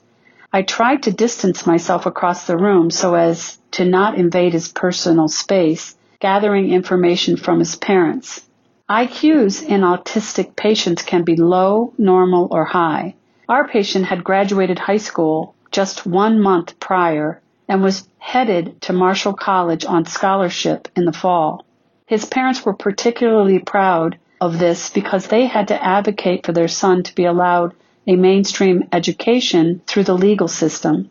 I 0.54 0.62
tried 0.62 1.04
to 1.04 1.12
distance 1.12 1.66
myself 1.66 2.06
across 2.06 2.48
the 2.48 2.58
room 2.58 2.92
so 2.92 3.16
as 3.16 3.58
to 3.72 3.86
not 3.86 4.16
invade 4.16 4.54
his 4.54 4.68
personal 4.68 5.28
space, 5.28 5.96
gathering 6.20 6.72
information 6.72 7.38
from 7.38 7.60
his 7.60 7.76
parents. 7.76 8.42
IQs 8.90 9.64
in 9.64 9.82
autistic 9.82 10.56
patients 10.56 11.04
can 11.04 11.24
be 11.24 11.36
low, 11.36 11.94
normal, 11.98 12.48
or 12.52 12.66
high. 12.66 13.16
Our 13.48 13.68
patient 13.68 14.06
had 14.06 14.24
graduated 14.24 14.80
high 14.80 14.98
school 14.98 15.56
just 15.72 16.06
one 16.06 16.40
month 16.42 16.80
prior 16.80 17.42
and 17.72 17.82
was 17.82 18.06
headed 18.18 18.82
to 18.82 18.92
Marshall 18.92 19.32
College 19.32 19.86
on 19.86 20.06
scholarship 20.06 20.90
in 20.94 21.06
the 21.06 21.14
fall. 21.14 21.64
His 22.06 22.26
parents 22.26 22.66
were 22.66 22.74
particularly 22.74 23.60
proud 23.60 24.20
of 24.42 24.60
this 24.60 24.90
because 24.90 25.28
they 25.28 25.46
had 25.46 25.70
to 25.70 25.82
advocate 25.82 26.46
for 26.46 26.52
their 26.52 26.68
son 26.68 27.04
to 27.04 27.16
be 27.16 27.24
allowed 27.24 27.74
a 28.06 28.18
mainstream 28.18 28.90
education 28.92 29.82
through 29.88 30.04
the 30.04 30.18
legal 30.18 30.50
system. 30.50 31.10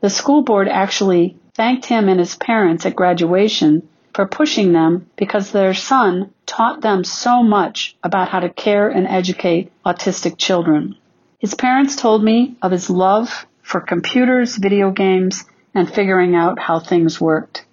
The 0.00 0.10
school 0.10 0.42
board 0.42 0.66
actually 0.66 1.36
thanked 1.54 1.86
him 1.86 2.08
and 2.08 2.18
his 2.18 2.34
parents 2.34 2.84
at 2.84 2.96
graduation 2.96 3.88
for 4.12 4.26
pushing 4.26 4.72
them 4.72 5.08
because 5.14 5.52
their 5.52 5.74
son 5.74 6.32
taught 6.44 6.80
them 6.80 7.04
so 7.04 7.44
much 7.44 7.94
about 8.02 8.30
how 8.30 8.40
to 8.40 8.50
care 8.50 8.88
and 8.88 9.06
educate 9.06 9.70
autistic 9.86 10.38
children. 10.38 10.96
His 11.38 11.54
parents 11.54 11.94
told 11.94 12.24
me 12.24 12.56
of 12.62 12.72
his 12.72 12.90
love 12.90 13.46
for 13.62 13.80
computers, 13.80 14.56
video 14.56 14.90
games, 14.90 15.44
and 15.74 15.92
figuring 15.92 16.34
out 16.34 16.58
how 16.58 16.78
things 16.78 17.20
worked. 17.20 17.64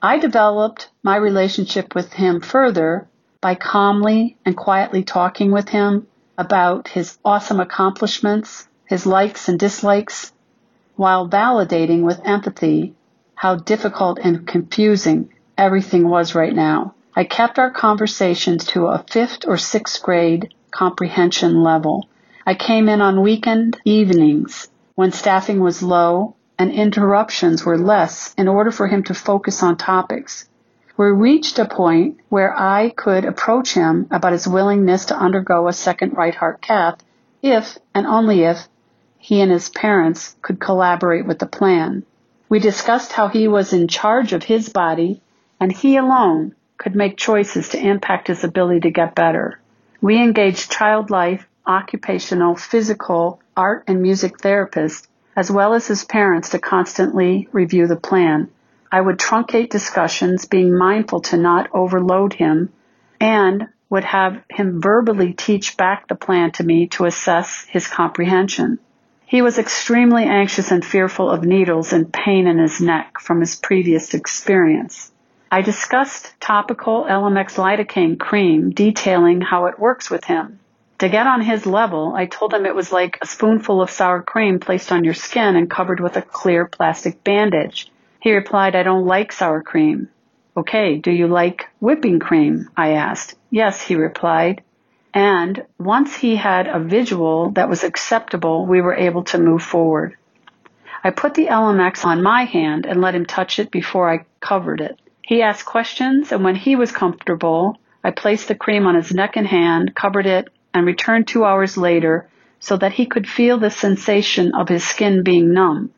I 0.00 0.18
developed 0.18 0.90
my 1.02 1.16
relationship 1.16 1.94
with 1.94 2.12
him 2.12 2.40
further 2.40 3.06
by 3.40 3.54
calmly 3.54 4.36
and 4.44 4.56
quietly 4.56 5.02
talking 5.04 5.50
with 5.50 5.68
him 5.68 6.06
about 6.38 6.88
his 6.88 7.18
awesome 7.24 7.60
accomplishments, 7.60 8.68
his 8.86 9.06
likes 9.06 9.48
and 9.48 9.58
dislikes, 9.58 10.32
while 10.96 11.28
validating 11.28 12.02
with 12.02 12.20
empathy 12.24 12.94
how 13.34 13.56
difficult 13.56 14.18
and 14.22 14.46
confusing 14.46 15.28
everything 15.58 16.08
was 16.08 16.34
right 16.34 16.54
now. 16.54 16.94
I 17.14 17.24
kept 17.24 17.58
our 17.58 17.70
conversations 17.70 18.64
to 18.66 18.86
a 18.86 19.04
fifth 19.10 19.46
or 19.46 19.56
sixth 19.56 20.02
grade 20.02 20.54
comprehension 20.70 21.62
level. 21.62 22.08
I 22.46 22.54
came 22.54 22.88
in 22.88 23.00
on 23.00 23.20
weekend 23.20 23.78
evenings 23.84 24.68
when 24.94 25.12
staffing 25.12 25.60
was 25.60 25.82
low 25.82 26.36
and 26.58 26.70
interruptions 26.70 27.64
were 27.64 27.78
less 27.78 28.34
in 28.38 28.48
order 28.48 28.70
for 28.70 28.86
him 28.86 29.02
to 29.04 29.14
focus 29.14 29.62
on 29.62 29.76
topics. 29.76 30.48
We 30.96 31.06
reached 31.06 31.58
a 31.58 31.64
point 31.64 32.18
where 32.28 32.56
I 32.56 32.90
could 32.90 33.24
approach 33.24 33.74
him 33.74 34.06
about 34.10 34.32
his 34.32 34.46
willingness 34.46 35.06
to 35.06 35.16
undergo 35.16 35.66
a 35.66 35.72
second 35.72 36.16
right 36.16 36.34
heart 36.34 36.60
cath 36.60 37.02
if 37.42 37.78
and 37.94 38.06
only 38.06 38.42
if 38.42 38.68
he 39.18 39.40
and 39.40 39.50
his 39.50 39.68
parents 39.68 40.36
could 40.42 40.60
collaborate 40.60 41.26
with 41.26 41.38
the 41.38 41.46
plan. 41.46 42.04
We 42.48 42.58
discussed 42.58 43.12
how 43.12 43.28
he 43.28 43.48
was 43.48 43.72
in 43.72 43.88
charge 43.88 44.32
of 44.32 44.42
his 44.42 44.68
body 44.68 45.22
and 45.58 45.72
he 45.72 45.96
alone 45.96 46.54
could 46.76 46.94
make 46.94 47.16
choices 47.16 47.70
to 47.70 47.78
impact 47.78 48.28
his 48.28 48.44
ability 48.44 48.80
to 48.80 48.90
get 48.90 49.14
better. 49.14 49.60
We 50.00 50.20
engaged 50.20 50.70
child 50.70 51.10
life, 51.10 51.46
occupational, 51.66 52.56
physical, 52.56 53.40
art, 53.56 53.84
and 53.86 54.02
music 54.02 54.38
therapists, 54.38 55.06
as 55.36 55.50
well 55.50 55.74
as 55.74 55.86
his 55.86 56.04
parents 56.04 56.50
to 56.50 56.58
constantly 56.58 57.48
review 57.52 57.86
the 57.86 57.96
plan. 57.96 58.48
I 58.90 59.00
would 59.00 59.18
truncate 59.18 59.70
discussions, 59.70 60.44
being 60.44 60.76
mindful 60.76 61.20
to 61.22 61.36
not 61.36 61.70
overload 61.72 62.34
him, 62.34 62.70
and 63.20 63.68
would 63.88 64.04
have 64.04 64.42
him 64.50 64.80
verbally 64.80 65.32
teach 65.32 65.76
back 65.76 66.08
the 66.08 66.14
plan 66.14 66.50
to 66.52 66.64
me 66.64 66.86
to 66.88 67.04
assess 67.04 67.66
his 67.70 67.86
comprehension. 67.86 68.78
He 69.26 69.42
was 69.42 69.58
extremely 69.58 70.24
anxious 70.24 70.70
and 70.70 70.84
fearful 70.84 71.30
of 71.30 71.44
needles 71.44 71.92
and 71.92 72.12
pain 72.12 72.46
in 72.46 72.58
his 72.58 72.80
neck 72.80 73.18
from 73.18 73.40
his 73.40 73.56
previous 73.56 74.12
experience. 74.12 75.10
I 75.50 75.62
discussed 75.62 76.32
topical 76.40 77.04
LMX 77.04 77.56
lidocaine 77.56 78.18
cream 78.18 78.70
detailing 78.70 79.40
how 79.40 79.66
it 79.66 79.78
works 79.78 80.10
with 80.10 80.24
him. 80.24 80.58
To 81.02 81.08
get 81.08 81.26
on 81.26 81.42
his 81.42 81.66
level, 81.66 82.14
I 82.14 82.26
told 82.26 82.54
him 82.54 82.64
it 82.64 82.76
was 82.76 82.92
like 82.92 83.18
a 83.20 83.26
spoonful 83.26 83.82
of 83.82 83.90
sour 83.90 84.22
cream 84.22 84.60
placed 84.60 84.92
on 84.92 85.02
your 85.02 85.14
skin 85.14 85.56
and 85.56 85.68
covered 85.68 85.98
with 85.98 86.16
a 86.16 86.22
clear 86.22 86.64
plastic 86.64 87.24
bandage. 87.24 87.90
He 88.20 88.32
replied, 88.32 88.76
I 88.76 88.84
don't 88.84 89.04
like 89.04 89.32
sour 89.32 89.62
cream. 89.62 90.10
Okay, 90.56 90.98
do 90.98 91.10
you 91.10 91.26
like 91.26 91.66
whipping 91.80 92.20
cream? 92.20 92.70
I 92.76 92.92
asked. 92.92 93.34
Yes, 93.50 93.82
he 93.82 93.96
replied. 93.96 94.62
And 95.12 95.66
once 95.76 96.14
he 96.14 96.36
had 96.36 96.68
a 96.68 96.78
visual 96.78 97.50
that 97.54 97.68
was 97.68 97.82
acceptable, 97.82 98.64
we 98.64 98.80
were 98.80 98.94
able 98.94 99.24
to 99.24 99.38
move 99.38 99.64
forward. 99.64 100.14
I 101.02 101.10
put 101.10 101.34
the 101.34 101.46
LMX 101.46 102.04
on 102.04 102.22
my 102.22 102.44
hand 102.44 102.86
and 102.86 103.00
let 103.00 103.16
him 103.16 103.26
touch 103.26 103.58
it 103.58 103.72
before 103.72 104.08
I 104.08 104.24
covered 104.38 104.80
it. 104.80 105.00
He 105.20 105.42
asked 105.42 105.64
questions, 105.64 106.30
and 106.30 106.44
when 106.44 106.54
he 106.54 106.76
was 106.76 106.92
comfortable, 106.92 107.80
I 108.04 108.12
placed 108.12 108.46
the 108.46 108.54
cream 108.54 108.86
on 108.86 108.94
his 108.94 109.12
neck 109.12 109.36
and 109.36 109.48
hand, 109.48 109.96
covered 109.96 110.26
it, 110.26 110.48
and 110.74 110.86
returned 110.86 111.26
two 111.26 111.44
hours 111.44 111.76
later 111.76 112.28
so 112.60 112.76
that 112.76 112.92
he 112.92 113.06
could 113.06 113.28
feel 113.28 113.58
the 113.58 113.70
sensation 113.70 114.54
of 114.54 114.68
his 114.68 114.84
skin 114.84 115.22
being 115.22 115.52
numb. 115.52 115.90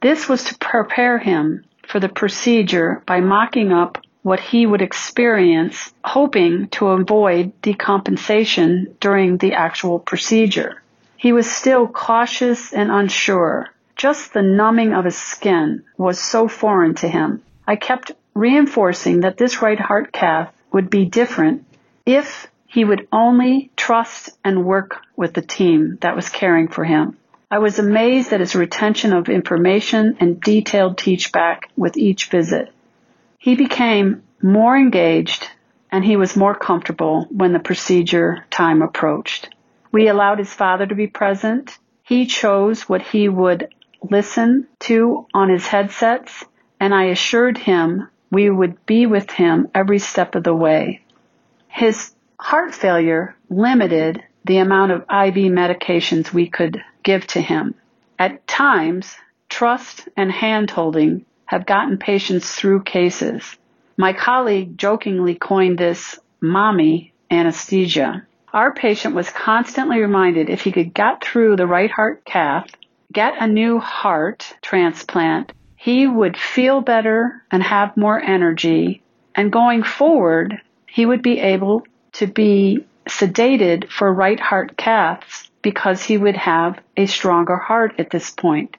This 0.00 0.28
was 0.28 0.44
to 0.44 0.58
prepare 0.58 1.18
him 1.18 1.64
for 1.86 2.00
the 2.00 2.08
procedure 2.08 3.02
by 3.06 3.20
mocking 3.20 3.72
up 3.72 3.98
what 4.22 4.40
he 4.40 4.64
would 4.64 4.80
experience, 4.80 5.92
hoping 6.02 6.68
to 6.68 6.88
avoid 6.88 7.52
decompensation 7.60 8.98
during 9.00 9.36
the 9.36 9.52
actual 9.52 9.98
procedure. 9.98 10.82
He 11.16 11.32
was 11.32 11.50
still 11.50 11.86
cautious 11.86 12.72
and 12.72 12.90
unsure. 12.90 13.68
Just 13.96 14.32
the 14.32 14.42
numbing 14.42 14.94
of 14.94 15.04
his 15.04 15.16
skin 15.16 15.84
was 15.96 16.18
so 16.18 16.48
foreign 16.48 16.94
to 16.96 17.08
him. 17.08 17.42
I 17.66 17.76
kept 17.76 18.12
reinforcing 18.34 19.20
that 19.20 19.36
this 19.36 19.62
right 19.62 19.78
heart 19.78 20.12
cath 20.12 20.52
would 20.72 20.90
be 20.90 21.04
different 21.04 21.64
if 22.04 22.48
he 22.74 22.84
would 22.84 23.06
only 23.12 23.70
trust 23.76 24.30
and 24.44 24.64
work 24.64 25.00
with 25.16 25.32
the 25.32 25.40
team 25.40 25.96
that 26.00 26.16
was 26.16 26.28
caring 26.28 26.66
for 26.66 26.82
him. 26.82 27.16
I 27.48 27.58
was 27.58 27.78
amazed 27.78 28.32
at 28.32 28.40
his 28.40 28.56
retention 28.56 29.12
of 29.12 29.28
information 29.28 30.16
and 30.18 30.40
detailed 30.40 30.98
teach 30.98 31.30
back 31.30 31.70
with 31.76 31.96
each 31.96 32.30
visit. 32.30 32.72
He 33.38 33.54
became 33.54 34.24
more 34.42 34.76
engaged 34.76 35.48
and 35.92 36.04
he 36.04 36.16
was 36.16 36.34
more 36.34 36.56
comfortable 36.56 37.28
when 37.30 37.52
the 37.52 37.60
procedure 37.60 38.44
time 38.50 38.82
approached. 38.82 39.50
We 39.92 40.08
allowed 40.08 40.40
his 40.40 40.52
father 40.52 40.84
to 40.84 40.96
be 40.96 41.06
present. 41.06 41.78
He 42.02 42.26
chose 42.26 42.88
what 42.88 43.02
he 43.02 43.28
would 43.28 43.68
listen 44.10 44.66
to 44.80 45.28
on 45.32 45.48
his 45.48 45.68
headsets 45.68 46.44
and 46.80 46.92
I 46.92 47.04
assured 47.04 47.56
him 47.56 48.08
we 48.32 48.50
would 48.50 48.84
be 48.84 49.06
with 49.06 49.30
him 49.30 49.68
every 49.72 50.00
step 50.00 50.34
of 50.34 50.42
the 50.42 50.56
way. 50.56 51.02
His 51.68 52.13
heart 52.38 52.74
failure 52.74 53.36
limited 53.48 54.22
the 54.44 54.58
amount 54.58 54.92
of 54.92 55.02
IV 55.02 55.50
medications 55.52 56.32
we 56.32 56.48
could 56.48 56.82
give 57.02 57.26
to 57.28 57.40
him. 57.40 57.74
At 58.18 58.46
times, 58.46 59.16
trust 59.48 60.08
and 60.16 60.30
handholding 60.30 61.24
have 61.46 61.66
gotten 61.66 61.98
patients 61.98 62.54
through 62.54 62.82
cases. 62.82 63.56
My 63.96 64.12
colleague 64.12 64.76
jokingly 64.76 65.34
coined 65.34 65.78
this 65.78 66.18
mommy 66.40 67.12
anesthesia. 67.30 68.26
Our 68.52 68.72
patient 68.72 69.14
was 69.14 69.30
constantly 69.30 70.00
reminded 70.00 70.48
if 70.48 70.62
he 70.62 70.72
could 70.72 70.94
get 70.94 71.24
through 71.24 71.56
the 71.56 71.66
right 71.66 71.90
heart 71.90 72.24
cath, 72.24 72.70
get 73.12 73.34
a 73.40 73.46
new 73.46 73.78
heart 73.78 74.54
transplant, 74.62 75.52
he 75.76 76.06
would 76.06 76.36
feel 76.36 76.80
better 76.80 77.42
and 77.50 77.62
have 77.62 77.96
more 77.96 78.20
energy. 78.20 79.02
And 79.34 79.52
going 79.52 79.82
forward, 79.82 80.60
he 80.86 81.04
would 81.04 81.22
be 81.22 81.40
able 81.40 81.84
to 82.14 82.26
be 82.26 82.84
sedated 83.06 83.90
for 83.90 84.12
right 84.12 84.40
heart 84.40 84.76
caths 84.76 85.48
because 85.62 86.02
he 86.02 86.16
would 86.16 86.36
have 86.36 86.80
a 86.96 87.06
stronger 87.06 87.56
heart 87.56 87.94
at 87.98 88.10
this 88.10 88.30
point. 88.30 88.76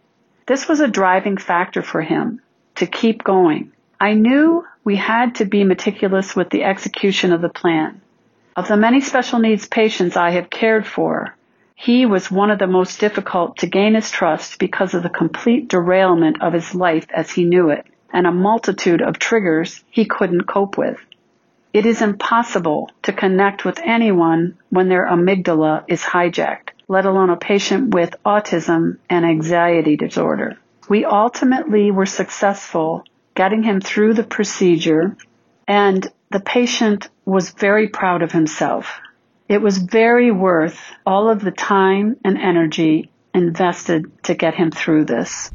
This 0.48 0.68
was 0.68 0.80
a 0.80 0.88
driving 0.88 1.38
factor 1.38 1.82
for 1.82 2.02
him 2.02 2.42
to 2.76 2.86
keep 2.86 3.24
going. 3.24 3.72
I 4.00 4.14
knew 4.14 4.66
we 4.84 4.96
had 4.96 5.36
to 5.36 5.46
be 5.46 5.64
meticulous 5.64 6.36
with 6.36 6.50
the 6.50 6.64
execution 6.64 7.34
of 7.34 7.42
the 7.42 7.50
plan. 7.50 8.02
Of 8.56 8.68
the 8.68 8.78
many 8.78 9.02
special 9.02 9.40
needs 9.40 9.68
patients 9.68 10.16
I 10.16 10.32
have 10.32 10.50
cared 10.50 10.86
for, 10.86 11.36
he 11.76 12.06
was 12.06 12.32
one 12.32 12.52
of 12.52 12.60
the 12.60 12.68
most 12.68 13.00
difficult 13.00 13.58
to 13.58 13.68
gain 13.68 13.96
his 13.96 14.12
trust 14.12 14.60
because 14.60 14.94
of 14.94 15.04
the 15.04 15.10
complete 15.10 15.68
derailment 15.68 16.42
of 16.42 16.54
his 16.54 16.74
life 16.74 17.06
as 17.14 17.32
he 17.32 17.44
knew 17.44 17.70
it 17.70 17.86
and 18.14 18.26
a 18.26 18.32
multitude 18.32 19.02
of 19.02 19.20
triggers 19.20 19.84
he 19.90 20.06
couldn't 20.06 20.48
cope 20.48 20.78
with. 20.78 20.98
It 21.76 21.86
is 21.86 22.02
impossible 22.02 22.90
to 23.02 23.12
connect 23.12 23.66
with 23.66 23.82
anyone 23.84 24.58
when 24.70 24.88
their 24.88 25.06
amygdala 25.06 25.84
is 25.90 26.02
hijacked, 26.02 26.70
let 26.88 27.06
alone 27.06 27.30
a 27.30 27.36
patient 27.36 27.94
with 27.94 28.16
autism 28.26 29.00
and 29.10 29.26
anxiety 29.26 29.98
disorder. 29.98 30.58
We 30.88 31.04
ultimately 31.04 31.92
were 31.92 32.06
successful 32.06 33.04
getting 33.36 33.62
him 33.62 33.82
through 33.82 34.14
the 34.14 34.24
procedure 34.24 35.18
and 35.68 36.10
the 36.32 36.40
patient 36.40 37.10
was 37.26 37.50
very 37.50 37.90
proud 37.90 38.22
of 38.22 38.32
himself. 38.32 39.02
It 39.50 39.62
was 39.62 39.78
very 39.78 40.32
worth 40.32 40.80
all 41.06 41.30
of 41.30 41.42
the 41.42 41.52
time 41.52 42.16
and 42.24 42.38
energy 42.38 43.12
invested 43.34 44.24
to 44.24 44.34
get 44.34 44.56
him 44.56 44.72
through 44.72 45.04
this. 45.04 45.52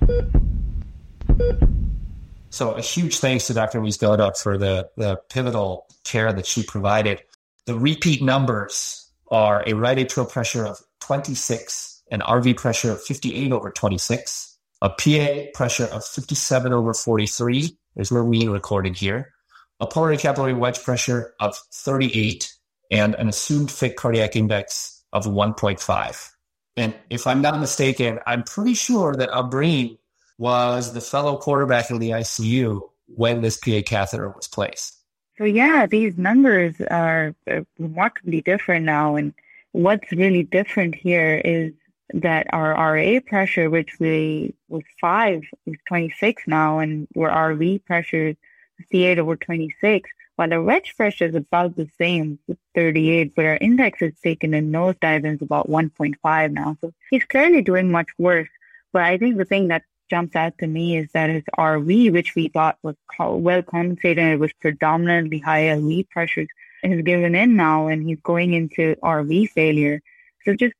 So 2.50 2.72
a 2.72 2.82
huge 2.82 3.18
thanks 3.18 3.46
to 3.46 3.54
Dr. 3.54 3.80
Louise 3.80 3.96
Niezgoda 3.98 4.36
for 4.36 4.58
the, 4.58 4.90
the 4.96 5.16
pivotal 5.30 5.86
care 6.04 6.32
that 6.32 6.46
she 6.46 6.64
provided. 6.64 7.22
The 7.66 7.78
repeat 7.78 8.22
numbers 8.22 9.08
are 9.30 9.62
a 9.66 9.74
right 9.74 9.96
atrial 9.96 10.28
pressure 10.28 10.66
of 10.66 10.80
26, 11.00 12.02
an 12.10 12.20
RV 12.20 12.56
pressure 12.56 12.90
of 12.90 13.02
58 13.02 13.52
over 13.52 13.70
26, 13.70 14.58
a 14.82 14.90
PA 14.90 15.50
pressure 15.54 15.84
of 15.84 16.04
57 16.04 16.72
over 16.72 16.92
43 16.92 17.76
is 17.96 18.10
where 18.10 18.24
we 18.24 18.48
recorded 18.48 18.96
here, 18.96 19.32
a 19.78 19.86
pulmonary 19.86 20.16
capillary 20.16 20.54
wedge 20.54 20.82
pressure 20.82 21.34
of 21.38 21.56
38, 21.72 22.52
and 22.90 23.14
an 23.14 23.28
assumed 23.28 23.70
Fick 23.70 23.96
cardiac 23.96 24.34
index 24.34 25.04
of 25.12 25.26
1.5. 25.26 26.30
And 26.76 26.94
if 27.10 27.26
I'm 27.26 27.42
not 27.42 27.60
mistaken, 27.60 28.18
I'm 28.26 28.42
pretty 28.42 28.74
sure 28.74 29.14
that 29.14 29.30
Ambreen 29.30 29.98
was 30.40 30.94
the 30.94 31.02
fellow 31.02 31.36
quarterback 31.36 31.90
in 31.90 31.98
the 31.98 32.10
ICU 32.10 32.80
when 33.14 33.42
this 33.42 33.58
PA 33.58 33.82
catheter 33.84 34.30
was 34.30 34.48
placed. 34.48 34.96
So 35.36 35.44
yeah, 35.44 35.86
these 35.86 36.16
numbers 36.16 36.80
are 36.90 37.34
uh, 37.50 37.60
remarkably 37.78 38.40
different 38.40 38.86
now. 38.86 39.16
And 39.16 39.34
what's 39.72 40.10
really 40.12 40.44
different 40.44 40.94
here 40.94 41.42
is 41.44 41.74
that 42.14 42.46
our 42.54 42.72
RA 42.72 43.20
pressure, 43.26 43.68
which 43.68 44.00
we 44.00 44.54
was 44.68 44.82
five, 44.98 45.42
is 45.66 45.76
26 45.86 46.44
now, 46.46 46.78
and 46.78 47.06
where 47.12 47.30
RV 47.30 47.84
pressure, 47.84 48.34
58 48.78 49.18
over 49.18 49.36
26, 49.36 50.08
while 50.36 50.48
the 50.48 50.62
wedge 50.62 50.94
pressure 50.96 51.26
is 51.26 51.34
about 51.34 51.76
the 51.76 51.88
same, 51.98 52.38
38, 52.74 53.34
but 53.34 53.44
our 53.44 53.58
index 53.60 54.00
is 54.00 54.14
taken 54.22 54.54
a 54.54 54.62
nosedive 54.62 55.26
and 55.26 55.36
is 55.36 55.42
about 55.42 55.68
1.5 55.68 56.52
now. 56.52 56.78
So 56.80 56.94
he's 57.10 57.24
clearly 57.24 57.60
doing 57.60 57.90
much 57.90 58.08
worse. 58.16 58.48
But 58.92 59.02
I 59.02 59.18
think 59.18 59.36
the 59.36 59.44
thing 59.44 59.68
that 59.68 59.82
jumps 60.10 60.36
out 60.36 60.58
to 60.58 60.66
me 60.66 60.96
is 60.96 61.08
that 61.12 61.30
his 61.30 61.44
RV, 61.56 62.12
which 62.12 62.34
we 62.34 62.48
thought 62.48 62.78
was 62.82 62.96
well 63.18 63.62
compensated, 63.62 64.24
it 64.24 64.40
was 64.40 64.52
predominantly 64.60 65.38
high 65.38 65.62
LV 65.62 66.10
pressures, 66.10 66.48
has 66.82 67.02
given 67.02 67.34
in 67.34 67.56
now, 67.56 67.86
and 67.86 68.06
he's 68.06 68.20
going 68.20 68.52
into 68.54 68.96
RV 69.02 69.50
failure. 69.50 70.00
So 70.44 70.54
just 70.54 70.74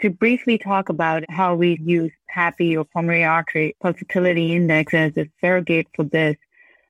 to 0.00 0.10
briefly 0.10 0.58
talk 0.58 0.88
about 0.88 1.24
how 1.28 1.54
we 1.54 1.78
use 1.82 2.12
PAPI 2.34 2.76
or 2.76 2.84
pulmonary 2.84 3.24
artery 3.24 3.76
pulsatility 3.82 4.50
index 4.50 4.92
as 4.92 5.16
a 5.16 5.28
surrogate 5.40 5.88
for 5.94 6.04
this. 6.04 6.36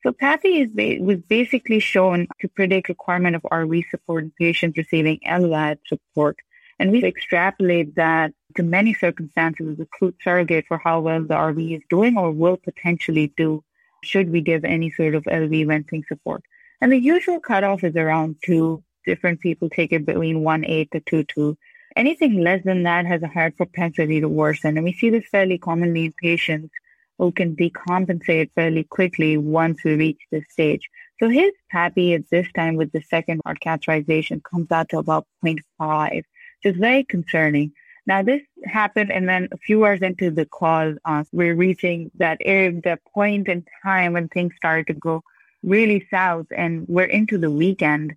So 0.02 0.12
PAPI 0.12 0.64
is 0.64 0.70
ba- 0.70 1.02
was 1.02 1.18
basically 1.18 1.80
shown 1.80 2.26
to 2.40 2.48
predict 2.48 2.88
requirement 2.88 3.36
of 3.36 3.42
RV 3.42 3.84
support 3.90 4.24
in 4.24 4.32
patients 4.38 4.76
receiving 4.76 5.20
LVAD 5.26 5.78
support. 5.86 6.36
And 6.78 6.92
we 6.92 7.04
extrapolate 7.04 7.94
that 7.96 8.32
to 8.56 8.62
many 8.62 8.94
circumstances 8.94 9.78
as 9.78 9.86
a 9.86 10.12
surrogate 10.22 10.66
for 10.68 10.78
how 10.78 11.00
well 11.00 11.22
the 11.22 11.34
RV 11.34 11.76
is 11.76 11.82
doing 11.88 12.16
or 12.16 12.30
will 12.30 12.56
potentially 12.56 13.32
do 13.36 13.64
should 14.04 14.30
we 14.30 14.40
give 14.40 14.64
any 14.64 14.90
sort 14.90 15.14
of 15.14 15.24
LV 15.24 15.66
venting 15.66 16.04
support. 16.06 16.42
And 16.80 16.92
the 16.92 16.98
usual 16.98 17.40
cutoff 17.40 17.82
is 17.84 17.96
around 17.96 18.36
two. 18.44 18.82
Different 19.06 19.40
people 19.40 19.70
take 19.70 19.92
it 19.92 20.04
between 20.04 20.42
one 20.42 20.64
eight 20.64 20.90
to 20.92 21.00
two 21.00 21.24
two. 21.24 21.56
Anything 21.94 22.42
less 22.42 22.62
than 22.64 22.82
that 22.82 23.06
has 23.06 23.22
a 23.22 23.28
higher 23.28 23.50
propensity 23.50 24.20
to 24.20 24.28
worsen. 24.28 24.76
And 24.76 24.84
we 24.84 24.92
see 24.92 25.08
this 25.08 25.26
fairly 25.30 25.56
commonly 25.56 26.06
in 26.06 26.12
patients 26.12 26.70
who 27.18 27.32
can 27.32 27.56
decompensate 27.56 28.50
fairly 28.54 28.84
quickly 28.84 29.38
once 29.38 29.82
we 29.82 29.94
reach 29.94 30.20
this 30.30 30.44
stage. 30.50 30.90
So 31.18 31.30
his 31.30 31.52
PAPI 31.72 32.14
at 32.14 32.28
this 32.30 32.46
time 32.52 32.76
with 32.76 32.92
the 32.92 33.00
second 33.00 33.40
heart 33.44 33.58
catheterization 33.64 34.42
comes 34.44 34.70
out 34.70 34.90
to 34.90 34.98
about 34.98 35.26
0.5, 35.42 36.22
which 36.62 36.74
is 36.74 36.80
very 36.80 37.04
concerning. 37.04 37.72
Now 38.06 38.22
this 38.22 38.42
happened, 38.64 39.10
and 39.10 39.28
then 39.28 39.48
a 39.50 39.56
few 39.56 39.84
hours 39.84 40.00
into 40.00 40.30
the 40.30 40.46
call, 40.46 40.94
uh, 41.04 41.24
we're 41.32 41.56
reaching 41.56 42.10
that 42.18 42.38
area, 42.40 42.72
the 42.72 42.98
point 43.12 43.48
in 43.48 43.64
time 43.82 44.12
when 44.12 44.28
things 44.28 44.54
started 44.56 44.86
to 44.88 44.94
go 44.94 45.22
really 45.62 46.06
south, 46.10 46.46
and 46.56 46.86
we're 46.88 47.04
into 47.04 47.38
the 47.38 47.50
weekend. 47.50 48.14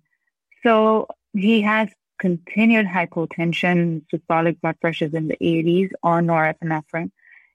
So 0.62 1.08
he 1.32 1.62
has 1.62 1.88
continued 2.20 2.86
hypotension, 2.86 4.02
systolic 4.12 4.60
blood 4.60 4.78
pressures 4.80 5.14
in 5.14 5.26
the 5.26 5.36
80s 5.40 5.90
on 6.02 6.26
norepinephrine. 6.26 7.10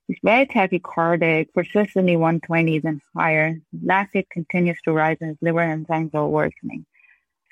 He's 0.08 0.18
very 0.24 0.46
tachycardic, 0.46 1.54
persistently 1.54 2.16
120s 2.16 2.84
and 2.84 3.02
higher. 3.16 3.58
Lactate 3.84 4.30
continues 4.30 4.78
to 4.84 4.92
rise 4.92 5.18
and 5.22 5.30
his 5.30 5.38
liver 5.42 5.60
enzymes 5.60 6.14
are 6.14 6.28
worsening. 6.28 6.86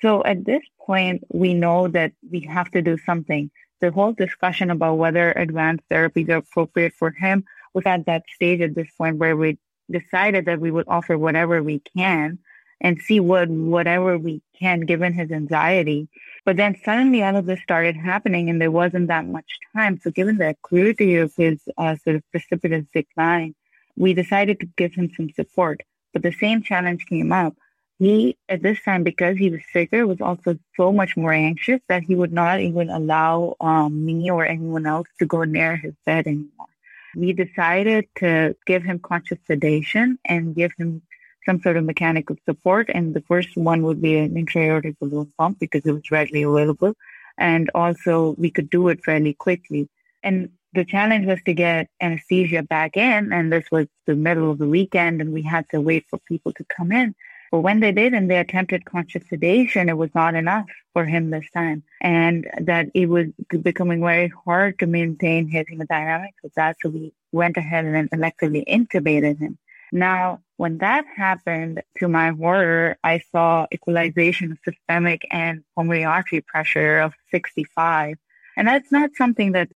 So 0.03 0.23
at 0.23 0.45
this 0.45 0.61
point, 0.85 1.23
we 1.31 1.55
know 1.55 1.87
that 1.87 2.11
we 2.29 2.41
have 2.41 2.69
to 2.71 2.81
do 2.83 2.97
something 2.99 3.49
the 3.83 3.91
whole 3.91 4.13
discussion 4.13 4.71
about 4.71 4.93
whether 4.93 5.33
advanced 5.33 5.83
therapies 5.91 6.29
are 6.29 6.37
appropriate 6.37 6.93
for 6.93 7.11
him 7.11 7.43
was 7.73 7.85
at 7.85 8.05
that 8.05 8.23
stage 8.33 8.61
at 8.61 8.75
this 8.75 8.87
point 8.97 9.17
where 9.17 9.35
we 9.35 9.57
decided 9.91 10.45
that 10.45 10.61
we 10.61 10.71
would 10.71 10.87
offer 10.87 11.17
whatever 11.17 11.61
we 11.61 11.81
can 11.97 12.39
and 12.79 13.01
see 13.01 13.19
what 13.19 13.49
whatever 13.49 14.17
we 14.17 14.41
can 14.57 14.79
given 14.81 15.11
his 15.11 15.31
anxiety. 15.31 16.07
But 16.45 16.55
then 16.55 16.77
suddenly 16.85 17.23
all 17.23 17.35
of 17.35 17.45
this 17.45 17.59
started 17.61 17.97
happening 17.97 18.49
and 18.49 18.61
there 18.61 18.71
wasn't 18.71 19.07
that 19.09 19.27
much 19.27 19.51
time. 19.75 19.99
So 20.01 20.11
given 20.11 20.37
the 20.37 20.55
acuity 20.55 21.17
of 21.17 21.33
his 21.35 21.59
uh, 21.77 21.97
sort 22.05 22.15
of 22.15 22.31
precipitous 22.31 22.85
decline, 22.93 23.53
we 23.97 24.13
decided 24.13 24.61
to 24.61 24.69
give 24.77 24.93
him 24.93 25.11
some 25.17 25.29
support. 25.31 25.81
But 26.13 26.23
the 26.23 26.31
same 26.31 26.63
challenge 26.63 27.05
came 27.05 27.33
up 27.33 27.55
he, 27.99 28.37
at 28.49 28.61
this 28.61 28.81
time, 28.83 29.03
because 29.03 29.37
he 29.37 29.49
was 29.49 29.61
sicker, 29.71 30.05
was 30.05 30.21
also 30.21 30.57
so 30.75 30.91
much 30.91 31.15
more 31.15 31.33
anxious 31.33 31.79
that 31.87 32.03
he 32.03 32.15
would 32.15 32.33
not 32.33 32.59
even 32.59 32.89
allow 32.89 33.55
um, 33.61 34.05
me 34.05 34.29
or 34.29 34.45
anyone 34.45 34.85
else 34.85 35.07
to 35.19 35.25
go 35.25 35.43
near 35.43 35.77
his 35.77 35.93
bed 36.05 36.27
anymore. 36.27 36.67
We 37.15 37.33
decided 37.33 38.07
to 38.17 38.55
give 38.65 38.83
him 38.83 38.99
conscious 38.99 39.37
sedation 39.45 40.17
and 40.25 40.55
give 40.55 40.71
him 40.77 41.03
some 41.45 41.61
sort 41.61 41.77
of 41.77 41.83
mechanical 41.85 42.35
support. 42.45 42.89
And 42.93 43.13
the 43.13 43.21
first 43.21 43.55
one 43.55 43.83
would 43.83 44.01
be 44.01 44.17
an 44.17 44.35
intra-aortic 44.35 44.99
balloon 44.99 45.31
pump 45.37 45.59
because 45.59 45.85
it 45.85 45.91
was 45.91 46.09
readily 46.11 46.43
available. 46.43 46.93
And 47.37 47.69
also 47.75 48.35
we 48.37 48.49
could 48.49 48.69
do 48.69 48.87
it 48.87 49.03
fairly 49.03 49.33
quickly. 49.33 49.89
And 50.23 50.49
the 50.73 50.85
challenge 50.85 51.27
was 51.27 51.39
to 51.45 51.53
get 51.53 51.89
anesthesia 52.01 52.63
back 52.63 52.97
in. 52.97 53.31
And 53.31 53.51
this 53.51 53.65
was 53.71 53.87
the 54.07 54.15
middle 54.15 54.49
of 54.49 54.57
the 54.57 54.67
weekend 54.67 55.21
and 55.21 55.31
we 55.31 55.43
had 55.43 55.69
to 55.69 55.81
wait 55.81 56.05
for 56.09 56.17
people 56.27 56.53
to 56.53 56.65
come 56.65 56.91
in. 56.91 57.13
But 57.53 57.59
when 57.59 57.81
they 57.81 57.91
did 57.91 58.15
and 58.15 58.31
they 58.31 58.37
attempted 58.39 58.83
conscious 58.83 59.29
sedation, 59.29 59.87
it 59.87 59.95
was 59.95 60.09
not 60.15 60.33
enough 60.33 60.65
for 60.91 61.05
him 61.05 61.29
this 61.29 61.45
time. 61.53 61.83
And 62.01 62.49
that 62.59 62.87
it 62.95 63.05
was 63.05 63.27
becoming 63.61 64.01
very 64.01 64.33
hard 64.43 64.79
to 64.79 64.87
maintain 64.87 65.47
his 65.47 65.67
hemodynamics 65.67 66.41
with 66.41 66.55
that. 66.55 66.77
So 66.81 66.89
we 66.89 67.13
went 67.31 67.57
ahead 67.57 67.85
and 67.85 68.09
electively 68.09 68.63
intubated 68.67 69.37
him. 69.37 69.59
Now, 69.91 70.39
when 70.57 70.79
that 70.79 71.05
happened, 71.15 71.83
to 71.99 72.07
my 72.07 72.29
horror, 72.31 72.97
I 73.03 73.21
saw 73.31 73.67
equalization 73.71 74.53
of 74.53 74.57
systemic 74.65 75.21
and 75.29 75.63
pulmonary 75.75 76.05
artery 76.05 76.41
pressure 76.41 77.01
of 77.01 77.13
65. 77.29 78.17
And 78.57 78.67
that's 78.67 78.91
not 78.91 79.11
something 79.15 79.51
that's 79.51 79.73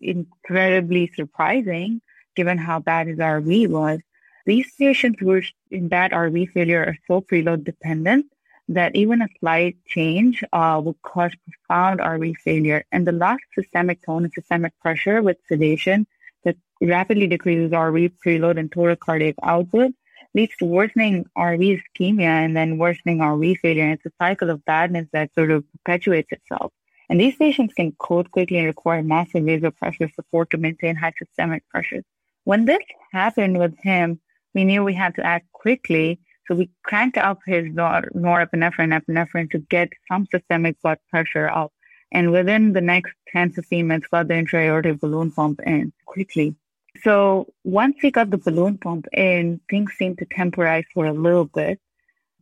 incredibly 0.00 1.12
surprising 1.14 2.00
given 2.34 2.58
how 2.58 2.80
bad 2.80 3.06
his 3.06 3.18
RV 3.18 3.68
was. 3.68 4.00
These 4.46 4.72
patients 4.78 5.18
who 5.20 5.30
are 5.32 5.42
in 5.70 5.88
bad 5.88 6.12
RV 6.12 6.50
failure 6.52 6.84
are 6.84 6.96
so 7.06 7.20
preload 7.20 7.64
dependent 7.64 8.26
that 8.68 8.94
even 8.94 9.20
a 9.20 9.28
slight 9.40 9.76
change 9.86 10.44
uh, 10.52 10.80
will 10.82 10.96
cause 11.02 11.32
profound 11.44 12.00
RV 12.00 12.36
failure. 12.38 12.84
And 12.92 13.06
the 13.06 13.12
loss 13.12 13.38
of 13.56 13.64
systemic 13.64 14.00
tone 14.02 14.24
and 14.24 14.32
systemic 14.32 14.72
pressure 14.80 15.22
with 15.22 15.38
sedation 15.48 16.06
that 16.44 16.56
rapidly 16.80 17.26
decreases 17.26 17.72
RV 17.72 18.12
preload 18.24 18.58
and 18.58 18.70
total 18.70 18.96
cardiac 18.96 19.34
output 19.42 19.92
leads 20.34 20.56
to 20.58 20.64
worsening 20.64 21.26
RV 21.36 21.82
ischemia 21.82 22.44
and 22.44 22.56
then 22.56 22.78
worsening 22.78 23.18
RV 23.18 23.58
failure. 23.58 23.82
And 23.82 23.94
it's 23.94 24.06
a 24.06 24.12
cycle 24.18 24.50
of 24.50 24.64
badness 24.64 25.08
that 25.12 25.34
sort 25.34 25.50
of 25.50 25.64
perpetuates 25.72 26.30
itself. 26.30 26.72
And 27.08 27.20
these 27.20 27.34
patients 27.34 27.74
can 27.74 27.92
code 27.98 28.30
quickly 28.30 28.58
and 28.58 28.66
require 28.66 29.02
massive 29.02 29.42
vasopressor 29.42 30.14
support 30.14 30.50
to 30.50 30.58
maintain 30.58 30.94
high 30.94 31.12
systemic 31.18 31.68
pressures. 31.68 32.04
When 32.44 32.66
this 32.66 32.78
happened 33.12 33.58
with 33.58 33.76
him, 33.82 34.20
we 34.54 34.64
knew 34.64 34.84
we 34.84 34.94
had 34.94 35.14
to 35.16 35.24
act 35.24 35.50
quickly. 35.52 36.20
So 36.46 36.54
we 36.54 36.70
cranked 36.82 37.18
up 37.18 37.40
his 37.46 37.66
nor- 37.72 38.10
norepinephrine, 38.14 38.98
epinephrine 38.98 39.50
to 39.52 39.58
get 39.58 39.90
some 40.08 40.26
systemic 40.30 40.80
blood 40.82 40.98
pressure 41.10 41.48
up. 41.48 41.72
And 42.12 42.32
within 42.32 42.72
the 42.72 42.80
next 42.80 43.12
10, 43.32 43.50
to 43.50 43.54
15 43.56 43.86
minutes, 43.86 44.08
got 44.08 44.26
the 44.26 44.36
intra-aortic 44.36 45.00
balloon 45.00 45.30
pump 45.30 45.60
in 45.64 45.92
quickly. 46.06 46.56
So 47.02 47.52
once 47.62 47.96
we 48.02 48.10
got 48.10 48.30
the 48.30 48.38
balloon 48.38 48.78
pump 48.78 49.06
in, 49.12 49.60
things 49.70 49.92
seemed 49.96 50.18
to 50.18 50.26
temporize 50.26 50.84
for 50.92 51.06
a 51.06 51.12
little 51.12 51.44
bit. 51.44 51.78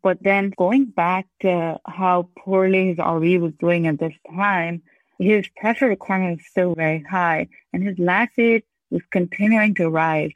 But 0.03 0.23
then 0.23 0.55
going 0.57 0.87
back 0.87 1.27
to 1.41 1.79
how 1.87 2.31
poorly 2.39 2.89
his 2.89 2.97
RV 2.97 3.41
was 3.41 3.53
doing 3.61 3.87
at 3.87 3.99
this 3.99 4.15
time, 4.35 4.83
his 5.19 5.47
pressure 5.57 5.89
requirement 5.89 6.39
was 6.39 6.47
still 6.47 6.75
very 6.75 7.03
high 7.03 7.49
and 7.73 7.83
his 7.83 7.97
lactate 7.97 8.63
was 8.91 9.03
continuing 9.11 9.75
to 9.75 9.91
rise 9.91 10.31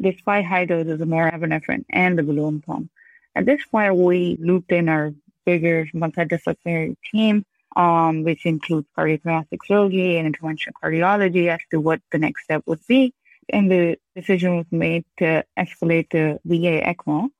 despite 0.00 0.44
high 0.44 0.64
doses 0.64 1.00
of 1.00 1.08
norepinephrine 1.08 1.84
and 1.90 2.18
the 2.18 2.22
balloon 2.22 2.60
pump. 2.60 2.90
At 3.34 3.46
this 3.46 3.64
point, 3.70 3.96
we 3.96 4.36
looped 4.40 4.72
in 4.72 4.88
our 4.88 5.12
bigger 5.44 5.86
multidisciplinary 5.94 6.96
team, 7.10 7.44
um, 7.76 8.24
which 8.24 8.44
includes 8.44 8.88
cardiothoracic 8.96 9.58
surgery 9.66 10.18
and 10.18 10.34
interventional 10.34 10.72
cardiology 10.82 11.48
as 11.48 11.60
to 11.70 11.80
what 11.80 12.00
the 12.10 12.18
next 12.18 12.44
step 12.44 12.62
would 12.66 12.80
be. 12.86 13.14
And 13.50 13.70
the 13.70 13.98
decision 14.14 14.56
was 14.56 14.66
made 14.70 15.04
to 15.18 15.44
escalate 15.58 16.10
to 16.10 16.38
VA 16.44 16.82
ECMO, 16.84 17.30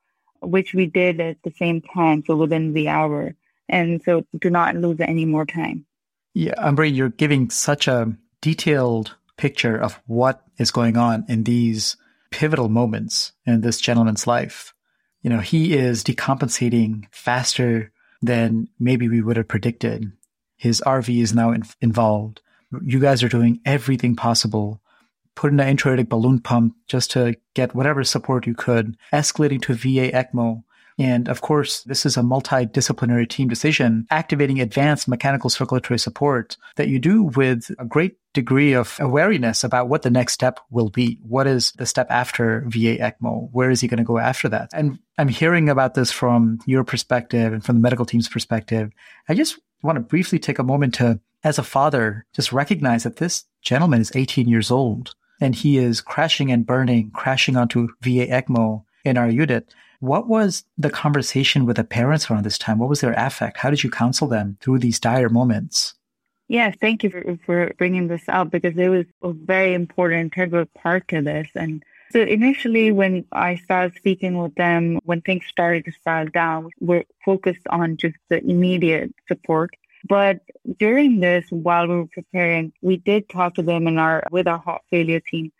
which 0.41 0.73
we 0.73 0.87
did 0.87 1.19
at 1.19 1.37
the 1.43 1.51
same 1.51 1.81
time, 1.81 2.23
so 2.25 2.35
within 2.35 2.73
the 2.73 2.89
hour. 2.89 3.35
And 3.67 4.01
so 4.03 4.25
do 4.39 4.49
not 4.49 4.75
lose 4.75 4.99
any 4.99 5.25
more 5.25 5.45
time. 5.45 5.85
Yeah, 6.33 6.53
Ambreen, 6.57 6.95
you're 6.95 7.09
giving 7.09 7.49
such 7.49 7.87
a 7.87 8.15
detailed 8.41 9.15
picture 9.37 9.77
of 9.77 9.99
what 10.07 10.43
is 10.57 10.71
going 10.71 10.97
on 10.97 11.25
in 11.27 11.43
these 11.43 11.95
pivotal 12.31 12.69
moments 12.69 13.33
in 13.45 13.61
this 13.61 13.79
gentleman's 13.79 14.27
life. 14.27 14.73
You 15.21 15.29
know, 15.29 15.39
he 15.39 15.73
is 15.73 16.03
decompensating 16.03 17.05
faster 17.11 17.91
than 18.21 18.67
maybe 18.79 19.07
we 19.09 19.21
would 19.21 19.37
have 19.37 19.47
predicted. 19.47 20.11
His 20.57 20.81
RV 20.85 21.21
is 21.21 21.33
now 21.33 21.51
in- 21.51 21.63
involved. 21.81 22.41
You 22.83 22.99
guys 22.99 23.23
are 23.23 23.29
doing 23.29 23.59
everything 23.65 24.15
possible 24.15 24.81
put 25.39 25.53
in 25.53 25.59
an 25.61 25.69
intra-aortic 25.69 26.09
balloon 26.09 26.41
pump 26.41 26.75
just 26.85 27.11
to 27.11 27.33
get 27.53 27.73
whatever 27.73 28.03
support 28.03 28.45
you 28.45 28.53
could, 28.53 28.97
escalating 29.13 29.61
to 29.61 29.73
VA 29.73 30.11
ECMO. 30.11 30.65
And 30.99 31.29
of 31.29 31.39
course, 31.39 31.83
this 31.83 32.05
is 32.05 32.17
a 32.17 32.21
multidisciplinary 32.21 33.27
team 33.27 33.47
decision, 33.47 34.05
activating 34.11 34.59
advanced 34.59 35.07
mechanical 35.07 35.49
circulatory 35.49 35.97
support 35.97 36.57
that 36.75 36.89
you 36.89 36.99
do 36.99 37.23
with 37.23 37.71
a 37.79 37.85
great 37.85 38.17
degree 38.33 38.73
of 38.73 38.97
awareness 38.99 39.63
about 39.63 39.87
what 39.87 40.01
the 40.01 40.09
next 40.09 40.33
step 40.33 40.59
will 40.69 40.89
be. 40.89 41.17
What 41.23 41.47
is 41.47 41.71
the 41.71 41.85
step 41.85 42.07
after 42.09 42.65
VA 42.67 42.97
ECMO? 42.97 43.49
Where 43.51 43.71
is 43.71 43.79
he 43.79 43.87
going 43.87 43.99
to 43.99 44.03
go 44.03 44.17
after 44.17 44.49
that? 44.49 44.71
And 44.73 44.99
I'm 45.17 45.29
hearing 45.29 45.69
about 45.69 45.93
this 45.93 46.11
from 46.11 46.59
your 46.65 46.83
perspective 46.83 47.53
and 47.53 47.63
from 47.63 47.77
the 47.77 47.81
medical 47.81 48.05
team's 48.05 48.27
perspective. 48.27 48.91
I 49.29 49.35
just 49.35 49.57
want 49.81 49.95
to 49.95 50.01
briefly 50.01 50.37
take 50.37 50.59
a 50.59 50.63
moment 50.63 50.95
to, 50.95 51.21
as 51.45 51.57
a 51.57 51.63
father, 51.63 52.25
just 52.35 52.51
recognize 52.51 53.03
that 53.03 53.15
this 53.15 53.45
gentleman 53.61 54.01
is 54.01 54.11
18 54.13 54.49
years 54.49 54.69
old 54.69 55.15
and 55.39 55.55
he 55.55 55.77
is 55.77 56.01
crashing 56.01 56.51
and 56.51 56.65
burning, 56.65 57.11
crashing 57.11 57.55
onto 57.55 57.87
VA 58.01 58.27
ECMO 58.27 58.83
in 59.05 59.17
our 59.17 59.29
unit. 59.29 59.73
What 59.99 60.27
was 60.27 60.63
the 60.77 60.89
conversation 60.89 61.65
with 61.65 61.75
the 61.77 61.83
parents 61.83 62.29
around 62.29 62.43
this 62.45 62.57
time? 62.57 62.79
What 62.79 62.89
was 62.89 63.01
their 63.01 63.13
affect? 63.13 63.57
How 63.57 63.69
did 63.69 63.83
you 63.83 63.89
counsel 63.89 64.27
them 64.27 64.57
through 64.61 64.79
these 64.79 64.99
dire 64.99 65.29
moments? 65.29 65.95
Yeah, 66.47 66.71
thank 66.71 67.03
you 67.03 67.09
for, 67.09 67.37
for 67.45 67.73
bringing 67.77 68.07
this 68.07 68.23
up 68.27 68.49
because 68.49 68.75
it 68.77 68.89
was 68.89 69.05
a 69.21 69.33
very 69.33 69.73
important 69.73 70.33
integral 70.33 70.65
part 70.65 71.07
to 71.09 71.21
this. 71.21 71.49
And 71.53 71.83
so 72.11 72.21
initially, 72.21 72.91
when 72.91 73.25
I 73.31 73.55
started 73.57 73.95
speaking 73.97 74.37
with 74.37 74.55
them, 74.55 74.99
when 75.03 75.21
things 75.21 75.45
started 75.47 75.85
to 75.85 75.91
spiral 75.91 76.29
down, 76.29 76.71
we're 76.79 77.03
focused 77.23 77.67
on 77.69 77.97
just 77.97 78.15
the 78.29 78.43
immediate 78.43 79.13
support 79.27 79.75
but 80.07 80.41
during 80.77 81.19
this, 81.19 81.45
while 81.49 81.87
we 81.87 81.95
were 81.95 82.07
preparing, 82.07 82.71
we 82.81 82.97
did 82.97 83.27
talk 83.29 83.55
to 83.55 83.61
them 83.61 83.87
in 83.87 83.97
our 83.97 84.23
with 84.31 84.47
our 84.47 84.59
heart 84.59 84.83
failure 84.89 85.19
team 85.19 85.51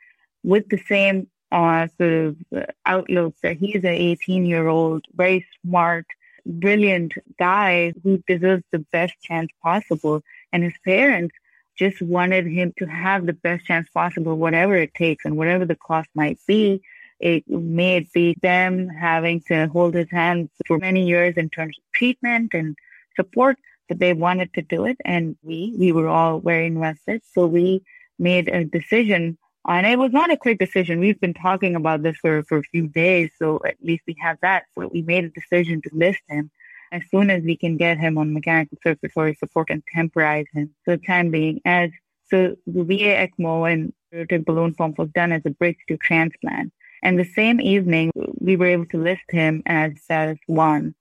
with 0.43 0.69
the 0.69 0.77
same 0.87 1.27
uh, 1.51 1.87
sort 1.97 2.13
of 2.13 2.37
outlook 2.85 3.35
that 3.41 3.57
he's 3.57 3.83
an 3.83 3.87
18 3.87 4.45
year 4.45 4.67
old, 4.67 5.05
very 5.13 5.45
smart, 5.61 6.05
brilliant 6.45 7.13
guy 7.37 7.93
who 8.03 8.23
deserves 8.27 8.63
the 8.71 8.79
best 8.91 9.13
chance 9.21 9.51
possible. 9.61 10.23
And 10.51 10.63
his 10.63 10.73
parents 10.85 11.35
just 11.77 12.01
wanted 12.01 12.45
him 12.45 12.73
to 12.77 12.85
have 12.85 13.25
the 13.25 13.33
best 13.33 13.65
chance 13.65 13.87
possible, 13.89 14.37
whatever 14.37 14.75
it 14.75 14.93
takes 14.93 15.25
and 15.25 15.37
whatever 15.37 15.65
the 15.65 15.75
cost 15.75 16.09
might 16.13 16.39
be. 16.47 16.81
It 17.19 17.47
may 17.49 17.97
it 17.97 18.13
be 18.13 18.35
them 18.41 18.87
having 18.89 19.41
to 19.47 19.67
hold 19.67 19.93
his 19.93 20.09
hand 20.09 20.49
for 20.67 20.77
many 20.77 21.05
years 21.07 21.35
in 21.35 21.49
terms 21.49 21.77
of 21.77 21.83
treatment 21.93 22.53
and 22.53 22.77
support, 23.15 23.57
but 23.87 23.99
they 23.99 24.13
wanted 24.13 24.53
to 24.53 24.61
do 24.61 24.85
it. 24.85 24.97
And 25.03 25.35
we, 25.41 25.75
we 25.77 25.91
were 25.91 26.07
all 26.07 26.39
very 26.39 26.67
invested. 26.67 27.21
So 27.33 27.45
we 27.45 27.81
made 28.17 28.47
a 28.47 28.63
decision 28.63 29.37
and 29.77 29.85
it 29.85 29.99
was 29.99 30.11
not 30.11 30.31
a 30.31 30.37
quick 30.37 30.59
decision. 30.59 30.99
We've 30.99 31.19
been 31.19 31.33
talking 31.33 31.75
about 31.75 32.01
this 32.01 32.17
for, 32.17 32.43
for 32.43 32.57
a 32.57 32.63
few 32.63 32.87
days. 32.87 33.29
So 33.37 33.59
at 33.65 33.75
least 33.81 34.03
we 34.07 34.15
have 34.21 34.37
that. 34.41 34.63
So 34.75 34.87
we 34.87 35.01
made 35.01 35.25
a 35.25 35.29
decision 35.29 35.81
to 35.83 35.89
list 35.93 36.21
him 36.27 36.49
as 36.91 37.03
soon 37.11 37.29
as 37.29 37.43
we 37.43 37.55
can 37.55 37.77
get 37.77 37.97
him 37.97 38.17
on 38.17 38.33
mechanical 38.33 38.77
circulatory 38.81 39.35
support 39.35 39.69
and 39.69 39.83
temporize 39.93 40.47
him 40.53 40.71
the 40.85 40.97
time 40.97 41.29
being. 41.29 41.61
As 41.65 41.91
so 42.29 42.55
the 42.67 42.83
VA 42.83 43.27
ECMO 43.27 43.71
and 43.71 43.93
aortic 44.13 44.45
balloon 44.45 44.73
pump 44.73 44.97
was 44.97 45.09
done 45.09 45.31
as 45.31 45.41
a 45.45 45.51
bridge 45.51 45.77
to 45.87 45.97
transplant. 45.97 46.73
And 47.01 47.17
the 47.17 47.25
same 47.25 47.61
evening, 47.61 48.11
we 48.39 48.55
were 48.55 48.65
able 48.65 48.85
to 48.87 49.01
list 49.01 49.23
him 49.29 49.63
as 49.65 49.93
status 50.01 50.39
one. 50.47 50.95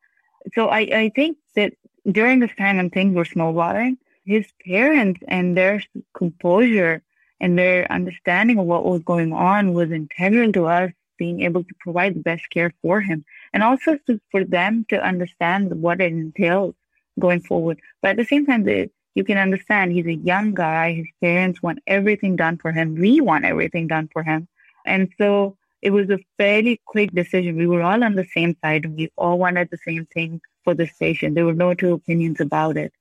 So 0.54 0.68
I, 0.68 0.80
I 0.80 1.12
think 1.14 1.38
that 1.56 1.72
during 2.10 2.38
this 2.38 2.54
time 2.56 2.76
when 2.76 2.90
things 2.90 3.14
were 3.14 3.24
snowballing, 3.24 3.98
his 4.24 4.46
parents 4.64 5.20
and 5.26 5.56
their 5.56 5.82
composure 6.14 7.02
and 7.40 7.58
their 7.58 7.90
understanding 7.90 8.58
of 8.58 8.66
what 8.66 8.84
was 8.84 9.02
going 9.02 9.32
on 9.32 9.72
was 9.72 9.90
integral 9.90 10.52
to 10.52 10.66
us 10.66 10.92
being 11.18 11.42
able 11.42 11.64
to 11.64 11.74
provide 11.80 12.14
the 12.14 12.20
best 12.20 12.48
care 12.50 12.72
for 12.80 13.00
him 13.00 13.24
and 13.52 13.62
also 13.62 13.98
to, 14.06 14.20
for 14.30 14.44
them 14.44 14.86
to 14.88 15.02
understand 15.02 15.70
what 15.82 16.00
it 16.00 16.12
entails 16.12 16.74
going 17.18 17.40
forward. 17.40 17.80
But 18.00 18.12
at 18.12 18.16
the 18.16 18.24
same 18.24 18.46
time, 18.46 18.66
you 19.14 19.24
can 19.24 19.38
understand 19.38 19.92
he's 19.92 20.06
a 20.06 20.14
young 20.14 20.54
guy. 20.54 20.92
His 20.92 21.08
parents 21.20 21.62
want 21.62 21.80
everything 21.86 22.36
done 22.36 22.56
for 22.58 22.70
him. 22.72 22.94
We 22.94 23.20
want 23.20 23.44
everything 23.44 23.88
done 23.88 24.08
for 24.12 24.22
him. 24.22 24.46
And 24.86 25.12
so 25.18 25.56
it 25.82 25.90
was 25.90 26.08
a 26.10 26.18
fairly 26.36 26.80
quick 26.86 27.12
decision. 27.12 27.56
We 27.56 27.66
were 27.66 27.82
all 27.82 28.02
on 28.04 28.14
the 28.14 28.26
same 28.32 28.56
side 28.62 28.86
we 28.96 29.10
all 29.16 29.38
wanted 29.38 29.70
the 29.70 29.78
same 29.78 30.06
thing 30.06 30.40
for 30.64 30.74
the 30.74 30.88
patient. 30.98 31.34
There 31.34 31.46
were 31.46 31.54
no 31.54 31.74
two 31.74 31.92
opinions 31.92 32.40
about 32.40 32.76
it. 32.76 32.92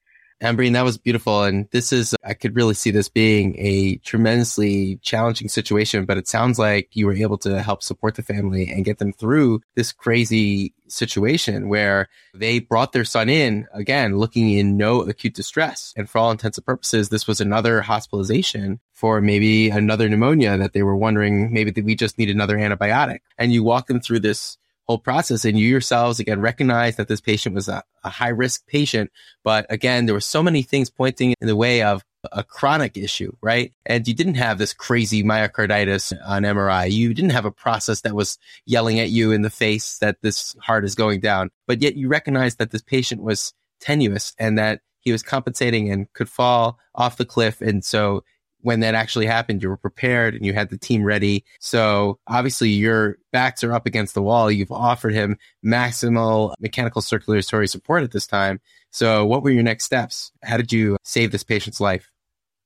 Ambreen, 0.41 0.73
that 0.73 0.83
was 0.83 0.97
beautiful. 0.97 1.43
And 1.43 1.67
this 1.71 1.91
is, 1.91 2.15
I 2.23 2.33
could 2.35 2.55
really 2.55 2.75
see 2.75 2.91
this 2.91 3.09
being 3.09 3.55
a 3.57 3.97
tremendously 3.97 4.97
challenging 5.01 5.49
situation, 5.49 6.05
but 6.05 6.17
it 6.17 6.27
sounds 6.27 6.59
like 6.59 6.89
you 6.93 7.07
were 7.07 7.13
able 7.13 7.39
to 7.39 7.61
help 7.61 7.81
support 7.81 8.15
the 8.15 8.21
family 8.21 8.69
and 8.69 8.85
get 8.85 8.99
them 8.99 9.13
through 9.13 9.61
this 9.75 9.91
crazy 9.91 10.73
situation 10.87 11.69
where 11.69 12.07
they 12.35 12.59
brought 12.59 12.91
their 12.91 13.03
son 13.03 13.29
in, 13.29 13.67
again, 13.73 14.17
looking 14.17 14.51
in 14.51 14.77
no 14.77 15.01
acute 15.01 15.33
distress. 15.33 15.93
And 15.97 16.07
for 16.07 16.19
all 16.19 16.31
intents 16.31 16.59
and 16.59 16.65
purposes, 16.65 17.09
this 17.09 17.25
was 17.25 17.41
another 17.41 17.81
hospitalization 17.81 18.79
for 18.93 19.21
maybe 19.21 19.69
another 19.69 20.07
pneumonia 20.07 20.57
that 20.57 20.73
they 20.73 20.83
were 20.83 20.95
wondering 20.95 21.51
maybe 21.51 21.81
we 21.81 21.95
just 21.95 22.17
need 22.17 22.29
another 22.29 22.57
antibiotic. 22.57 23.19
And 23.37 23.51
you 23.51 23.63
walk 23.63 23.87
them 23.87 24.01
through 24.01 24.19
this 24.19 24.57
whole 24.87 24.97
process. 24.97 25.45
And 25.45 25.59
you 25.59 25.67
yourselves, 25.67 26.19
again, 26.19 26.41
recognize 26.41 26.95
that 26.95 27.07
this 27.07 27.21
patient 27.21 27.55
was 27.55 27.67
a, 27.67 27.83
a 28.03 28.09
high 28.09 28.29
risk 28.29 28.65
patient. 28.67 29.11
But 29.43 29.65
again, 29.69 30.05
there 30.05 30.15
were 30.15 30.21
so 30.21 30.41
many 30.41 30.63
things 30.63 30.89
pointing 30.89 31.33
in 31.41 31.47
the 31.47 31.55
way 31.55 31.81
of 31.81 32.03
a 32.31 32.43
chronic 32.43 32.97
issue, 32.97 33.31
right? 33.41 33.73
And 33.85 34.07
you 34.07 34.13
didn't 34.13 34.35
have 34.35 34.57
this 34.57 34.73
crazy 34.73 35.23
myocarditis 35.23 36.13
on 36.25 36.43
MRI. 36.43 36.91
You 36.91 37.13
didn't 37.13 37.31
have 37.31 37.45
a 37.45 37.51
process 37.51 38.01
that 38.01 38.15
was 38.15 38.37
yelling 38.65 38.99
at 38.99 39.09
you 39.09 39.31
in 39.31 39.41
the 39.41 39.49
face 39.49 39.97
that 39.99 40.21
this 40.21 40.55
heart 40.61 40.83
is 40.83 40.95
going 40.95 41.19
down. 41.19 41.51
But 41.67 41.81
yet 41.81 41.95
you 41.95 42.07
recognize 42.07 42.55
that 42.55 42.71
this 42.71 42.81
patient 42.81 43.21
was 43.21 43.53
tenuous 43.79 44.33
and 44.39 44.57
that 44.57 44.81
he 44.99 45.11
was 45.11 45.23
compensating 45.23 45.89
and 45.91 46.11
could 46.13 46.29
fall 46.29 46.79
off 46.95 47.17
the 47.17 47.25
cliff. 47.25 47.61
And 47.61 47.83
so 47.83 48.23
when 48.61 48.79
that 48.81 48.95
actually 48.95 49.25
happened, 49.25 49.61
you 49.61 49.69
were 49.69 49.77
prepared 49.77 50.33
and 50.33 50.45
you 50.45 50.53
had 50.53 50.69
the 50.69 50.77
team 50.77 51.03
ready. 51.03 51.45
So 51.59 52.19
obviously 52.27 52.69
your 52.69 53.17
backs 53.31 53.63
are 53.63 53.73
up 53.73 53.85
against 53.85 54.13
the 54.13 54.21
wall. 54.21 54.51
You've 54.51 54.71
offered 54.71 55.13
him 55.13 55.37
maximal 55.65 56.53
mechanical 56.59 57.01
circulatory 57.01 57.67
support 57.67 58.03
at 58.03 58.11
this 58.11 58.27
time. 58.27 58.59
So 58.91 59.25
what 59.25 59.43
were 59.43 59.51
your 59.51 59.63
next 59.63 59.85
steps? 59.85 60.31
How 60.43 60.57
did 60.57 60.71
you 60.71 60.97
save 61.03 61.31
this 61.31 61.43
patient's 61.43 61.79
life? 61.79 62.09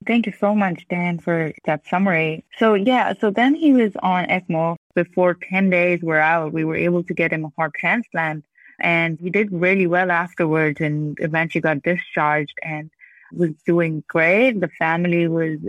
Thank 0.08 0.26
you 0.26 0.34
so 0.40 0.56
much, 0.56 0.88
Dan, 0.90 1.20
for 1.20 1.54
that 1.66 1.86
summary. 1.86 2.44
So 2.58 2.74
yeah, 2.74 3.14
so 3.20 3.30
then 3.30 3.54
he 3.54 3.74
was 3.74 3.92
on 4.02 4.26
ECMO. 4.26 4.78
Before 4.96 5.36
10 5.36 5.70
days 5.70 6.02
were 6.02 6.20
out, 6.20 6.54
we 6.54 6.64
were 6.64 6.76
able 6.76 7.04
to 7.04 7.14
get 7.14 7.32
him 7.32 7.46
a 7.46 7.52
heart 7.56 7.74
transplant 7.78 8.44
and 8.82 9.20
he 9.20 9.30
did 9.30 9.52
really 9.52 9.88
well 9.88 10.12
afterwards 10.12 10.82
and 10.82 11.18
eventually 11.22 11.62
got 11.62 11.84
discharged 11.84 12.58
and 12.64 12.90
was 13.32 13.52
doing 13.66 14.04
great. 14.08 14.60
The 14.60 14.70
family 14.80 15.28
was 15.28 15.60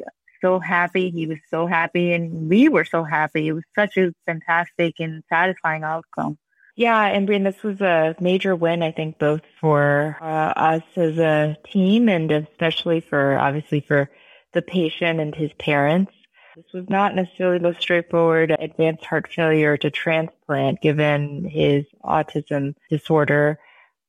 so 0.40 0.58
happy. 0.58 1.10
He 1.10 1.26
was 1.26 1.38
so 1.50 1.66
happy 1.66 2.12
and 2.12 2.48
we 2.48 2.68
were 2.68 2.84
so 2.84 3.04
happy. 3.04 3.48
It 3.48 3.52
was 3.52 3.64
such 3.74 3.96
a 3.96 4.12
fantastic 4.26 4.96
and 4.98 5.22
satisfying 5.28 5.84
outcome. 5.84 6.38
Yeah, 6.74 7.14
Ambreen, 7.14 7.44
this 7.44 7.62
was 7.62 7.80
a 7.80 8.16
major 8.18 8.56
win, 8.56 8.82
I 8.82 8.92
think, 8.92 9.18
both 9.18 9.42
for 9.60 10.16
uh, 10.20 10.24
us 10.24 10.82
as 10.96 11.18
a 11.18 11.56
team 11.70 12.08
and 12.08 12.32
especially 12.32 13.00
for, 13.00 13.38
obviously, 13.38 13.80
for 13.80 14.10
the 14.52 14.62
patient 14.62 15.20
and 15.20 15.34
his 15.34 15.52
parents. 15.58 16.12
This 16.56 16.64
was 16.72 16.88
not 16.88 17.14
necessarily 17.14 17.58
the 17.58 17.76
straightforward 17.78 18.54
advanced 18.58 19.04
heart 19.04 19.28
failure 19.30 19.76
to 19.78 19.90
transplant 19.90 20.80
given 20.80 21.44
his 21.44 21.84
autism 22.04 22.74
disorder. 22.90 23.58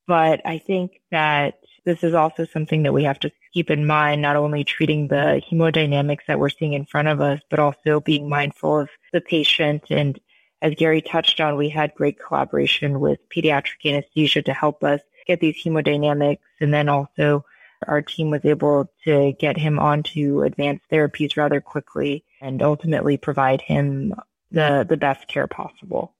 But 0.07 0.41
I 0.45 0.57
think 0.57 1.01
that 1.11 1.55
this 1.85 2.03
is 2.03 2.13
also 2.13 2.45
something 2.45 2.83
that 2.83 2.93
we 2.93 3.03
have 3.03 3.19
to 3.19 3.31
keep 3.53 3.69
in 3.69 3.85
mind, 3.85 4.21
not 4.21 4.35
only 4.35 4.63
treating 4.63 5.07
the 5.07 5.41
hemodynamics 5.49 6.25
that 6.27 6.39
we're 6.39 6.49
seeing 6.49 6.73
in 6.73 6.85
front 6.85 7.07
of 7.07 7.21
us, 7.21 7.41
but 7.49 7.59
also 7.59 7.99
being 7.99 8.29
mindful 8.29 8.79
of 8.79 8.89
the 9.11 9.21
patient. 9.21 9.83
And 9.89 10.19
as 10.61 10.75
Gary 10.75 11.01
touched 11.01 11.41
on, 11.41 11.57
we 11.57 11.69
had 11.69 11.93
great 11.95 12.17
collaboration 12.19 12.99
with 12.99 13.19
pediatric 13.29 13.85
anesthesia 13.85 14.41
to 14.43 14.53
help 14.53 14.83
us 14.83 15.01
get 15.27 15.39
these 15.39 15.61
hemodynamics. 15.63 16.39
And 16.61 16.73
then 16.73 16.87
also 16.87 17.45
our 17.87 18.01
team 18.01 18.29
was 18.29 18.45
able 18.45 18.89
to 19.03 19.33
get 19.39 19.57
him 19.57 19.77
onto 19.77 20.43
advanced 20.43 20.85
therapies 20.91 21.35
rather 21.35 21.59
quickly 21.59 22.23
and 22.41 22.61
ultimately 22.61 23.17
provide 23.17 23.61
him 23.61 24.13
the, 24.51 24.85
the 24.87 24.97
best 24.97 25.27
care 25.27 25.47
possible. 25.47 26.13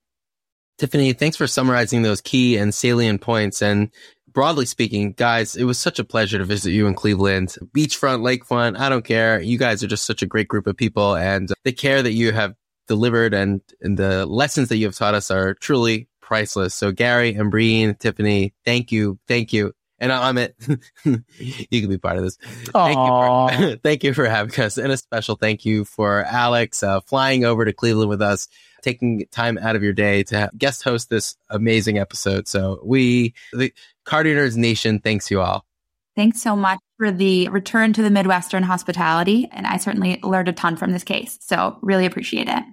Tiffany, 0.78 1.14
thanks 1.14 1.38
for 1.38 1.48
summarizing 1.48 2.02
those 2.02 2.20
key 2.20 2.58
and 2.58 2.74
salient 2.74 3.22
points. 3.22 3.62
And 3.62 3.92
broadly 4.34 4.66
speaking, 4.66 5.14
guys, 5.14 5.56
it 5.56 5.64
was 5.64 5.78
such 5.78 6.00
a 6.00 6.04
pleasure 6.04 6.38
to 6.38 6.46
visit 6.46 6.72
you 6.72 6.88
in 6.88 6.96
Cleveland. 6.96 7.56
Beachfront, 7.76 8.22
lakefront, 8.22 8.78
I 8.78 8.90
don't 8.90 9.06
care. 9.06 9.40
You 9.40 9.58
guys 9.58 9.84
are 9.84 9.88
just 9.88 10.06
such 10.06 10.22
a 10.22 10.28
great 10.28 10.48
group 10.48 10.68
of 10.68 10.76
people 10.76 11.16
and 11.16 11.50
the 11.64 11.72
care 11.72 12.02
that 12.02 12.14
you 12.14 12.32
have 12.32 12.56
delivered 12.88 13.34
and, 13.34 13.62
and 13.82 13.98
the 13.98 14.26
lessons 14.26 14.70
that 14.70 14.78
you 14.78 14.86
have 14.86 14.96
taught 14.96 15.14
us 15.14 15.32
are 15.32 15.54
truly 15.54 16.08
priceless. 16.22 16.74
So 16.74 16.92
Gary 16.92 17.34
Ambreen, 17.34 17.98
Tiffany, 17.98 18.54
thank 18.66 18.92
you. 18.92 19.20
Thank 19.28 19.54
you. 19.54 19.74
And 20.00 20.12
Amit, 20.12 20.54
you 21.40 21.82
can 21.82 21.90
be 21.90 21.98
part 21.98 22.18
of 22.18 22.24
this. 22.24 22.36
Thank 22.36 22.98
you, 22.98 23.08
for, 23.08 23.76
thank 23.84 24.04
you 24.04 24.14
for 24.14 24.26
having 24.26 24.60
us. 24.62 24.78
And 24.78 24.92
a 24.92 24.98
special 24.98 25.36
thank 25.36 25.64
you 25.64 25.86
for 25.86 26.26
Alex 26.26 26.84
uh, 26.84 27.00
flying 27.02 27.46
over 27.46 27.64
to 27.64 27.72
Cleveland 27.72 28.10
with 28.10 28.22
us, 28.22 28.50
taking 28.82 29.26
time 29.32 29.58
out 29.58 29.78
of 29.78 29.84
your 29.84 29.94
day 29.94 30.24
to 30.24 30.50
guest 30.58 30.84
host 30.84 31.10
this 31.10 31.38
amazing 31.50 32.00
episode. 32.00 32.50
So 32.50 32.82
we, 32.84 33.34
the 33.54 33.72
CardioNerds 34.06 34.58
Nation, 34.58 35.00
thanks 35.00 35.32
you 35.32 35.42
all. 35.42 35.66
Thanks 36.16 36.42
so 36.42 36.56
much 36.56 36.80
for 36.98 37.12
the 37.12 37.50
return 37.50 37.94
to 37.94 38.04
the 38.04 38.12
Midwestern 38.12 38.64
hospitality. 38.64 39.50
And 39.52 39.66
I 39.66 39.78
certainly 39.78 40.20
learned 40.22 40.48
a 40.48 40.54
ton 40.54 40.76
from 40.76 40.92
this 40.92 41.04
case. 41.04 41.40
So 41.42 41.78
really 41.82 42.06
appreciate 42.06 42.48
it. 42.48 42.64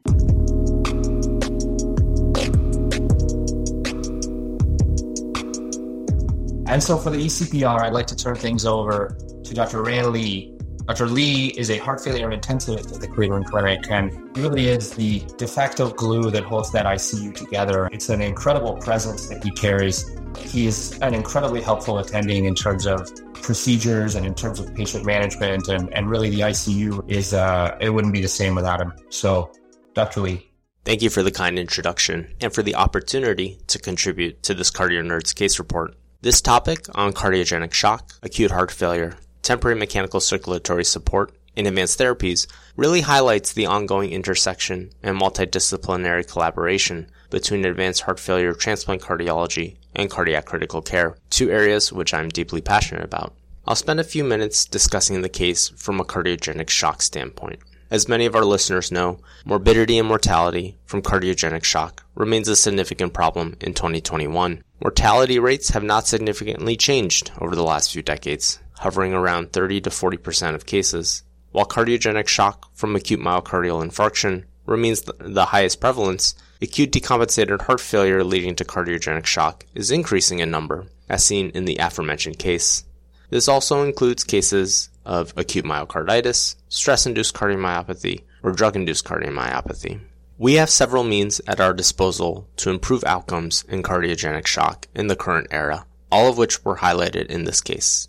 And 6.70 6.80
so 6.82 6.98
for 6.98 7.10
the 7.10 7.18
ECPR, 7.18 7.80
I'd 7.80 7.92
like 7.92 8.06
to 8.08 8.16
turn 8.16 8.36
things 8.36 8.64
over 8.64 9.18
to 9.42 9.54
Dr. 9.54 9.82
Ray 9.82 10.04
Lee. 10.04 10.56
Dr. 10.86 11.06
Lee 11.06 11.48
is 11.56 11.70
a 11.70 11.78
heart 11.78 12.02
failure 12.02 12.28
intensivist 12.30 12.92
at 12.94 13.00
the 13.00 13.08
Cleveland 13.08 13.46
Clinic 13.46 13.90
and 13.90 14.36
really 14.36 14.68
is 14.68 14.92
the 14.94 15.20
de 15.36 15.46
facto 15.46 15.90
glue 15.90 16.30
that 16.30 16.44
holds 16.44 16.72
that 16.72 16.86
ICU 16.86 17.34
together. 17.34 17.88
It's 17.92 18.08
an 18.08 18.20
incredible 18.20 18.76
presence 18.76 19.28
that 19.28 19.44
he 19.44 19.50
carries. 19.50 20.16
He 20.38 20.66
is 20.66 20.98
an 21.00 21.14
incredibly 21.14 21.60
helpful 21.60 21.98
attending 21.98 22.44
in 22.44 22.54
terms 22.54 22.86
of 22.86 23.08
procedures 23.34 24.14
and 24.14 24.26
in 24.26 24.34
terms 24.34 24.60
of 24.60 24.74
patient 24.74 25.04
management. 25.04 25.68
And, 25.68 25.92
and 25.94 26.08
really, 26.08 26.30
the 26.30 26.40
ICU 26.40 27.08
is, 27.10 27.34
uh, 27.34 27.76
it 27.80 27.90
wouldn't 27.90 28.12
be 28.12 28.22
the 28.22 28.28
same 28.28 28.54
without 28.54 28.80
him. 28.80 28.92
So, 29.10 29.52
Dr. 29.94 30.20
Lee. 30.20 30.50
Thank 30.84 31.02
you 31.02 31.10
for 31.10 31.22
the 31.22 31.30
kind 31.30 31.58
introduction 31.58 32.34
and 32.40 32.52
for 32.52 32.62
the 32.62 32.74
opportunity 32.74 33.58
to 33.66 33.78
contribute 33.78 34.42
to 34.44 34.54
this 34.54 34.70
CardioNerds 34.70 35.34
case 35.34 35.58
report. 35.58 35.94
This 36.22 36.40
topic 36.40 36.86
on 36.94 37.12
cardiogenic 37.12 37.72
shock, 37.72 38.12
acute 38.22 38.50
heart 38.50 38.70
failure, 38.70 39.16
temporary 39.42 39.78
mechanical 39.78 40.20
circulatory 40.20 40.84
support, 40.84 41.32
and 41.56 41.66
advanced 41.66 41.98
therapies 41.98 42.46
really 42.76 43.02
highlights 43.02 43.52
the 43.52 43.66
ongoing 43.66 44.12
intersection 44.12 44.90
and 45.02 45.20
multidisciplinary 45.20 46.26
collaboration 46.26 47.10
between 47.30 47.64
advanced 47.64 48.02
heart 48.02 48.20
failure 48.20 48.52
transplant 48.52 49.02
cardiology 49.02 49.76
and 49.94 50.10
cardiac 50.10 50.44
critical 50.44 50.82
care, 50.82 51.16
two 51.30 51.50
areas 51.50 51.92
which 51.92 52.14
I'm 52.14 52.28
deeply 52.28 52.60
passionate 52.60 53.04
about. 53.04 53.34
I'll 53.66 53.76
spend 53.76 54.00
a 54.00 54.04
few 54.04 54.24
minutes 54.24 54.64
discussing 54.64 55.20
the 55.22 55.28
case 55.28 55.68
from 55.76 56.00
a 56.00 56.04
cardiogenic 56.04 56.70
shock 56.70 57.02
standpoint. 57.02 57.60
As 57.90 58.08
many 58.08 58.24
of 58.24 58.36
our 58.36 58.44
listeners 58.44 58.92
know, 58.92 59.18
morbidity 59.44 59.98
and 59.98 60.06
mortality 60.06 60.78
from 60.86 61.02
cardiogenic 61.02 61.64
shock 61.64 62.04
remains 62.14 62.48
a 62.48 62.54
significant 62.54 63.12
problem 63.12 63.56
in 63.60 63.74
2021. 63.74 64.62
Mortality 64.80 65.38
rates 65.40 65.70
have 65.70 65.82
not 65.82 66.06
significantly 66.06 66.76
changed 66.76 67.32
over 67.40 67.56
the 67.56 67.64
last 67.64 67.92
few 67.92 68.00
decades, 68.00 68.60
hovering 68.80 69.12
around 69.12 69.52
30 69.52 69.82
to 69.82 69.90
40% 69.90 70.54
of 70.54 70.66
cases, 70.66 71.22
while 71.52 71.66
cardiogenic 71.66 72.28
shock 72.28 72.70
from 72.74 72.96
acute 72.96 73.20
myocardial 73.20 73.84
infarction 73.84 74.44
remains 74.66 75.02
the 75.02 75.46
highest 75.46 75.80
prevalence, 75.80 76.34
acute 76.62 76.92
decompensated 76.92 77.62
heart 77.62 77.80
failure 77.80 78.24
leading 78.24 78.54
to 78.54 78.64
cardiogenic 78.64 79.26
shock 79.26 79.66
is 79.74 79.90
increasing 79.90 80.38
in 80.38 80.50
number, 80.50 80.86
as 81.08 81.24
seen 81.24 81.50
in 81.50 81.64
the 81.64 81.76
aforementioned 81.76 82.38
case. 82.38 82.84
This 83.28 83.48
also 83.48 83.82
includes 83.82 84.24
cases 84.24 84.88
of 85.04 85.34
acute 85.36 85.64
myocarditis, 85.64 86.56
stress-induced 86.68 87.34
cardiomyopathy, 87.34 88.22
or 88.42 88.52
drug-induced 88.52 89.04
cardiomyopathy. 89.04 90.00
We 90.38 90.54
have 90.54 90.70
several 90.70 91.04
means 91.04 91.40
at 91.46 91.60
our 91.60 91.74
disposal 91.74 92.48
to 92.56 92.70
improve 92.70 93.04
outcomes 93.04 93.62
in 93.68 93.82
cardiogenic 93.82 94.46
shock 94.46 94.88
in 94.94 95.08
the 95.08 95.16
current 95.16 95.48
era, 95.50 95.84
all 96.10 96.30
of 96.30 96.38
which 96.38 96.64
were 96.64 96.76
highlighted 96.76 97.26
in 97.26 97.44
this 97.44 97.60
case. 97.60 98.08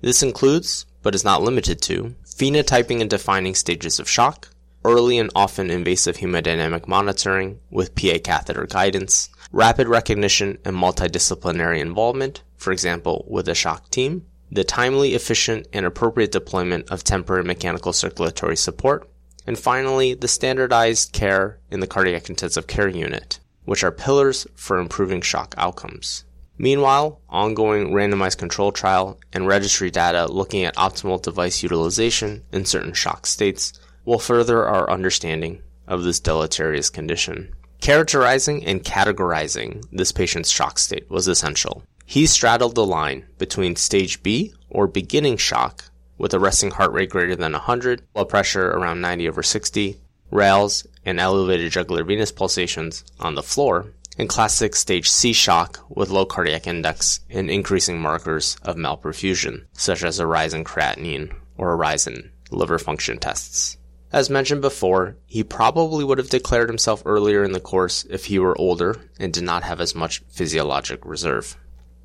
This 0.00 0.22
includes, 0.22 0.86
but 1.02 1.14
is 1.14 1.24
not 1.24 1.42
limited 1.42 1.80
to, 1.82 2.14
phenotyping 2.24 3.00
and 3.00 3.10
defining 3.10 3.54
stages 3.54 3.98
of 3.98 4.08
shock, 4.08 4.48
early 4.84 5.18
and 5.18 5.30
often 5.34 5.70
invasive 5.70 6.18
hemodynamic 6.18 6.86
monitoring 6.86 7.58
with 7.70 7.94
PA 7.94 8.18
catheter 8.22 8.66
guidance, 8.66 9.28
rapid 9.52 9.88
recognition 9.88 10.58
and 10.64 10.76
multidisciplinary 10.76 11.80
involvement, 11.80 12.42
for 12.56 12.72
example, 12.72 13.24
with 13.28 13.48
a 13.48 13.54
shock 13.54 13.90
team, 13.90 14.24
the 14.50 14.64
timely, 14.64 15.14
efficient, 15.14 15.66
and 15.72 15.84
appropriate 15.84 16.32
deployment 16.32 16.88
of 16.90 17.04
temporary 17.04 17.44
mechanical 17.44 17.92
circulatory 17.92 18.56
support, 18.56 19.08
and 19.46 19.58
finally, 19.58 20.14
the 20.14 20.28
standardized 20.28 21.12
care 21.12 21.58
in 21.70 21.80
the 21.80 21.86
cardiac 21.86 22.28
intensive 22.28 22.66
care 22.66 22.88
unit, 22.88 23.40
which 23.64 23.82
are 23.82 23.90
pillars 23.90 24.46
for 24.54 24.78
improving 24.78 25.20
shock 25.20 25.54
outcomes. 25.58 26.24
Meanwhile, 26.58 27.20
ongoing 27.28 27.90
randomized 27.90 28.38
control 28.38 28.72
trial 28.72 29.18
and 29.32 29.46
registry 29.46 29.90
data 29.90 30.26
looking 30.26 30.64
at 30.64 30.76
optimal 30.76 31.22
device 31.22 31.62
utilization 31.62 32.44
in 32.52 32.64
certain 32.64 32.92
shock 32.92 33.26
states 33.26 33.72
will 34.04 34.18
further 34.18 34.66
our 34.66 34.90
understanding 34.90 35.62
of 35.86 36.02
this 36.02 36.18
deleterious 36.18 36.90
condition. 36.90 37.54
Characterizing 37.80 38.66
and 38.66 38.82
categorizing 38.82 39.84
this 39.92 40.10
patient's 40.10 40.50
shock 40.50 40.78
state 40.78 41.08
was 41.08 41.28
essential. 41.28 41.84
He 42.04 42.26
straddled 42.26 42.74
the 42.74 42.84
line 42.84 43.26
between 43.38 43.76
stage 43.76 44.22
B, 44.22 44.52
or 44.68 44.86
beginning 44.86 45.36
shock, 45.36 45.84
with 46.16 46.34
a 46.34 46.40
resting 46.40 46.72
heart 46.72 46.92
rate 46.92 47.10
greater 47.10 47.36
than 47.36 47.52
100, 47.52 48.02
blood 48.12 48.28
pressure 48.28 48.70
around 48.70 49.00
90 49.00 49.28
over 49.28 49.42
60, 49.42 50.00
rales, 50.30 50.86
and 51.04 51.20
elevated 51.20 51.70
jugular 51.70 52.02
venous 52.02 52.32
pulsations 52.32 53.04
on 53.20 53.34
the 53.34 53.42
floor, 53.42 53.92
and 54.18 54.28
classic 54.28 54.74
stage 54.74 55.08
C 55.08 55.32
shock 55.32 55.78
with 55.88 56.10
low 56.10 56.26
cardiac 56.26 56.66
index 56.66 57.20
and 57.30 57.48
increasing 57.48 58.00
markers 58.00 58.56
of 58.62 58.76
malperfusion, 58.76 59.66
such 59.72 60.02
as 60.02 60.18
a 60.18 60.26
rise 60.26 60.52
in 60.52 60.64
creatinine 60.64 61.34
or 61.56 61.72
a 61.72 61.76
rise 61.76 62.06
in 62.06 62.30
liver 62.50 62.78
function 62.78 63.18
tests. 63.18 63.78
As 64.10 64.30
mentioned 64.30 64.62
before, 64.62 65.16
he 65.26 65.44
probably 65.44 66.02
would 66.02 66.18
have 66.18 66.30
declared 66.30 66.68
himself 66.68 67.02
earlier 67.04 67.44
in 67.44 67.52
the 67.52 67.60
course 67.60 68.04
if 68.08 68.26
he 68.26 68.38
were 68.38 68.58
older 68.58 68.96
and 69.20 69.32
did 69.32 69.44
not 69.44 69.64
have 69.64 69.80
as 69.80 69.94
much 69.94 70.22
physiologic 70.30 71.04
reserve. 71.04 71.56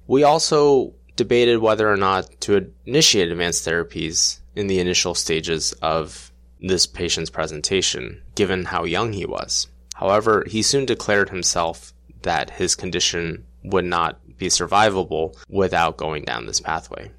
We 0.05 0.23
also 0.23 0.93
debated 1.15 1.59
whether 1.59 1.89
or 1.89 1.95
not 1.95 2.29
to 2.41 2.71
initiate 2.85 3.31
advanced 3.31 3.65
therapies 3.65 4.39
in 4.55 4.67
the 4.67 4.79
initial 4.79 5.15
stages 5.15 5.71
of 5.81 6.31
this 6.59 6.85
patient's 6.85 7.29
presentation, 7.29 8.21
given 8.35 8.65
how 8.65 8.83
young 8.83 9.13
he 9.13 9.25
was. 9.25 9.67
However, 9.95 10.43
he 10.47 10.61
soon 10.61 10.85
declared 10.85 11.29
himself 11.29 11.92
that 12.23 12.49
his 12.49 12.75
condition 12.75 13.45
would 13.63 13.85
not 13.85 14.19
be 14.37 14.47
survivable 14.47 15.35
without 15.49 15.97
going 15.97 16.23
down 16.23 16.45
this 16.45 16.59
pathway. 16.59 17.11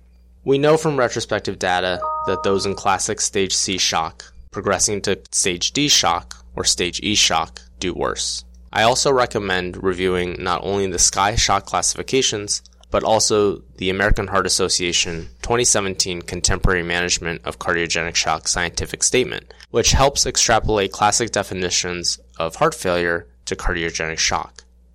We 0.44 0.58
know 0.58 0.76
from 0.76 0.98
retrospective 0.98 1.58
data 1.58 2.00
that 2.26 2.42
those 2.42 2.66
in 2.66 2.74
classic 2.74 3.20
stage 3.20 3.54
C 3.54 3.78
shock 3.78 4.34
progressing 4.50 5.00
to 5.02 5.20
stage 5.32 5.72
D 5.72 5.88
shock 5.88 6.36
or 6.54 6.64
stage 6.64 7.00
E 7.02 7.14
shock 7.14 7.60
do 7.80 7.92
worse. 7.94 8.44
I 8.72 8.82
also 8.82 9.12
recommend 9.12 9.82
reviewing 9.82 10.36
not 10.38 10.62
only 10.62 10.86
the 10.86 10.98
SCAI 10.98 11.38
shock 11.38 11.64
classifications, 11.64 12.62
but 12.90 13.02
also 13.02 13.58
the 13.78 13.90
American 13.90 14.28
Heart 14.28 14.46
Association 14.46 15.28
2017 15.42 16.22
Contemporary 16.22 16.84
Management 16.84 17.42
of 17.44 17.58
Cardiogenic 17.58 18.14
Shock 18.14 18.46
Scientific 18.46 19.02
Statement, 19.02 19.52
which 19.72 19.90
helps 19.90 20.26
extrapolate 20.26 20.92
classic 20.92 21.32
definitions 21.32 22.20
of 22.38 22.54
heart 22.54 22.72
failure 22.72 23.26
to 23.46 23.56
cardiogenic 23.56 24.18
shock. 24.18 24.53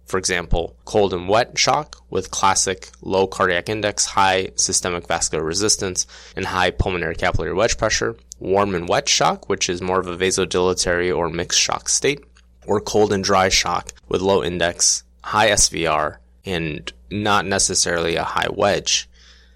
For 0.10 0.18
example, 0.18 0.76
cold 0.86 1.14
and 1.14 1.30
wet 1.30 1.56
shock 1.56 1.98
with 2.10 2.32
classic 2.32 2.90
low 3.00 3.28
cardiac 3.28 3.70
index, 3.70 4.08
high 4.08 4.50
systemic 4.56 5.06
vascular 5.06 5.44
resistance, 5.44 6.08
and 6.36 6.48
high 6.48 6.72
pulmonary 6.72 7.14
capillary 7.14 7.54
wedge 7.54 7.78
pressure, 7.78 8.16
warm 8.40 8.74
and 8.74 8.90
wet 8.90 9.08
shock, 9.08 9.48
which 9.50 9.70
is 9.70 9.84
more 9.84 10.00
of 10.00 10.08
a 10.08 10.18
vasodilatory 10.18 11.16
or 11.16 11.30
mixed 11.30 11.60
shock 11.60 11.90
state, 11.90 12.24
or 12.66 12.82
cold 12.82 13.14
and 13.14 13.24
dry 13.24 13.50
shock 13.50 13.94
with 14.08 14.24
low 14.24 14.44
index, 14.44 15.04
high 15.22 15.50
SVR, 15.50 16.18
and 16.44 16.92
not 17.12 17.46
necessarily 17.46 18.16
a 18.16 18.24
high 18.24 18.50
wedge. 18.52 19.08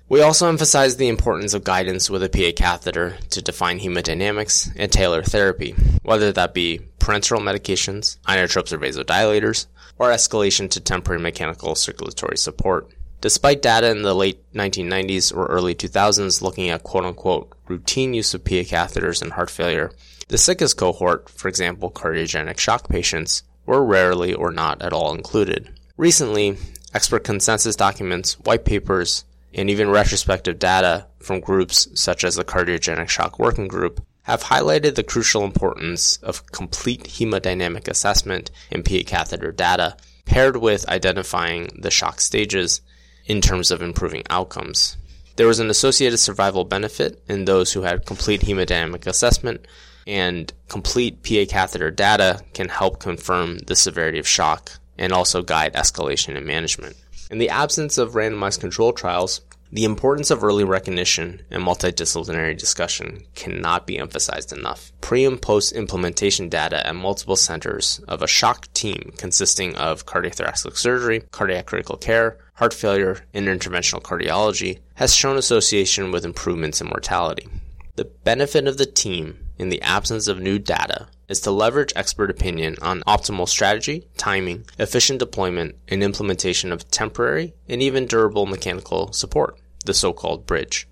We 0.08 0.22
also 0.22 0.48
emphasize 0.50 0.98
the 0.98 1.08
importance 1.08 1.56
of 1.56 1.64
guidance 1.64 2.12
with 2.12 2.22
a 2.22 2.30
PA 2.30 2.52
catheter 2.56 3.18
to 3.32 3.42
define 3.42 3.80
hemodynamics 3.80 4.72
and 4.76 4.92
tailor 4.92 5.24
therapy, 5.24 5.72
whether 6.04 6.32
that 6.32 6.54
be 6.54 6.82
parenteral 7.00 7.42
medications, 7.42 8.18
inotropes 8.28 8.72
or 8.72 8.78
vasodilators, 8.78 9.66
or 9.98 10.10
escalation 10.10 10.70
to 10.70 10.80
temporary 10.80 11.22
mechanical 11.22 11.76
circulatory 11.76 12.38
support. 12.38 12.90
Despite 13.22 13.62
data 13.62 13.90
in 13.90 14.02
the 14.02 14.14
late 14.14 14.44
1990s 14.54 15.36
or 15.36 15.46
early 15.46 15.74
2000s 15.74 16.42
looking 16.42 16.70
at 16.70 16.84
quote 16.84 17.06
unquote 17.06 17.54
routine 17.68 18.14
use 18.14 18.34
of 18.34 18.44
PA 18.44 18.64
catheters 18.64 19.22
in 19.22 19.32
heart 19.32 19.50
failure, 19.50 19.92
the 20.28 20.38
sickest 20.38 20.78
cohort, 20.78 21.30
for 21.30 21.48
example 21.48 21.90
cardiogenic 21.90 22.58
shock 22.58 22.90
patients, 22.90 23.44
were 23.66 23.84
rarely 23.84 24.34
or 24.34 24.52
not 24.52 24.82
at 24.82 24.94
all 24.94 25.14
included. 25.14 25.70
Recently, 25.96 26.58
expert 26.94 27.24
consensus 27.24 27.76
documents, 27.76 28.34
white 28.40 28.66
papers, 28.66 29.26
and 29.54 29.70
even 29.70 29.90
retrospective 29.90 30.60
data 30.60 31.08
from 31.20 31.40
groups 31.40 31.88
such 31.94 32.24
as 32.24 32.36
the 32.36 32.44
Cardiogenic 32.44 33.08
Shock 33.08 33.40
Working 33.40 33.68
Group 33.68 34.04
have 34.24 34.44
highlighted 34.44 34.96
the 34.96 35.04
crucial 35.04 35.44
importance 35.44 36.18
of 36.18 36.46
complete 36.52 37.04
hemodynamic 37.04 37.88
assessment 37.88 38.52
in 38.72 38.84
PA 38.84 39.00
catheter 39.06 39.52
data 39.52 39.96
paired 40.26 40.58
with 40.58 40.88
identifying 40.90 41.70
the 41.80 41.92
shock 41.92 42.22
stages 42.22 42.82
in 43.26 43.42
terms 43.42 43.72
of 43.72 43.82
improving 43.82 44.24
outcomes. 44.30 44.98
There 45.36 45.48
was 45.48 45.60
an 45.60 45.70
associated 45.70 46.18
survival 46.18 46.64
benefit 46.64 47.22
in 47.28 47.46
those 47.46 47.74
who 47.74 47.82
had 47.82 48.06
complete 48.06 48.42
hemodynamic 48.42 49.08
assessment, 49.08 49.66
and 50.06 50.52
complete 50.68 51.24
PA 51.24 51.46
catheter 51.50 51.90
data 51.90 52.42
can 52.54 52.70
help 52.70 53.00
confirm 53.00 53.60
the 53.60 53.76
severity 53.76 54.20
of 54.20 54.28
shock 54.28 54.72
and 54.98 55.12
also 55.12 55.42
guide 55.42 55.74
escalation 55.74 56.38
and 56.38 56.46
management. 56.46 56.96
In 57.32 57.40
the 57.40 57.50
absence 57.50 57.98
of 57.98 58.14
randomized 58.14 58.60
control 58.60 58.94
trials, 58.94 59.42
the 59.74 59.86
importance 59.86 60.30
of 60.30 60.44
early 60.44 60.64
recognition 60.64 61.42
and 61.50 61.64
multidisciplinary 61.64 62.56
discussion 62.56 63.24
cannot 63.34 63.88
be 63.88 63.98
emphasized 63.98 64.54
enough. 64.54 64.92
Pre 65.02 65.26
and 65.26 65.42
post 65.42 65.72
implementation 65.72 66.48
data 66.48 66.86
at 66.86 66.96
multiple 66.96 67.36
centers 67.36 68.00
of 68.08 68.22
a 68.22 68.28
shock 68.28 68.72
team 68.76 69.12
consisting 69.18 69.76
of 69.76 70.06
cardiothoracic 70.06 70.78
surgery, 70.78 71.22
cardiac 71.32 71.66
critical 71.66 71.98
care, 71.98 72.38
heart 72.54 72.72
failure, 72.72 73.26
and 73.34 73.48
interventional 73.48 74.00
cardiology 74.00 74.78
has 74.94 75.16
shown 75.16 75.38
association 75.38 76.12
with 76.12 76.24
improvements 76.24 76.80
in 76.80 76.86
mortality. 76.86 77.48
The 77.96 78.06
benefit 78.06 78.68
of 78.68 78.78
the 78.78 78.86
team 78.86 79.40
in 79.58 79.70
the 79.70 79.82
absence 79.82 80.28
of 80.28 80.40
new 80.40 80.60
data 80.60 81.08
is 81.28 81.40
to 81.42 81.52
leverage 81.52 81.94
expert 81.96 82.30
opinion 82.30 82.76
on 82.84 83.02
optimal 83.08 83.50
strategy, 83.50 84.08
timing, 84.18 84.66
efficient 84.78 85.18
deployment, 85.18 85.76
and 85.88 86.04
implementation 86.04 86.72
of 86.72 86.92
temporary 86.92 87.56
and 87.68 87.82
even 87.82 88.06
durable 88.06 88.46
mechanical 88.46 89.12
support 89.14 89.58
the 89.86 89.94
so-called 89.94 90.46
bridge. 90.46 90.88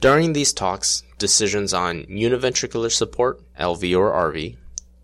During 0.00 0.32
these 0.32 0.52
talks, 0.52 1.02
decisions 1.18 1.72
on 1.72 2.04
univentricular 2.04 2.92
support, 2.92 3.40
LV 3.58 3.98
or 3.98 4.12
RV, 4.12 4.56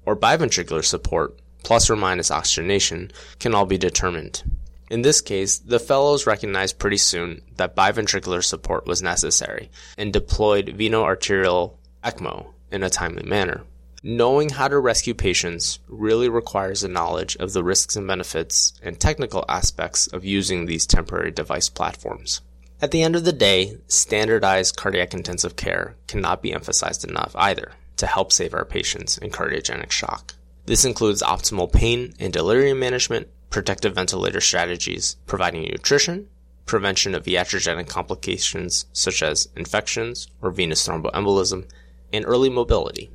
or 0.04 0.16
biventricular 0.16 0.84
support, 0.84 1.38
plus 1.62 1.88
or 1.88 1.96
minus 1.96 2.30
oxygenation, 2.30 3.10
can 3.38 3.54
all 3.54 3.66
be 3.66 3.78
determined. 3.78 4.42
In 4.90 5.02
this 5.02 5.22
case, 5.22 5.58
the 5.58 5.78
fellows 5.78 6.26
recognized 6.26 6.78
pretty 6.78 6.98
soon 6.98 7.40
that 7.56 7.74
biventricular 7.74 8.44
support 8.44 8.86
was 8.86 9.00
necessary 9.00 9.70
and 9.96 10.12
deployed 10.12 10.66
veno-arterial 10.76 11.78
ECMO 12.04 12.48
in 12.70 12.82
a 12.82 12.90
timely 12.90 13.22
manner. 13.22 13.62
Knowing 14.02 14.50
how 14.50 14.68
to 14.68 14.78
rescue 14.78 15.14
patients 15.14 15.78
really 15.88 16.28
requires 16.28 16.82
a 16.82 16.88
knowledge 16.88 17.36
of 17.36 17.52
the 17.52 17.62
risks 17.62 17.96
and 17.96 18.06
benefits 18.06 18.74
and 18.82 18.98
technical 18.98 19.44
aspects 19.48 20.08
of 20.08 20.24
using 20.24 20.66
these 20.66 20.86
temporary 20.86 21.30
device 21.30 21.68
platforms. 21.68 22.42
At 22.82 22.90
the 22.90 23.04
end 23.04 23.14
of 23.14 23.24
the 23.24 23.32
day, 23.32 23.76
standardized 23.86 24.76
cardiac 24.76 25.14
intensive 25.14 25.54
care 25.54 25.94
cannot 26.08 26.42
be 26.42 26.52
emphasized 26.52 27.08
enough 27.08 27.30
either 27.36 27.74
to 27.98 28.08
help 28.08 28.32
save 28.32 28.54
our 28.54 28.64
patients 28.64 29.16
in 29.18 29.30
cardiogenic 29.30 29.92
shock. 29.92 30.34
This 30.66 30.84
includes 30.84 31.22
optimal 31.22 31.72
pain 31.72 32.12
and 32.18 32.32
delirium 32.32 32.80
management, 32.80 33.28
protective 33.50 33.94
ventilator 33.94 34.40
strategies, 34.40 35.14
providing 35.26 35.62
nutrition, 35.62 36.26
prevention 36.66 37.14
of 37.14 37.24
iatrogenic 37.26 37.86
complications 37.86 38.86
such 38.92 39.22
as 39.22 39.48
infections 39.54 40.26
or 40.40 40.50
venous 40.50 40.84
thromboembolism, 40.84 41.70
and 42.12 42.24
early 42.26 42.50
mobility. 42.50 43.12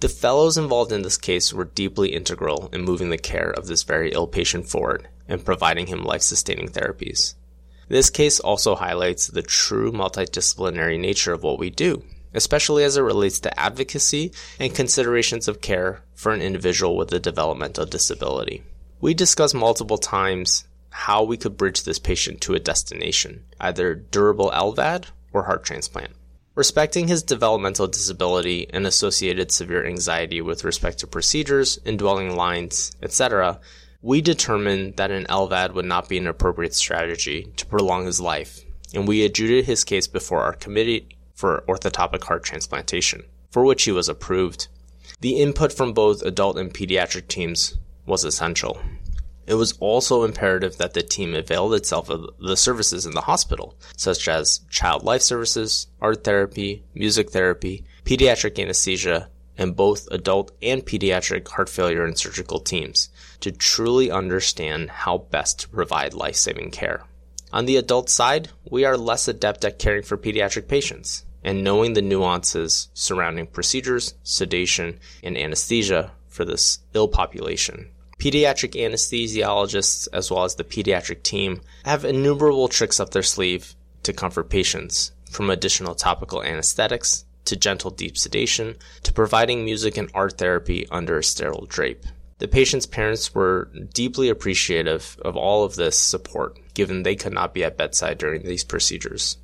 The 0.00 0.08
fellows 0.08 0.56
involved 0.56 0.92
in 0.92 1.02
this 1.02 1.18
case 1.18 1.52
were 1.52 1.66
deeply 1.66 2.14
integral 2.14 2.70
in 2.72 2.86
moving 2.86 3.10
the 3.10 3.18
care 3.18 3.50
of 3.50 3.66
this 3.66 3.82
very 3.82 4.12
ill 4.12 4.26
patient 4.26 4.66
forward 4.66 5.08
and 5.28 5.44
providing 5.44 5.88
him 5.88 6.04
life 6.04 6.22
sustaining 6.22 6.68
therapies. 6.68 7.34
This 7.90 8.08
case 8.08 8.38
also 8.38 8.76
highlights 8.76 9.26
the 9.26 9.42
true 9.42 9.90
multidisciplinary 9.90 10.96
nature 10.96 11.32
of 11.32 11.42
what 11.42 11.58
we 11.58 11.70
do, 11.70 12.04
especially 12.32 12.84
as 12.84 12.96
it 12.96 13.02
relates 13.02 13.40
to 13.40 13.60
advocacy 13.60 14.30
and 14.60 14.72
considerations 14.72 15.48
of 15.48 15.60
care 15.60 16.04
for 16.14 16.32
an 16.32 16.40
individual 16.40 16.96
with 16.96 17.12
a 17.12 17.18
developmental 17.18 17.86
disability. 17.86 18.62
We 19.00 19.12
discussed 19.12 19.56
multiple 19.56 19.98
times 19.98 20.68
how 20.90 21.24
we 21.24 21.36
could 21.36 21.56
bridge 21.56 21.82
this 21.82 21.98
patient 21.98 22.40
to 22.42 22.54
a 22.54 22.60
destination, 22.60 23.44
either 23.58 23.96
durable 23.96 24.52
LVAD 24.52 25.06
or 25.32 25.42
heart 25.42 25.64
transplant. 25.64 26.12
Respecting 26.54 27.08
his 27.08 27.24
developmental 27.24 27.88
disability 27.88 28.68
and 28.72 28.86
associated 28.86 29.50
severe 29.50 29.84
anxiety 29.84 30.40
with 30.40 30.62
respect 30.62 30.98
to 30.98 31.08
procedures, 31.08 31.80
indwelling 31.84 32.36
lines, 32.36 32.92
etc., 33.02 33.58
we 34.02 34.22
determined 34.22 34.96
that 34.96 35.10
an 35.10 35.26
LVAD 35.26 35.74
would 35.74 35.84
not 35.84 36.08
be 36.08 36.16
an 36.16 36.26
appropriate 36.26 36.74
strategy 36.74 37.52
to 37.56 37.66
prolong 37.66 38.06
his 38.06 38.18
life, 38.18 38.64
and 38.94 39.06
we 39.06 39.24
adjudicated 39.24 39.66
his 39.66 39.84
case 39.84 40.06
before 40.06 40.42
our 40.42 40.54
committee 40.54 41.08
for 41.34 41.64
orthotopic 41.68 42.24
heart 42.24 42.42
transplantation, 42.42 43.22
for 43.50 43.62
which 43.62 43.84
he 43.84 43.92
was 43.92 44.08
approved. 44.08 44.68
The 45.20 45.38
input 45.38 45.72
from 45.72 45.92
both 45.92 46.22
adult 46.22 46.56
and 46.56 46.72
pediatric 46.72 47.28
teams 47.28 47.76
was 48.06 48.24
essential. 48.24 48.80
It 49.46 49.54
was 49.54 49.76
also 49.80 50.24
imperative 50.24 50.78
that 50.78 50.94
the 50.94 51.02
team 51.02 51.34
availed 51.34 51.74
itself 51.74 52.08
of 52.08 52.30
the 52.38 52.56
services 52.56 53.04
in 53.04 53.12
the 53.12 53.22
hospital, 53.22 53.76
such 53.96 54.28
as 54.28 54.60
child 54.70 55.02
life 55.02 55.22
services, 55.22 55.88
art 56.00 56.24
therapy, 56.24 56.84
music 56.94 57.30
therapy, 57.30 57.84
pediatric 58.04 58.58
anesthesia, 58.58 59.28
and 59.58 59.76
both 59.76 60.08
adult 60.10 60.52
and 60.62 60.86
pediatric 60.86 61.48
heart 61.48 61.68
failure 61.68 62.04
and 62.04 62.16
surgical 62.16 62.60
teams 62.60 63.10
to 63.40 63.52
truly 63.52 64.10
understand 64.10 64.90
how 64.90 65.18
best 65.18 65.60
to 65.60 65.68
provide 65.68 66.14
life 66.14 66.36
saving 66.36 66.70
care. 66.70 67.04
On 67.52 67.66
the 67.66 67.76
adult 67.76 68.08
side, 68.08 68.50
we 68.70 68.84
are 68.84 68.96
less 68.96 69.26
adept 69.26 69.64
at 69.64 69.78
caring 69.78 70.02
for 70.02 70.16
pediatric 70.16 70.68
patients 70.68 71.24
and 71.42 71.64
knowing 71.64 71.94
the 71.94 72.02
nuances 72.02 72.88
surrounding 72.94 73.46
procedures, 73.46 74.14
sedation, 74.22 74.98
and 75.22 75.36
anesthesia 75.36 76.12
for 76.28 76.44
this 76.44 76.80
ill 76.94 77.08
population. 77.08 77.90
Pediatric 78.18 78.74
anesthesiologists, 78.74 80.06
as 80.12 80.30
well 80.30 80.44
as 80.44 80.56
the 80.56 80.64
pediatric 80.64 81.22
team, 81.22 81.62
have 81.84 82.04
innumerable 82.04 82.68
tricks 82.68 83.00
up 83.00 83.10
their 83.10 83.22
sleeve 83.22 83.74
to 84.02 84.12
comfort 84.12 84.50
patients, 84.50 85.12
from 85.30 85.48
additional 85.48 85.94
topical 85.94 86.42
anesthetics 86.42 87.24
to 87.46 87.56
gentle 87.56 87.90
deep 87.90 88.18
sedation, 88.18 88.76
to 89.02 89.12
providing 89.12 89.64
music 89.64 89.96
and 89.96 90.10
art 90.12 90.36
therapy 90.36 90.86
under 90.90 91.18
a 91.18 91.24
sterile 91.24 91.66
drape. 91.66 92.04
The 92.40 92.48
patient's 92.48 92.86
parents 92.86 93.34
were 93.34 93.70
deeply 93.94 94.28
appreciative 94.28 95.18
of 95.22 95.36
all 95.36 95.64
of 95.64 95.76
this 95.76 95.98
support, 95.98 96.58
given 96.74 97.02
they 97.02 97.14
could 97.14 97.32
not 97.32 97.54
be 97.54 97.62
at 97.64 97.76
bedside 97.76 98.18
during 98.18 98.42
these 98.42 98.64
procedures. 98.64 99.36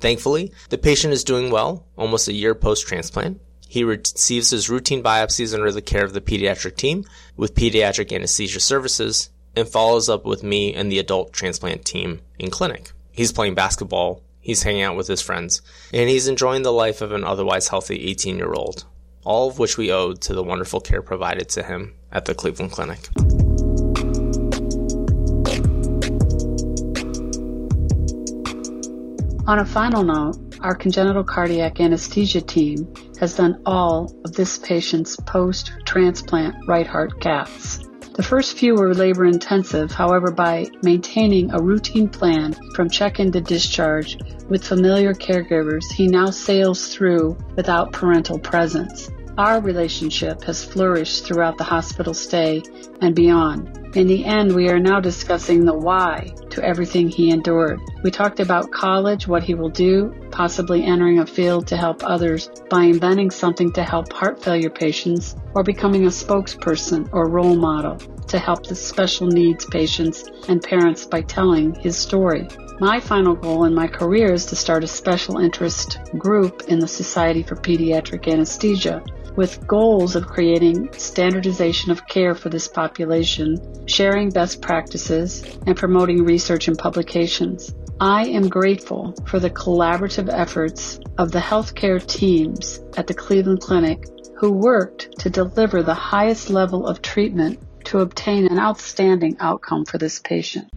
Thankfully, 0.00 0.52
the 0.70 0.78
patient 0.78 1.12
is 1.12 1.22
doing 1.22 1.50
well, 1.50 1.86
almost 1.96 2.28
a 2.28 2.32
year 2.32 2.54
post 2.54 2.86
transplant. 2.86 3.40
He 3.68 3.84
receives 3.84 4.50
his 4.50 4.68
routine 4.68 5.02
biopsies 5.02 5.54
under 5.54 5.70
the 5.70 5.82
care 5.82 6.04
of 6.04 6.12
the 6.12 6.20
pediatric 6.20 6.76
team 6.76 7.04
with 7.36 7.54
pediatric 7.54 8.12
anesthesia 8.12 8.58
services 8.58 9.30
and 9.54 9.68
follows 9.68 10.08
up 10.08 10.24
with 10.24 10.42
me 10.42 10.74
and 10.74 10.90
the 10.90 10.98
adult 10.98 11.32
transplant 11.32 11.84
team 11.84 12.20
in 12.38 12.50
clinic. 12.50 12.92
He's 13.12 13.32
playing 13.32 13.54
basketball 13.54 14.22
He's 14.40 14.62
hanging 14.62 14.82
out 14.82 14.96
with 14.96 15.06
his 15.06 15.20
friends, 15.20 15.60
and 15.92 16.08
he's 16.08 16.26
enjoying 16.26 16.62
the 16.62 16.72
life 16.72 17.02
of 17.02 17.12
an 17.12 17.24
otherwise 17.24 17.68
healthy 17.68 18.08
18 18.08 18.38
year 18.38 18.52
old, 18.52 18.86
all 19.24 19.48
of 19.48 19.58
which 19.58 19.76
we 19.76 19.92
owe 19.92 20.12
to 20.12 20.34
the 20.34 20.42
wonderful 20.42 20.80
care 20.80 21.02
provided 21.02 21.48
to 21.50 21.62
him 21.62 21.94
at 22.12 22.24
the 22.24 22.34
Cleveland 22.34 22.72
Clinic. 22.72 23.08
On 29.46 29.58
a 29.58 29.64
final 29.64 30.04
note, 30.04 30.36
our 30.60 30.76
congenital 30.76 31.24
cardiac 31.24 31.80
anesthesia 31.80 32.40
team 32.40 32.92
has 33.18 33.34
done 33.34 33.60
all 33.66 34.14
of 34.24 34.32
this 34.32 34.58
patient's 34.58 35.16
post 35.16 35.72
transplant 35.84 36.54
right 36.68 36.86
heart 36.86 37.20
caths. 37.20 37.89
The 38.20 38.26
first 38.26 38.58
few 38.58 38.74
were 38.74 38.92
labor 38.92 39.24
intensive, 39.24 39.92
however, 39.92 40.30
by 40.30 40.66
maintaining 40.82 41.50
a 41.52 41.58
routine 41.58 42.06
plan 42.06 42.54
from 42.74 42.90
check 42.90 43.18
in 43.18 43.32
to 43.32 43.40
discharge 43.40 44.18
with 44.46 44.62
familiar 44.62 45.14
caregivers, 45.14 45.90
he 45.90 46.06
now 46.06 46.26
sails 46.26 46.94
through 46.94 47.38
without 47.56 47.92
parental 47.92 48.38
presence. 48.38 49.08
Our 49.40 49.62
relationship 49.62 50.44
has 50.44 50.62
flourished 50.62 51.24
throughout 51.24 51.56
the 51.56 51.64
hospital 51.64 52.12
stay 52.12 52.62
and 53.00 53.14
beyond. 53.14 53.96
In 53.96 54.06
the 54.06 54.22
end, 54.22 54.54
we 54.54 54.68
are 54.68 54.78
now 54.78 55.00
discussing 55.00 55.64
the 55.64 55.72
why 55.72 56.34
to 56.50 56.62
everything 56.62 57.08
he 57.08 57.30
endured. 57.30 57.80
We 58.02 58.10
talked 58.10 58.38
about 58.38 58.70
college, 58.70 59.26
what 59.26 59.42
he 59.42 59.54
will 59.54 59.70
do, 59.70 60.14
possibly 60.30 60.84
entering 60.84 61.20
a 61.20 61.26
field 61.26 61.66
to 61.68 61.78
help 61.78 62.04
others 62.04 62.50
by 62.68 62.82
inventing 62.82 63.30
something 63.30 63.72
to 63.72 63.82
help 63.82 64.12
heart 64.12 64.44
failure 64.44 64.68
patients, 64.68 65.36
or 65.54 65.62
becoming 65.62 66.04
a 66.04 66.10
spokesperson 66.10 67.08
or 67.10 67.30
role 67.30 67.56
model 67.56 67.96
to 67.96 68.38
help 68.38 68.66
the 68.66 68.74
special 68.74 69.26
needs 69.26 69.64
patients 69.64 70.22
and 70.48 70.62
parents 70.62 71.06
by 71.06 71.22
telling 71.22 71.74
his 71.76 71.96
story. 71.96 72.46
My 72.78 73.00
final 73.00 73.34
goal 73.34 73.64
in 73.64 73.74
my 73.74 73.86
career 73.86 74.34
is 74.34 74.44
to 74.46 74.56
start 74.56 74.84
a 74.84 74.86
special 74.86 75.38
interest 75.38 75.98
group 76.18 76.64
in 76.68 76.78
the 76.78 76.88
Society 76.88 77.42
for 77.42 77.56
Pediatric 77.56 78.30
Anesthesia 78.30 79.02
with 79.36 79.66
goals 79.66 80.16
of 80.16 80.26
creating 80.26 80.92
standardization 80.92 81.90
of 81.90 82.06
care 82.06 82.34
for 82.34 82.48
this 82.48 82.68
population, 82.68 83.86
sharing 83.86 84.30
best 84.30 84.60
practices, 84.60 85.44
and 85.66 85.76
promoting 85.76 86.24
research 86.24 86.68
and 86.68 86.78
publications. 86.78 87.74
I 88.00 88.26
am 88.28 88.48
grateful 88.48 89.14
for 89.26 89.38
the 89.38 89.50
collaborative 89.50 90.32
efforts 90.32 91.00
of 91.18 91.32
the 91.32 91.38
healthcare 91.38 92.04
teams 92.04 92.80
at 92.96 93.06
the 93.06 93.14
Cleveland 93.14 93.60
Clinic 93.60 94.04
who 94.36 94.52
worked 94.52 95.18
to 95.18 95.28
deliver 95.28 95.82
the 95.82 95.94
highest 95.94 96.48
level 96.48 96.86
of 96.86 97.02
treatment 97.02 97.60
to 97.84 97.98
obtain 97.98 98.46
an 98.46 98.58
outstanding 98.58 99.36
outcome 99.38 99.84
for 99.84 99.98
this 99.98 100.18
patient. 100.18 100.70